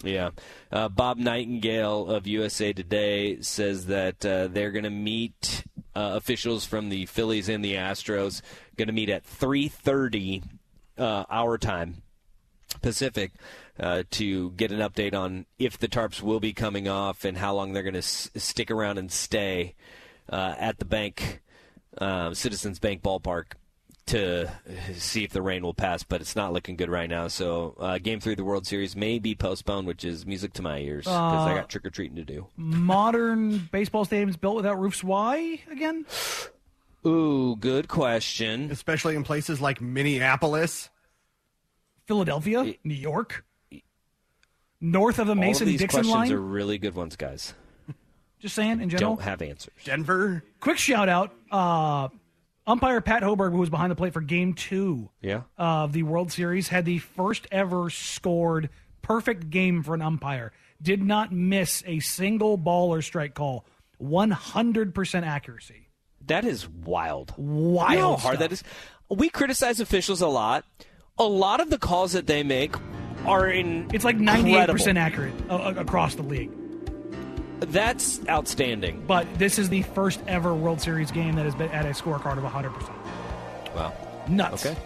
Yeah. 0.04 0.32
Uh, 0.72 0.90
Bob 0.90 1.18
Nightingale 1.18 2.08
of 2.08 2.28
USA 2.28 2.74
Today 2.74 3.42
says 3.42 3.88
that 3.88 4.26
uh, 4.26 4.48
they're 4.48 4.72
going 4.72 4.84
to 4.84 4.90
meet 4.90 5.64
uh, 5.96 6.12
officials 6.16 6.66
from 6.66 6.90
the 6.90 7.06
Phillies 7.06 7.50
and 7.50 7.64
the 7.64 7.76
Astros 7.76 8.42
going 8.76 8.88
to 8.88 8.94
meet 8.94 9.10
at 9.10 9.26
3:30 9.26 10.44
uh, 10.98 11.24
our 11.30 11.58
time, 11.58 12.04
Pacific, 12.82 13.32
uh, 13.80 14.04
to 14.12 14.52
get 14.52 14.72
an 14.72 14.80
update 14.80 15.14
on 15.14 15.46
if 15.60 15.78
the 15.78 15.88
tarps 15.88 16.22
will 16.22 16.40
be 16.40 16.54
coming 16.54 16.88
off 16.88 17.26
and 17.26 17.38
how 17.38 17.54
long 17.54 17.74
they're 17.74 17.84
going 17.84 17.94
to 17.94 18.00
s- 18.00 18.30
stick 18.36 18.72
around 18.72 18.98
and 18.98 19.12
stay 19.12 19.76
uh, 20.30 20.56
at 20.58 20.80
the 20.80 20.86
bank, 20.86 21.42
uh, 21.98 22.34
Citizens 22.34 22.80
Bank 22.80 23.02
ballpark. 23.02 23.54
To 24.10 24.48
see 24.94 25.24
if 25.24 25.32
the 25.32 25.42
rain 25.42 25.64
will 25.64 25.74
pass, 25.74 26.04
but 26.04 26.22
it's 26.22 26.36
not 26.36 26.54
looking 26.54 26.76
good 26.76 26.90
right 26.92 27.10
now. 27.10 27.28
So, 27.28 27.76
uh, 27.80 27.98
game 27.98 28.20
three 28.20 28.34
of 28.34 28.38
the 28.38 28.44
World 28.44 28.68
Series 28.68 28.96
may 28.96 29.18
be 29.18 29.34
postponed, 29.34 29.88
which 29.88 30.06
is 30.06 30.28
music 30.28 30.54
to 30.54 30.62
my 30.62 30.78
ears 30.78 31.06
because 31.06 31.48
I 31.48 31.56
got 31.56 31.70
trick 31.70 31.88
or 31.88 31.90
treating 31.90 32.16
to 32.18 32.24
do. 32.24 32.46
Modern 32.56 33.68
baseball 33.72 34.06
stadiums 34.06 34.40
built 34.40 34.58
without 34.58 34.80
roofs. 34.80 35.04
Why 35.04 35.60
again? 35.72 36.06
Ooh, 37.04 37.56
good 37.60 37.88
question. 37.88 38.70
especially 38.70 39.16
in 39.16 39.24
places 39.24 39.60
like 39.60 39.82
Minneapolis. 39.82 40.92
Philadelphia, 42.06 42.76
New 42.84 42.94
York, 42.94 43.44
north 44.82 45.20
of 45.20 45.28
the 45.28 45.32
All 45.34 45.38
of 45.40 45.46
Mason 45.46 45.68
these 45.68 45.80
Dixon 45.80 46.04
questions 46.04 46.16
line. 46.30 46.32
are 46.32 46.40
really 46.42 46.78
good 46.78 46.96
ones, 46.96 47.16
guys. 47.16 47.54
Just 48.40 48.56
saying 48.56 48.82
in 48.82 48.90
general. 48.90 49.16
Don't 49.16 49.24
have 49.24 49.42
answers. 49.42 49.74
Denver. 49.86 50.44
Quick 50.60 50.78
shout 50.78 51.10
out, 51.10 51.34
uh, 51.52 52.10
umpire 52.68 53.02
Pat 53.02 53.24
Hoberg, 53.24 53.52
who 53.52 53.58
was 53.58 53.70
behind 53.70 53.92
the 53.92 53.96
plate 53.96 54.14
for 54.14 54.22
Game 54.22 54.54
Two 54.54 55.10
Yeah. 55.22 55.42
of 55.58 55.94
the 55.94 56.04
World 56.04 56.32
Series, 56.32 56.68
had 56.68 56.86
the 56.86 57.00
first 57.00 57.48
ever 57.52 57.90
scored 57.90 58.70
perfect 59.02 59.50
game 59.50 59.82
for 59.84 59.96
an 59.96 60.02
umpire. 60.02 60.52
Did 60.82 61.02
not 61.02 61.32
miss 61.32 61.84
a 61.88 62.00
single 62.02 62.58
ball 62.58 62.94
or 62.94 63.02
strike 63.02 63.34
call. 63.34 63.66
One 63.98 64.32
hundred 64.32 64.94
percent 64.94 65.26
accuracy. 65.26 65.88
That 66.28 66.44
is 66.44 66.68
wild. 66.68 67.34
Wild. 67.38 67.92
You 67.92 67.98
know 67.98 68.10
how 68.12 68.18
hard 68.18 68.36
stuff. 68.36 68.40
that 68.40 68.52
is? 68.52 68.64
We 69.10 69.30
criticize 69.30 69.80
officials 69.80 70.22
a 70.22 70.28
lot. 70.28 70.66
A 71.18 71.24
lot 71.24 71.62
of 71.62 71.70
the 71.70 71.78
calls 71.78 72.12
that 72.12 72.28
they 72.28 72.44
make 72.44 72.76
are 73.28 73.48
in. 73.48 73.90
It's 73.94 74.06
like 74.06 74.18
ninety-eight 74.18 74.70
percent 74.70 74.98
accurate 74.98 75.34
uh, 75.50 75.74
across 75.78 76.16
the 76.16 76.24
league. 76.24 76.52
That's 77.60 78.20
outstanding. 78.28 79.04
But 79.08 79.28
this 79.40 79.58
is 79.58 79.70
the 79.70 79.82
first 79.84 80.20
ever 80.28 80.54
World 80.54 80.82
Series 80.82 81.12
game 81.12 81.36
that 81.36 81.46
has 81.46 81.56
been 81.56 81.72
at 81.72 81.86
a 81.86 81.90
scorecard 81.90 82.38
of 82.38 82.44
100%. 82.44 83.76
Wow. 83.76 83.94
Nuts. 84.28 84.66
Okay. 84.66 84.78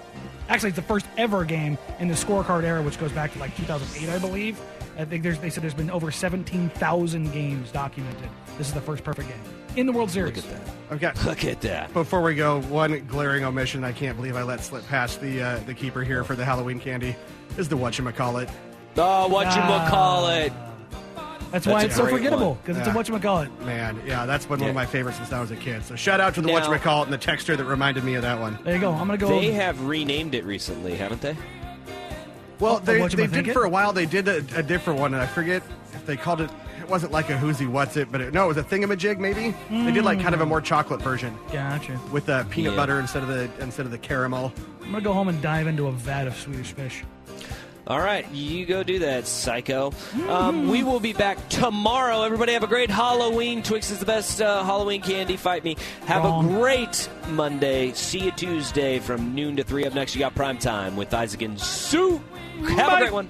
Actually, 0.50 0.70
it's 0.70 0.76
the 0.76 0.84
first 0.84 1.06
ever 1.18 1.46
game 1.46 1.78
in 2.00 2.08
the 2.08 2.14
scorecard 2.14 2.64
era, 2.64 2.82
which 2.82 3.00
goes 3.00 3.12
back 3.12 3.34
to 3.34 3.40
like 3.40 3.56
2008, 3.58 4.10
I 4.10 4.20
believe. 4.20 4.60
I 4.98 5.06
think 5.06 5.24
there's, 5.24 5.40
they 5.40 5.50
said 5.50 5.64
there's 5.64 5.74
been 5.74 5.90
over 5.90 6.12
17,000 6.12 7.32
games 7.32 7.72
documented. 7.72 8.30
This 8.58 8.68
is 8.68 8.74
the 8.74 8.82
first 8.82 9.04
perfect 9.04 9.30
game 9.30 9.59
in 9.76 9.86
the 9.86 9.92
World 9.92 10.12
Series. 10.12 10.36
Look 10.36 10.46
at 10.46 10.66
that. 10.90 10.96
Okay. 11.12 11.12
Look 11.30 11.46
at 11.46 11.62
that. 11.62 11.94
Before 11.94 12.22
we 12.22 12.36
go, 12.36 12.62
one 12.64 13.06
glaring 13.08 13.44
omission 13.44 13.84
I 13.84 13.92
can't 13.92 14.16
believe 14.18 14.36
I 14.36 14.44
let 14.44 14.62
slip 14.64 14.86
past 14.88 15.22
the 15.22 15.42
uh, 15.42 15.60
the 15.66 15.74
keeper 15.74 16.04
here 16.04 16.24
for 16.24 16.36
the 16.36 16.44
Halloween 16.46 16.80
candy 16.80 17.16
is 17.58 17.70
the 17.70 17.78
whatchamacallit. 17.78 18.50
Oh, 18.98 19.28
what 19.28 19.48
you 19.56 19.62
call 19.90 20.28
it? 20.30 20.52
That's 21.52 21.66
why 21.66 21.84
it's 21.84 21.96
so 21.96 22.06
forgettable 22.06 22.50
one. 22.52 22.58
because 22.62 22.78
it's 22.78 22.86
Yeah. 22.88 22.94
a 22.94 22.96
whatchamacallit. 22.96 23.66
Man, 23.66 24.00
yeah, 24.06 24.26
that's 24.28 24.46
been 24.46 24.60
one 24.60 24.70
of 24.70 24.76
my 24.76 24.86
favorites 24.86 25.18
since 25.18 25.32
I 25.32 25.42
was 25.42 25.50
a 25.52 25.56
kid. 25.56 25.84
So 25.84 25.96
shout 25.96 26.20
out 26.20 26.36
to 26.36 26.42
the 26.42 26.48
Now- 26.48 26.60
whatchamacallit 26.60 27.06
and 27.06 27.14
the 27.14 27.18
texture 27.18 27.56
that 27.56 27.66
reminded 27.66 28.04
me 28.04 28.14
of 28.16 28.22
that 28.22 28.40
one. 28.40 28.60
There 28.64 28.76
you 28.76 28.82
go. 28.82 28.92
I'm 28.92 29.08
going 29.08 29.18
to 29.20 29.26
go. 29.26 29.30
They 29.40 29.52
have 29.54 29.84
renamed 29.86 30.36
it 30.36 30.44
recently, 30.46 30.96
haven't 30.96 31.22
they? 31.22 31.36
Well, 32.60 32.76
Oh, 32.76 32.80
they, 32.80 33.00
whatchamacallit 33.00 33.16
they 33.16 33.28
did 33.28 33.48
it? 33.48 33.54
for 33.54 33.64
a 33.64 33.70
while. 33.70 33.94
They 33.94 34.06
did 34.06 34.28
a, 34.28 34.38
a 34.56 34.62
different 34.62 35.00
one, 35.00 35.14
and 35.16 35.24
I 35.24 35.26
forget 35.28 35.64
if 35.94 36.06
they 36.06 36.18
called 36.18 36.42
it. 36.42 36.52
It 36.90 36.92
wasn't 36.92 37.12
like 37.12 37.30
a 37.30 37.38
who's 37.38 37.60
he 37.60 37.68
what's 37.68 37.98
it, 37.98 38.12
but 38.12 38.20
it, 38.20 38.34
no, 38.34 38.46
it 38.46 38.48
was 38.48 38.58
a 38.58 38.64
thingamajig. 38.64 39.20
Maybe 39.20 39.54
they 39.70 39.92
did 39.92 40.04
like 40.04 40.20
kind 40.20 40.34
of 40.34 40.42
a 40.42 40.46
more 40.48 40.60
chocolate 40.60 41.04
version 41.04 41.38
Gotcha. 41.54 42.00
with 42.12 42.26
the 42.26 42.48
peanut 42.50 42.72
Yeah. 42.74 42.78
butter 42.78 43.00
instead 43.00 43.22
of 43.22 43.30
the 43.30 43.48
instead 43.62 43.86
of 43.86 43.92
the 43.92 44.00
caramel. 44.00 44.52
I'm 44.82 44.90
going 44.90 44.96
to 44.96 45.02
go 45.08 45.14
home 45.14 45.28
and 45.28 45.40
dive 45.40 45.68
into 45.68 45.86
a 45.86 45.92
vat 45.92 46.26
of 46.26 46.36
Swedish 46.36 46.72
fish. 46.72 47.04
All 47.86 48.00
right, 48.00 48.28
you 48.32 48.66
go 48.66 48.82
do 48.82 48.98
that, 49.00 49.28
psycho. 49.28 49.94
Um, 50.28 50.68
we 50.68 50.82
will 50.84 51.00
be 51.00 51.14
back 51.14 51.48
tomorrow. 51.50 52.24
Everybody 52.24 52.54
have 52.54 52.64
a 52.64 52.68
great 52.68 52.90
Halloween. 52.90 53.62
Twix 53.62 53.92
is 53.92 54.00
the 54.00 54.06
best 54.08 54.42
uh, 54.42 54.64
Halloween 54.64 55.02
candy. 55.02 55.38
Fight 55.38 55.64
me. 55.64 55.78
Have 56.08 56.24
Wrong. 56.24 56.50
a 56.50 56.58
great 56.58 57.08
Monday. 57.30 57.92
See 57.94 58.26
you 58.26 58.32
Tuesday 58.32 58.98
from 58.98 59.36
noon 59.36 59.58
to 59.58 59.64
3. 59.64 59.86
Up 59.86 59.94
next, 59.94 60.16
you 60.16 60.20
got 60.20 60.34
Prime 60.34 60.58
Time 60.58 60.96
with 60.96 61.14
Isaac 61.14 61.44
and 61.44 61.60
Sue. 61.60 62.20
Have 62.68 62.94
a 62.94 62.98
great 62.98 63.14
one. 63.14 63.30